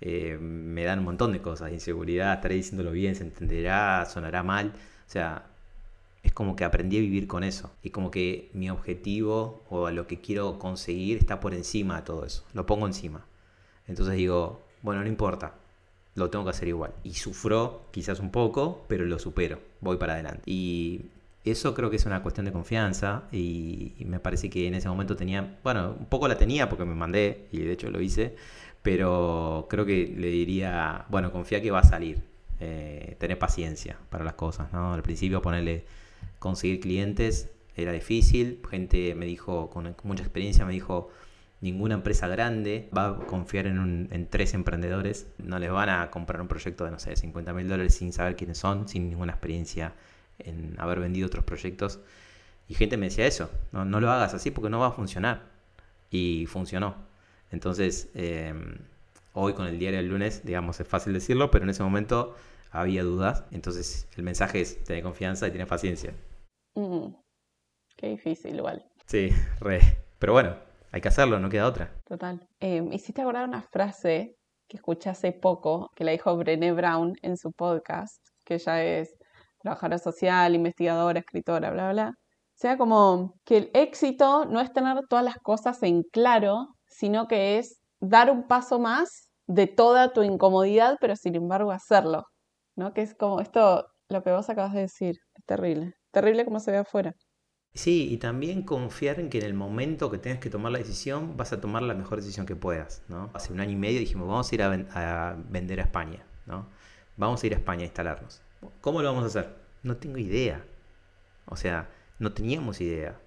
Eh, 0.00 0.38
me 0.40 0.84
dan 0.84 1.00
un 1.00 1.06
montón 1.06 1.32
de 1.32 1.42
cosas, 1.42 1.72
inseguridad, 1.72 2.34
estaré 2.34 2.54
diciéndolo 2.56 2.92
bien, 2.92 3.16
se 3.16 3.24
entenderá, 3.24 4.06
sonará 4.06 4.42
mal. 4.44 4.72
O 5.06 5.10
sea, 5.10 5.51
es 6.22 6.32
como 6.32 6.54
que 6.56 6.64
aprendí 6.64 6.98
a 6.98 7.00
vivir 7.00 7.26
con 7.26 7.44
eso. 7.44 7.72
Y 7.82 7.90
como 7.90 8.10
que 8.10 8.50
mi 8.54 8.70
objetivo 8.70 9.62
o 9.68 9.90
lo 9.90 10.06
que 10.06 10.20
quiero 10.20 10.58
conseguir 10.58 11.18
está 11.18 11.40
por 11.40 11.54
encima 11.54 11.96
de 11.96 12.02
todo 12.02 12.24
eso. 12.24 12.44
Lo 12.52 12.64
pongo 12.66 12.86
encima. 12.86 13.26
Entonces 13.88 14.14
digo, 14.14 14.62
bueno, 14.82 15.02
no 15.02 15.08
importa. 15.08 15.54
Lo 16.14 16.30
tengo 16.30 16.44
que 16.44 16.50
hacer 16.50 16.68
igual. 16.68 16.92
Y 17.02 17.14
sufro 17.14 17.86
quizás 17.90 18.20
un 18.20 18.30
poco, 18.30 18.84
pero 18.88 19.04
lo 19.04 19.18
supero. 19.18 19.58
Voy 19.80 19.96
para 19.96 20.14
adelante. 20.14 20.42
Y 20.46 21.06
eso 21.44 21.74
creo 21.74 21.90
que 21.90 21.96
es 21.96 22.06
una 22.06 22.22
cuestión 22.22 22.46
de 22.46 22.52
confianza. 22.52 23.24
Y, 23.32 23.94
me 24.06 24.20
parece 24.20 24.48
que 24.48 24.68
en 24.68 24.74
ese 24.74 24.88
momento 24.88 25.16
tenía, 25.16 25.58
bueno, 25.64 25.96
un 25.98 26.06
poco 26.06 26.28
la 26.28 26.38
tenía 26.38 26.68
porque 26.68 26.84
me 26.84 26.94
mandé 26.94 27.48
y 27.50 27.58
de 27.62 27.72
hecho 27.72 27.90
lo 27.90 28.00
hice. 28.00 28.36
Pero 28.82 29.66
creo 29.70 29.84
que 29.84 30.14
le 30.16 30.28
diría, 30.28 31.06
bueno, 31.08 31.32
confía 31.32 31.60
que 31.60 31.70
va 31.70 31.80
a 31.80 31.84
salir. 31.84 32.22
Eh, 32.60 33.16
tener 33.18 33.40
paciencia 33.40 33.98
para 34.08 34.22
las 34.22 34.34
cosas, 34.34 34.72
¿no? 34.72 34.94
Al 34.94 35.02
principio 35.02 35.42
ponerle 35.42 35.84
conseguir 36.42 36.80
clientes 36.80 37.48
era 37.76 37.92
difícil. 37.92 38.60
Gente 38.68 39.14
me 39.14 39.26
dijo, 39.26 39.70
con 39.70 39.94
mucha 40.02 40.24
experiencia, 40.24 40.66
me 40.66 40.72
dijo, 40.72 41.10
ninguna 41.60 41.94
empresa 41.94 42.26
grande 42.26 42.90
va 42.94 43.10
a 43.10 43.14
confiar 43.14 43.66
en, 43.66 44.28
tres 44.28 44.52
emprendedores. 44.52 45.28
No 45.38 45.58
les 45.60 45.70
van 45.70 45.88
a 45.88 46.10
comprar 46.10 46.42
un 46.42 46.48
proyecto 46.48 46.84
de, 46.84 46.90
no 46.90 46.98
sé, 46.98 47.16
50 47.16 47.52
mil 47.54 47.68
dólares 47.68 47.94
sin 47.94 48.12
saber 48.12 48.36
quiénes 48.36 48.58
son, 48.58 48.88
sin 48.88 49.08
ninguna 49.08 49.32
experiencia 49.32 49.94
en 50.40 50.74
haber 50.78 50.98
vendido 50.98 51.28
otros 51.28 51.44
proyectos. 51.44 52.00
Y 52.68 52.74
gente 52.74 52.96
me 52.96 53.06
decía 53.06 53.26
eso, 53.26 53.48
no, 53.70 53.84
no 53.84 54.00
lo 54.00 54.10
hagas 54.10 54.34
así 54.34 54.50
porque 54.50 54.68
no 54.68 54.80
va 54.80 54.88
a 54.88 54.92
funcionar. 54.92 55.42
Y 56.10 56.46
funcionó. 56.46 56.96
Entonces, 57.52 58.10
em, 58.14 58.78
hoy 59.32 59.54
con 59.54 59.66
el 59.66 59.78
diario 59.78 59.98
del 59.98 60.08
lunes, 60.08 60.42
digamos, 60.44 60.80
es 60.80 60.88
fácil 60.88 61.12
decirlo, 61.12 61.50
pero 61.50 61.64
en 61.64 61.70
ese 61.70 61.82
momento 61.84 62.34
había 62.72 63.04
dudas. 63.04 63.44
Entonces, 63.52 64.08
el 64.16 64.24
mensaje 64.24 64.60
es, 64.60 64.82
tener 64.84 65.02
confianza 65.04 65.46
y 65.46 65.52
tener 65.52 65.68
paciencia. 65.68 66.12
Mm, 66.74 67.14
qué 67.96 68.08
difícil 68.08 68.56
igual. 68.56 68.84
Sí, 69.06 69.30
re. 69.60 69.80
Pero 70.18 70.32
bueno, 70.32 70.56
hay 70.90 71.00
que 71.00 71.08
hacerlo, 71.08 71.38
no 71.38 71.48
queda 71.48 71.66
otra. 71.66 71.92
Total. 72.06 72.46
Eh, 72.60 72.86
hiciste 72.92 73.22
acordar 73.22 73.48
una 73.48 73.62
frase 73.62 74.36
que 74.68 74.76
escuché 74.76 75.10
hace 75.10 75.32
poco, 75.32 75.90
que 75.94 76.04
la 76.04 76.12
dijo 76.12 76.36
Brené 76.36 76.72
Brown 76.72 77.14
en 77.22 77.36
su 77.36 77.52
podcast, 77.52 78.24
que 78.44 78.54
ella 78.54 78.82
es 78.82 79.14
trabajadora 79.58 79.98
social, 79.98 80.54
investigadora, 80.54 81.20
escritora, 81.20 81.70
bla, 81.70 81.92
bla. 81.92 82.08
O 82.08 82.54
sea, 82.62 82.78
como 82.78 83.34
que 83.44 83.58
el 83.58 83.70
éxito 83.74 84.44
no 84.46 84.60
es 84.60 84.72
tener 84.72 84.98
todas 85.08 85.24
las 85.24 85.36
cosas 85.38 85.82
en 85.82 86.02
claro, 86.12 86.68
sino 86.86 87.26
que 87.26 87.58
es 87.58 87.80
dar 88.00 88.30
un 88.30 88.46
paso 88.46 88.78
más 88.78 89.30
de 89.46 89.66
toda 89.66 90.12
tu 90.12 90.22
incomodidad, 90.22 90.96
pero 91.00 91.16
sin 91.16 91.34
embargo 91.34 91.72
hacerlo. 91.72 92.24
¿No? 92.76 92.94
Que 92.94 93.02
es 93.02 93.14
como 93.14 93.40
esto, 93.40 93.86
lo 94.08 94.22
que 94.22 94.32
vos 94.32 94.48
acabas 94.48 94.72
de 94.72 94.82
decir, 94.82 95.16
es 95.34 95.44
terrible 95.44 95.94
terrible 96.12 96.44
como 96.44 96.60
se 96.60 96.70
ve 96.70 96.78
afuera. 96.78 97.16
Sí, 97.74 98.08
y 98.12 98.18
también 98.18 98.62
confiar 98.62 99.18
en 99.18 99.30
que 99.30 99.38
en 99.38 99.46
el 99.46 99.54
momento 99.54 100.10
que 100.10 100.18
tengas 100.18 100.40
que 100.40 100.50
tomar 100.50 100.72
la 100.72 100.78
decisión 100.78 101.36
vas 101.38 101.52
a 101.54 101.60
tomar 101.60 101.82
la 101.82 101.94
mejor 101.94 102.20
decisión 102.20 102.44
que 102.46 102.54
puedas. 102.54 103.02
¿no? 103.08 103.30
Hace 103.32 103.52
un 103.52 103.60
año 103.60 103.72
y 103.72 103.76
medio 103.76 103.98
dijimos, 103.98 104.28
vamos 104.28 104.52
a 104.52 104.54
ir 104.54 104.62
a, 104.62 105.36
vender 105.48 105.80
a 105.80 105.84
España. 105.84 106.24
¿no? 106.46 106.68
Vamos 107.16 107.42
a 107.42 107.46
ir 107.46 107.54
a 107.54 107.56
España 107.56 107.82
a 107.82 107.86
instalarnos. 107.86 108.42
¿Cómo 108.80 109.02
lo 109.02 109.08
vamos 109.08 109.24
a 109.24 109.26
hacer? 109.28 109.56
No 109.82 109.96
tengo 109.96 110.18
idea. 110.18 110.64
O 111.46 111.56
sea, 111.56 111.88
no 112.18 112.32
teníamos 112.32 112.80
idea 112.80 113.18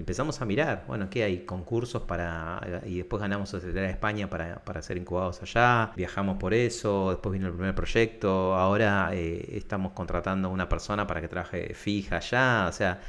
empezamos 0.00 0.40
a 0.40 0.44
mirar, 0.44 0.84
bueno, 0.86 1.10
¿qué 1.10 1.24
hay? 1.24 1.44
Concursos 1.44 2.02
para... 2.02 2.60
Y 2.86 2.98
después 2.98 3.20
ganamos 3.20 3.48
Sociedad 3.48 3.82
de 3.82 3.90
España 3.90 4.30
para, 4.30 4.62
para, 4.64 4.82
ser 4.82 4.96
incubados 4.96 5.42
allá, 5.42 5.92
viajamos 5.96 6.38
por 6.38 6.54
eso, 6.54 7.10
después 7.10 7.32
vino 7.32 7.48
el 7.48 7.52
primer 7.54 7.74
proyecto, 7.74 8.54
ahora 8.54 9.10
eh, 9.12 9.56
estamos 9.56 9.92
contratando 9.92 10.48
a 10.48 10.50
una 10.50 10.68
persona 10.68 11.06
para 11.06 11.20
que 11.20 11.28
trabaje 11.28 11.74
fija 11.74 12.18
allá, 12.18 12.66
o 12.68 12.72
sea, 12.72 13.00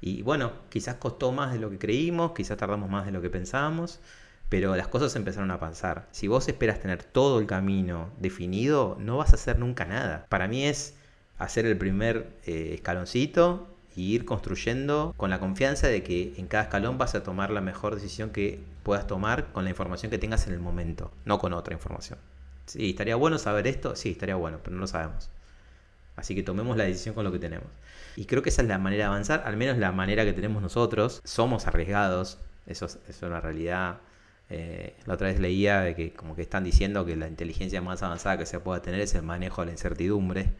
y 0.00 0.22
bueno, 0.22 0.52
quizás 0.68 0.96
costó 0.96 1.32
más 1.32 1.52
de 1.52 1.58
lo 1.58 1.70
que 1.70 1.78
creímos, 1.78 2.32
quizás 2.32 2.56
tardamos 2.56 2.90
más 2.90 3.06
de 3.06 3.12
lo 3.12 3.22
que 3.22 3.30
pensábamos, 3.30 4.00
pero 4.48 4.76
las 4.76 4.88
cosas 4.88 5.16
empezaron 5.16 5.50
a 5.50 5.58
pasar. 5.58 6.06
Si 6.12 6.28
vos 6.28 6.46
esperas 6.48 6.80
tener 6.80 7.02
todo 7.02 7.40
el 7.40 7.46
camino 7.46 8.10
definido, 8.18 8.96
no 9.00 9.16
vas 9.16 9.32
a 9.32 9.36
hacer 9.36 9.58
nunca 9.58 9.84
nada. 9.84 10.26
Para 10.28 10.46
mí 10.48 10.64
es 10.64 10.96
hacer 11.38 11.66
el 11.66 11.76
primer 11.76 12.38
eh, 12.44 12.72
escaloncito 12.74 13.75
y 13.96 14.14
ir 14.14 14.26
construyendo 14.26 15.14
con 15.16 15.30
la 15.30 15.40
confianza 15.40 15.88
de 15.88 16.02
que 16.02 16.34
en 16.36 16.46
cada 16.46 16.64
escalón 16.64 16.98
vas 16.98 17.14
a 17.14 17.22
tomar 17.22 17.50
la 17.50 17.62
mejor 17.62 17.94
decisión 17.94 18.30
que 18.30 18.60
puedas 18.82 19.06
tomar 19.06 19.46
con 19.52 19.64
la 19.64 19.70
información 19.70 20.10
que 20.10 20.18
tengas 20.18 20.46
en 20.46 20.52
el 20.52 20.60
momento, 20.60 21.10
no 21.24 21.38
con 21.38 21.54
otra 21.54 21.74
información. 21.74 22.18
Sí, 22.66 22.90
estaría 22.90 23.16
bueno 23.16 23.38
saber 23.38 23.66
esto, 23.66 23.96
sí, 23.96 24.10
estaría 24.10 24.34
bueno, 24.36 24.58
pero 24.62 24.74
no 24.76 24.82
lo 24.82 24.86
sabemos. 24.86 25.30
Así 26.14 26.34
que 26.34 26.42
tomemos 26.42 26.76
la 26.76 26.84
decisión 26.84 27.14
con 27.14 27.24
lo 27.24 27.32
que 27.32 27.38
tenemos. 27.38 27.68
Y 28.16 28.26
creo 28.26 28.42
que 28.42 28.50
esa 28.50 28.62
es 28.62 28.68
la 28.68 28.78
manera 28.78 29.04
de 29.04 29.08
avanzar, 29.08 29.42
al 29.46 29.56
menos 29.56 29.78
la 29.78 29.92
manera 29.92 30.24
que 30.24 30.32
tenemos 30.32 30.62
nosotros. 30.62 31.20
Somos 31.24 31.66
arriesgados, 31.66 32.38
eso 32.66 32.86
es, 32.86 33.22
una 33.22 33.40
realidad. 33.40 33.98
Eh, 34.50 34.94
la 35.06 35.14
otra 35.14 35.28
vez 35.28 35.40
leía 35.40 35.80
de 35.80 35.94
que 35.94 36.12
como 36.12 36.36
que 36.36 36.42
están 36.42 36.64
diciendo 36.64 37.04
que 37.04 37.16
la 37.16 37.28
inteligencia 37.28 37.80
más 37.82 38.02
avanzada 38.02 38.38
que 38.38 38.46
se 38.46 38.60
pueda 38.60 38.80
tener 38.82 39.00
es 39.00 39.14
el 39.14 39.22
manejo 39.22 39.62
de 39.62 39.66
la 39.66 39.72
incertidumbre, 39.72 40.50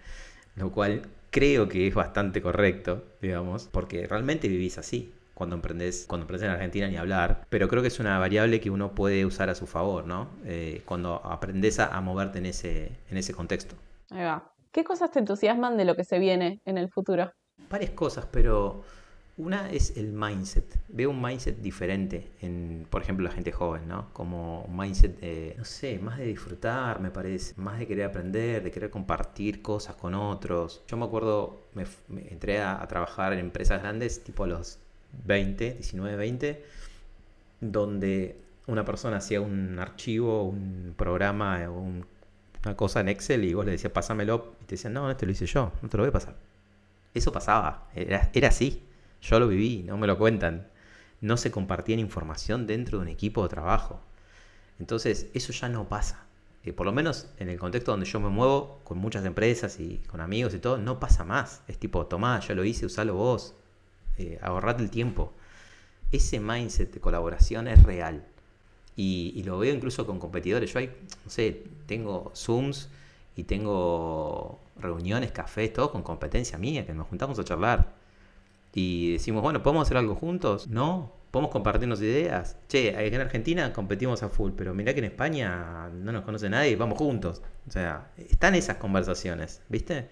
lo 0.57 0.71
cual 0.73 1.03
creo 1.31 1.69
que 1.69 1.87
es 1.87 1.95
bastante 1.95 2.43
correcto, 2.43 3.05
digamos, 3.21 3.69
porque 3.71 4.07
realmente 4.07 4.49
vivís 4.49 4.79
así 4.79 5.13
cuando 5.37 5.55
emprendes, 5.55 6.07
cuando 6.09 6.25
emprendes 6.25 6.49
en 6.49 6.55
Argentina 6.55 6.89
ni 6.89 6.97
hablar, 6.97 7.47
pero 7.51 7.69
creo 7.69 7.83
que 7.83 7.89
es 7.89 8.01
una 8.01 8.19
variable 8.19 8.59
que 8.59 8.71
uno 8.71 8.95
puede 8.95 9.27
usar 9.27 9.51
a 9.51 9.55
su 9.55 9.67
favor, 9.67 10.07
¿no? 10.07 10.31
Eh, 10.47 10.81
cuando 10.87 11.21
aprendes 11.27 11.79
a, 11.79 12.01
moverte 12.01 12.39
en 12.39 12.47
ese, 12.47 12.99
en 13.11 13.19
ese 13.19 13.35
contexto. 13.35 13.77
Ahí 14.11 14.25
va. 14.25 14.51
¿Qué 14.73 14.83
cosas 14.83 15.11
te 15.11 15.19
entusiasman 15.19 15.77
de 15.77 15.85
lo 15.85 15.95
que 15.95 16.05
se 16.05 16.19
viene 16.19 16.63
en 16.65 16.79
el 16.79 16.89
futuro? 16.89 17.33
Varias 17.69 17.91
cosas, 17.91 18.27
pero 18.31 18.83
Una 19.39 19.71
es 19.71 19.99
el 19.99 20.13
mindset. 20.13 20.65
Veo 20.89 21.11
un 21.11 21.21
mindset 21.21 21.59
diferente 21.59 22.33
en, 22.41 22.87
por 22.89 23.03
ejemplo, 23.03 23.23
la 23.23 23.31
gente 23.31 23.53
joven, 23.53 23.87
¿no? 23.87 24.09
Como 24.15 24.63
un 24.63 24.75
mindset 24.75 25.21
de, 25.21 25.55
no 25.59 25.65
sé, 25.67 25.99
más 25.99 26.17
de 26.17 26.25
disfrutar, 26.25 27.01
me 27.01 27.11
parece. 27.11 27.53
Más 27.61 27.79
de 27.79 27.87
querer 27.87 28.07
aprender, 28.07 28.63
de 28.63 28.71
querer 28.71 28.89
compartir 28.89 29.61
cosas 29.61 29.95
con 29.97 30.15
otros. 30.15 30.83
Yo 30.89 30.97
me 30.97 31.05
acuerdo, 31.05 31.67
me, 31.75 31.85
entré 32.31 32.63
a, 32.63 32.87
trabajar 32.89 33.35
en 33.35 33.41
empresas 33.41 33.83
grandes, 33.83 34.25
tipo 34.25 34.45
a 34.45 34.47
los 34.47 34.79
20, 35.27 35.75
19, 35.75 36.17
20, 36.17 36.65
donde 37.61 38.41
una 38.67 38.87
persona 38.87 39.19
hacía 39.19 39.43
un 39.43 39.79
archivo, 39.79 40.45
un 40.45 40.95
programa, 40.97 41.69
una 41.71 42.75
cosa 42.75 43.01
en 43.01 43.11
Excel 43.11 43.45
y 43.45 43.53
vos 43.53 43.67
le 43.67 43.73
decías, 43.73 43.93
pásamelo. 43.93 44.55
Y 44.63 44.65
te 44.65 44.77
decían, 44.77 44.95
no, 44.95 45.11
este 45.11 45.27
lo 45.27 45.33
hice 45.33 45.45
yo, 45.45 45.73
no 45.83 45.91
te 45.91 45.99
lo 45.99 46.05
voy 46.05 46.09
a 46.09 46.13
pasar. 46.13 46.37
Eso 47.13 47.33
pasaba, 47.33 47.89
era, 47.95 48.31
era 48.33 48.49
así. 48.49 48.86
Yo 49.23 49.41
lo 49.41 49.49
viví, 49.49 49.83
no 49.83 49.97
me 49.97 50.07
lo 50.07 50.19
cuentan. 50.19 50.69
No 51.21 51.37
se 51.37 51.51
compartían 51.51 51.99
información 51.99 52.67
dentro 52.67 52.99
de 52.99 53.03
un 53.03 53.09
equipo 53.09 53.43
de 53.43 53.49
trabajo. 53.49 54.01
Entonces, 54.79 55.29
eso 55.35 55.53
ya 55.53 55.69
no 55.69 55.89
pasa. 55.89 56.27
Eh, 56.65 56.73
por 56.73 56.87
lo 56.87 56.93
menos 56.93 57.29
en 57.39 57.49
el 57.49 57.59
contexto 57.59 57.93
donde 57.93 58.07
yo 58.07 58.21
me 58.21 58.29
muevo, 58.29 58.81
con 58.85 58.99
muchas 58.99 59.25
empresas 59.25 59.81
y 59.81 59.99
con 60.09 60.21
amigos 60.21 60.55
y 60.55 60.59
todo, 60.59 60.79
no 60.79 61.01
pasa 61.01 61.25
más. 61.25 61.63
Es 61.69 61.79
tipo, 61.79 62.07
tomá, 62.07 62.41
yo 62.41 62.55
lo 62.55 62.65
hice, 62.65 62.87
usalo 62.87 63.15
vos. 63.15 63.55
Eh, 64.19 64.39
ahorrate 64.43 64.83
el 64.83 64.91
tiempo. 64.91 65.33
Ese 66.13 66.41
mindset 66.41 66.93
de 66.93 67.01
colaboración 67.01 67.69
es 67.69 67.83
real. 67.83 68.25
Y, 68.97 69.33
y, 69.37 69.43
lo 69.45 69.59
veo 69.59 69.75
incluso 69.75 70.07
con 70.07 70.19
competidores. 70.19 70.73
Yo 70.73 70.79
hay, 70.79 70.87
no 71.25 71.31
sé, 71.31 71.65
tengo 71.87 72.33
Zooms 72.35 72.89
y 73.37 73.45
tengo 73.45 74.59
reuniones, 74.79 75.33
cafés, 75.33 75.73
todo 75.73 75.93
con 75.93 76.03
competencia 76.03 76.59
mía, 76.59 76.87
que 76.87 76.95
nos 76.95 77.07
juntamos 77.09 77.39
a 77.39 77.45
charlar 77.45 77.96
y 78.77 79.13
decimos, 79.13 79.43
bueno, 79.43 79.63
¿podemos 79.63 79.89
hacer 79.89 79.97
algo 79.97 80.15
juntos? 80.17 80.69
No, 80.69 81.11
podemos 81.31 81.51
compartirnos 81.51 82.03
ideas. 82.03 82.59
Che, 82.69 82.91
en 83.07 83.21
Argentina 83.23 83.73
competimos 83.73 84.23
a 84.23 84.29
full, 84.29 84.51
pero 84.55 84.75
mirá 84.75 84.93
que 84.93 84.99
en 84.99 85.07
España 85.07 85.89
no 85.89 86.13
nos 86.13 86.25
conoce 86.25 86.51
nadie, 86.51 86.77
vamos 86.77 86.99
juntos. 86.99 87.41
O 87.67 87.71
sea, 87.71 88.11
están 88.19 88.55
esas 88.55 88.77
conversaciones, 88.77 89.63
¿viste? 89.71 90.11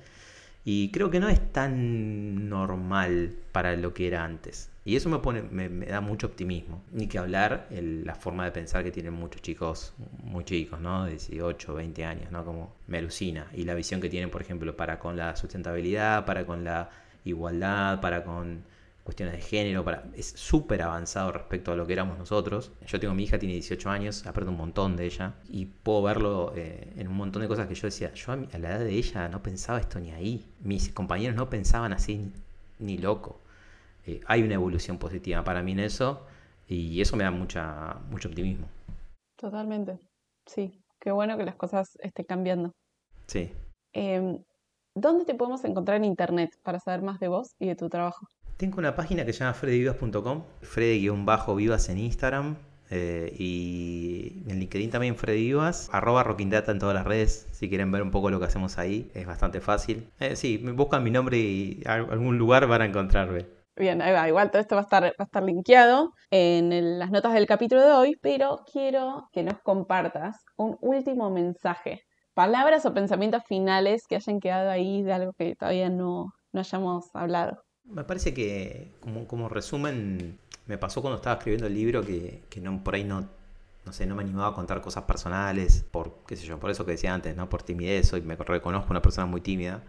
Y 0.64 0.90
creo 0.92 1.10
que 1.10 1.20
no 1.20 1.28
es 1.28 1.52
tan 1.52 2.48
normal 2.48 3.36
para 3.52 3.76
lo 3.76 3.92
que 3.92 4.06
era 4.06 4.24
antes. 4.24 4.70
Y 4.86 4.96
eso 4.96 5.10
me, 5.10 5.18
pone, 5.18 5.42
me, 5.42 5.68
da 5.84 6.00
mucho 6.00 6.26
optimismo. 6.26 6.82
Ni 6.90 7.06
que 7.06 7.18
hablar 7.18 7.68
la 7.70 8.14
forma 8.14 8.46
de 8.46 8.50
pensar 8.52 8.82
que 8.82 8.90
tienen 8.90 9.12
muchos 9.12 9.42
chicos, 9.42 9.92
muy 10.22 10.44
chicos, 10.44 10.80
¿no? 10.80 11.04
De 11.04 11.10
18, 11.10 11.74
20 11.74 12.04
años, 12.06 12.32
¿no? 12.32 12.46
Como 12.46 12.74
me 12.86 12.96
alucina. 12.96 13.46
Y 13.52 13.64
la 13.64 13.74
visión 13.74 14.00
que 14.00 14.08
tienen, 14.08 14.30
por 14.30 14.40
ejemplo, 14.40 14.74
para 14.74 14.98
con 14.98 15.18
la 15.18 15.36
sustentabilidad, 15.36 16.24
para 16.24 16.46
con 16.46 16.64
la 16.64 16.88
igualdad, 17.24 18.00
para 18.00 18.24
con 18.24 18.64
cuestiones 19.04 19.34
de 19.34 19.42
género, 19.42 19.84
para, 19.84 20.04
es 20.16 20.28
súper 20.30 20.82
avanzado 20.82 21.30
respecto 21.30 21.72
a 21.72 21.76
lo 21.76 21.86
que 21.86 21.92
éramos 21.92 22.18
nosotros. 22.18 22.72
Yo 22.86 22.98
tengo 22.98 23.14
mi 23.14 23.24
hija, 23.24 23.38
tiene 23.38 23.54
18 23.54 23.90
años, 23.90 24.26
aprendo 24.26 24.50
un 24.50 24.56
montón 24.56 24.96
de 24.96 25.04
ella 25.04 25.34
y 25.48 25.66
puedo 25.66 26.02
verlo 26.02 26.52
eh, 26.56 26.92
en 26.96 27.08
un 27.08 27.16
montón 27.16 27.42
de 27.42 27.48
cosas 27.48 27.68
que 27.68 27.74
yo 27.74 27.86
decía, 27.86 28.12
yo 28.14 28.32
a, 28.32 28.36
la 28.36 28.70
edad 28.70 28.78
de 28.80 28.92
ella 28.92 29.28
no 29.28 29.42
pensaba 29.42 29.78
esto 29.78 30.00
ni 30.00 30.10
ahí, 30.10 30.50
mis 30.60 30.88
compañeros 30.88 31.36
no 31.36 31.50
pensaban 31.50 31.92
así 31.92 32.32
ni, 32.78 32.98
loco. 32.98 33.40
Eh, 34.06 34.20
hay 34.26 34.42
una 34.42 34.54
evolución 34.54 34.98
positiva 34.98 35.44
para 35.44 35.62
mí 35.62 35.72
en 35.72 35.80
eso 35.80 36.26
y 36.66 37.00
eso 37.00 37.16
me 37.16 37.24
da 37.24 37.30
mucha, 37.30 37.98
mucho 38.10 38.28
optimismo. 38.28 38.68
Totalmente, 39.36 39.98
sí, 40.46 40.82
qué 40.98 41.12
bueno 41.12 41.36
que 41.36 41.44
las 41.44 41.56
cosas 41.56 41.98
estén 42.00 42.24
cambiando. 42.24 42.72
Sí. 43.26 43.52
Em, 43.92 44.42
¿Dónde 44.96 45.24
te 45.24 45.34
podemos 45.34 45.64
encontrar 45.64 45.96
en 45.96 46.04
internet 46.04 46.52
para 46.62 46.78
saber 46.78 47.02
más 47.02 47.18
de 47.18 47.26
vos 47.26 47.56
y 47.58 47.66
de 47.66 47.74
tu 47.74 47.88
trabajo? 47.88 48.28
Tengo 48.56 48.78
una 48.78 48.94
página 48.94 49.24
que 49.24 49.32
se 49.32 49.40
llama 49.40 49.54
freddyvivas.com, 49.54 50.44
freddy-vivas 50.62 51.88
en 51.88 51.98
Instagram 51.98 52.56
eh, 52.90 53.34
y 53.36 54.44
en 54.46 54.60
LinkedIn 54.60 54.90
también 54.90 55.16
Freddy 55.16 55.46
Vivas, 55.46 55.90
arroba 55.92 56.22
Rockindata 56.22 56.70
en 56.70 56.78
todas 56.78 56.94
las 56.94 57.04
redes, 57.04 57.48
si 57.50 57.68
quieren 57.68 57.90
ver 57.90 58.02
un 58.02 58.12
poco 58.12 58.30
lo 58.30 58.38
que 58.38 58.44
hacemos 58.44 58.78
ahí, 58.78 59.10
es 59.14 59.26
bastante 59.26 59.60
fácil. 59.60 60.08
Eh, 60.20 60.36
sí, 60.36 60.58
buscan 60.58 61.02
mi 61.02 61.10
nombre 61.10 61.38
y 61.38 61.82
algún 61.86 62.38
lugar 62.38 62.68
van 62.68 62.82
a 62.82 62.84
encontrarme. 62.84 63.46
Bien, 63.76 64.00
ahí 64.00 64.12
va. 64.12 64.28
Igual 64.28 64.52
todo 64.52 64.62
esto 64.62 64.76
va 64.76 64.82
a 64.82 64.84
estar, 64.84 65.02
va 65.02 65.14
a 65.18 65.24
estar 65.24 65.42
linkeado 65.42 66.12
en 66.30 67.00
las 67.00 67.10
notas 67.10 67.32
del 67.32 67.46
capítulo 67.46 67.82
de 67.82 67.90
hoy, 67.90 68.16
pero 68.22 68.60
quiero 68.72 69.28
que 69.32 69.42
nos 69.42 69.58
compartas 69.62 70.44
un 70.56 70.78
último 70.80 71.30
mensaje 71.30 72.04
palabras 72.34 72.84
o 72.84 72.92
pensamientos 72.92 73.42
finales 73.44 74.06
que 74.08 74.16
hayan 74.16 74.40
quedado 74.40 74.70
ahí 74.70 75.02
de 75.02 75.12
algo 75.12 75.32
que 75.32 75.56
todavía 75.56 75.88
no, 75.88 76.34
no 76.52 76.60
hayamos 76.60 77.06
hablado. 77.14 77.62
Me 77.84 78.04
parece 78.04 78.34
que 78.34 78.92
como, 79.00 79.26
como, 79.26 79.48
resumen, 79.48 80.38
me 80.66 80.78
pasó 80.78 81.00
cuando 81.00 81.16
estaba 81.16 81.36
escribiendo 81.36 81.66
el 81.66 81.74
libro 81.74 82.02
que, 82.02 82.42
que 82.48 82.60
no, 82.60 82.82
por 82.82 82.94
ahí 82.94 83.04
no, 83.04 83.28
no 83.84 83.92
sé, 83.92 84.06
no 84.06 84.14
me 84.14 84.22
animaba 84.22 84.48
a 84.48 84.54
contar 84.54 84.80
cosas 84.80 85.04
personales, 85.04 85.84
por, 85.90 86.18
qué 86.26 86.36
sé 86.36 86.46
yo, 86.46 86.58
por 86.58 86.70
eso 86.70 86.84
que 86.84 86.92
decía 86.92 87.14
antes, 87.14 87.36
¿no? 87.36 87.48
Por 87.48 87.62
timidez, 87.62 88.12
hoy 88.12 88.22
me 88.22 88.36
reconozco 88.36 88.90
una 88.90 89.02
persona 89.02 89.26
muy 89.26 89.42
tímida, 89.42 89.82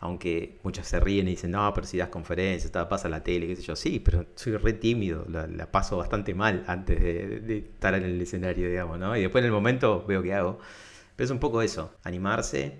aunque 0.00 0.58
muchos 0.62 0.86
se 0.86 1.00
ríen 1.00 1.26
y 1.26 1.32
dicen, 1.32 1.52
no, 1.52 1.72
pero 1.74 1.86
si 1.86 1.96
das 1.96 2.10
conferencias, 2.10 2.70
pasa 2.86 3.08
la 3.08 3.24
tele, 3.24 3.46
qué 3.46 3.56
sé 3.56 3.62
yo, 3.62 3.74
sí, 3.74 3.98
pero 3.98 4.26
soy 4.34 4.56
re 4.56 4.74
tímido, 4.74 5.24
la, 5.28 5.70
paso 5.70 5.96
bastante 5.96 6.34
mal 6.34 6.64
antes 6.66 7.00
de, 7.00 7.40
de, 7.40 7.58
estar 7.58 7.94
en 7.94 8.04
el 8.04 8.20
escenario, 8.20 8.68
digamos, 8.68 8.98
¿no? 8.98 9.16
Y 9.16 9.22
después 9.22 9.42
en 9.42 9.46
el 9.46 9.52
momento 9.52 10.04
veo 10.06 10.22
qué 10.22 10.34
hago. 10.34 10.58
Pero 11.18 11.24
es 11.24 11.30
un 11.32 11.40
poco 11.40 11.62
eso, 11.62 11.90
animarse, 12.04 12.78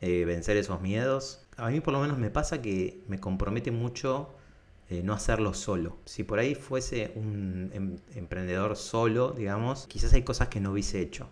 eh, 0.00 0.24
vencer 0.24 0.56
esos 0.56 0.80
miedos. 0.80 1.42
A 1.58 1.68
mí 1.68 1.80
por 1.80 1.92
lo 1.92 2.00
menos 2.00 2.16
me 2.16 2.30
pasa 2.30 2.62
que 2.62 3.02
me 3.06 3.20
compromete 3.20 3.70
mucho 3.70 4.30
eh, 4.88 5.02
no 5.02 5.12
hacerlo 5.12 5.52
solo. 5.52 5.98
Si 6.06 6.24
por 6.24 6.38
ahí 6.38 6.54
fuese 6.54 7.12
un 7.16 7.70
em, 7.74 7.98
emprendedor 8.14 8.76
solo, 8.76 9.32
digamos, 9.32 9.86
quizás 9.88 10.14
hay 10.14 10.22
cosas 10.22 10.48
que 10.48 10.58
no 10.58 10.72
hubiese 10.72 11.02
hecho. 11.02 11.28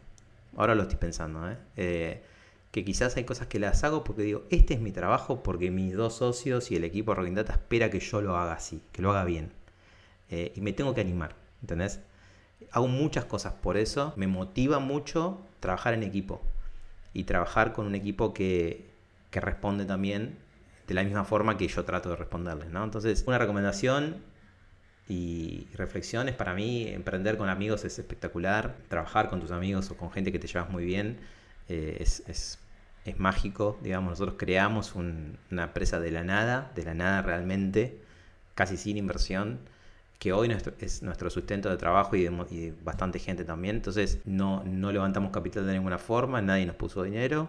Ahora 0.54 0.74
lo 0.74 0.82
estoy 0.82 0.98
pensando, 0.98 1.50
¿eh? 1.50 1.56
¿eh? 1.78 2.22
que 2.72 2.84
quizás 2.84 3.16
hay 3.16 3.24
cosas 3.24 3.46
que 3.46 3.58
las 3.58 3.82
hago 3.82 4.04
porque 4.04 4.20
digo, 4.20 4.42
este 4.50 4.74
es 4.74 4.80
mi 4.80 4.92
trabajo 4.92 5.42
porque 5.42 5.70
mis 5.70 5.94
dos 5.94 6.16
socios 6.16 6.70
y 6.70 6.76
el 6.76 6.84
equipo 6.84 7.14
de 7.14 7.30
Data 7.30 7.54
espera 7.54 7.88
que 7.88 8.00
yo 8.00 8.20
lo 8.20 8.36
haga 8.36 8.52
así, 8.52 8.82
que 8.92 9.00
lo 9.00 9.12
haga 9.12 9.24
bien. 9.24 9.50
y 10.28 10.60
me 10.60 10.74
tengo 10.74 10.92
que 10.92 11.00
animar, 11.00 11.36
¿entendés? 11.62 12.00
Hago 12.70 12.88
muchas 12.88 13.24
cosas 13.24 13.54
por 13.54 13.76
eso, 13.76 14.12
me 14.16 14.26
motiva 14.26 14.78
mucho 14.78 15.40
trabajar 15.60 15.94
en 15.94 16.02
equipo 16.02 16.42
y 17.12 17.24
trabajar 17.24 17.72
con 17.72 17.86
un 17.86 17.94
equipo 17.94 18.34
que, 18.34 18.90
que 19.30 19.40
responde 19.40 19.84
también 19.84 20.38
de 20.86 20.94
la 20.94 21.02
misma 21.02 21.24
forma 21.24 21.56
que 21.56 21.66
yo 21.68 21.84
trato 21.84 22.10
de 22.10 22.16
responderles, 22.16 22.70
¿no? 22.70 22.84
Entonces, 22.84 23.24
una 23.26 23.38
recomendación 23.38 24.16
y 25.08 25.68
reflexiones 25.74 26.34
para 26.34 26.54
mí, 26.54 26.88
emprender 26.88 27.36
con 27.36 27.48
amigos 27.48 27.84
es 27.84 27.98
espectacular, 27.98 28.76
trabajar 28.88 29.28
con 29.28 29.40
tus 29.40 29.50
amigos 29.50 29.90
o 29.90 29.96
con 29.96 30.10
gente 30.10 30.32
que 30.32 30.38
te 30.38 30.46
llevas 30.46 30.70
muy 30.70 30.84
bien 30.84 31.18
eh, 31.68 31.98
es, 32.00 32.22
es, 32.26 32.58
es, 33.04 33.18
mágico, 33.18 33.78
digamos, 33.82 34.10
nosotros 34.10 34.36
creamos 34.38 34.94
una 34.94 35.64
empresa 35.64 36.00
de 36.00 36.10
la 36.10 36.24
nada, 36.24 36.72
de 36.74 36.84
la 36.84 36.94
nada 36.94 37.22
realmente, 37.22 38.00
casi 38.54 38.76
sin 38.76 38.96
inversión, 38.96 39.60
que 40.18 40.32
hoy 40.32 40.56
es 40.78 41.02
nuestro 41.02 41.30
sustento 41.30 41.68
de 41.68 41.76
trabajo 41.76 42.16
y 42.16 42.24
de, 42.24 42.74
bastante 42.82 43.18
gente 43.18 43.44
también. 43.44 43.76
Entonces 43.76 44.20
no, 44.24 44.62
no 44.64 44.92
levantamos 44.92 45.30
capital 45.30 45.66
de 45.66 45.74
ninguna 45.74 45.98
forma, 45.98 46.40
nadie 46.40 46.66
nos 46.66 46.76
puso 46.76 47.02
dinero 47.02 47.48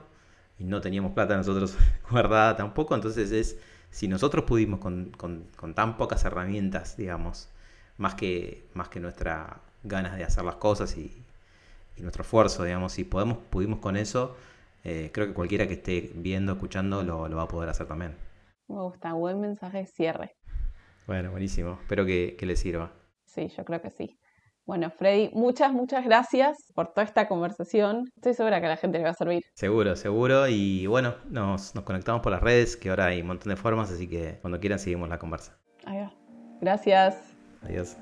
y 0.60 0.64
no 0.66 0.82
teníamos 0.82 1.14
plata 1.14 1.36
nosotros 1.38 1.78
guardada 2.10 2.56
tampoco. 2.56 2.96
Entonces 2.96 3.32
es, 3.32 3.58
si 3.90 4.08
nosotros 4.08 4.46
pudimos 4.46 4.80
con, 4.80 5.12
tan 5.74 5.98
pocas 5.98 6.26
herramientas, 6.26 6.98
digamos, 6.98 7.50
más 7.98 8.16
que, 8.16 8.68
más 8.74 8.90
que 8.90 9.00
nuestra 9.00 9.62
ganas 9.84 10.18
de 10.18 10.24
hacer 10.24 10.44
las 10.44 10.56
cosas 10.56 10.98
y, 10.98 11.12
nuestro 11.98 12.24
esfuerzo, 12.24 12.66
digamos, 12.66 12.92
si 12.92 13.06
podemos, 13.06 13.38
pudimos 13.38 13.80
con 13.80 13.96
eso, 13.96 14.36
eh, 14.84 15.12
creo 15.14 15.28
que 15.28 15.34
cualquiera 15.34 15.66
que 15.66 15.76
esté 15.76 16.12
viendo, 16.14 16.52
escuchando, 16.52 17.04
lo, 17.04 17.30
lo 17.30 17.38
va 17.38 17.44
a 17.44 17.48
poder 17.48 17.70
hacer 17.70 17.88
también. 17.88 18.16
Me 18.68 18.82
gusta, 18.82 19.14
buen 19.14 19.40
mensaje 19.40 19.78
de 19.78 19.86
cierre. 19.86 20.35
Bueno, 21.08 21.32
buenísimo. 21.32 21.80
Espero 21.82 22.06
que, 22.06 22.36
que 22.38 22.46
les 22.46 22.60
sirva. 22.60 22.92
Sí, 23.24 23.48
yo 23.56 23.64
creo 23.66 23.82
que 23.82 23.92
sí. 23.92 24.18
Bueno, 24.66 24.90
Freddy, 24.90 25.30
muchas, 25.34 25.72
muchas 25.72 26.04
gracias 26.06 26.58
por 26.74 26.88
toda 26.88 27.04
esta 27.04 27.28
conversación. 27.28 28.06
Estoy 28.16 28.34
segura 28.34 28.60
que 28.60 28.66
a 28.66 28.70
la 28.70 28.78
gente 28.78 28.98
le 28.98 29.04
va 29.04 29.12
a 29.12 29.14
servir. 29.14 29.44
Seguro, 29.54 29.96
seguro. 29.96 30.48
Y 30.48 30.88
bueno, 30.88 31.14
nos, 31.30 31.76
nos 31.76 31.84
conectamos 31.84 32.22
por 32.22 32.32
las 32.32 32.42
redes, 32.42 32.76
que 32.76 32.90
ahora 32.90 33.06
hay 33.06 33.22
un 33.22 33.28
montón 33.28 33.52
de 33.52 33.58
formas, 33.58 33.92
así 33.92 34.08
que 34.08 34.40
cuando 34.42 34.60
quieran 34.60 34.80
seguimos 34.80 35.08
la 35.08 35.20
conversa. 35.20 35.60
Ahí 35.86 36.10
Gracias. 36.62 37.16
Adiós. 37.62 37.96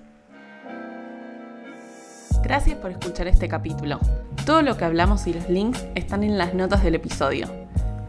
Gracias 2.44 2.78
por 2.78 2.92
escuchar 2.92 3.28
este 3.28 3.50
capítulo. 3.50 4.00
Todo 4.46 4.62
lo 4.62 4.78
que 4.78 4.86
hablamos 4.86 5.28
y 5.28 5.34
los 5.34 5.50
links 5.50 5.86
están 5.96 6.24
en 6.24 6.38
las 6.38 6.54
notas 6.54 6.82
del 6.82 6.96
episodio. 6.96 7.48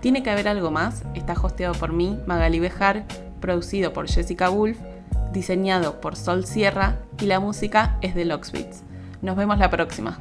Tiene 0.01 0.23
que 0.23 0.31
haber 0.31 0.47
algo 0.47 0.71
más. 0.71 1.03
Está 1.15 1.33
hosteado 1.33 1.75
por 1.75 1.93
mí, 1.93 2.21
Magali 2.27 2.61
Bejar 2.61 3.05
producido 3.45 3.93
por 3.93 4.09
Jessica 4.09 4.49
Wolf, 4.49 4.79
diseñado 5.31 6.01
por 6.01 6.17
Sol 6.17 6.47
Sierra 6.47 6.97
y 7.21 7.27
la 7.27 7.41
música 7.41 7.99
es 8.01 8.15
de 8.15 8.25
Locksbeats. 8.25 8.85
Nos 9.21 9.37
vemos 9.37 9.59
la 9.59 9.69
próxima. 9.69 10.19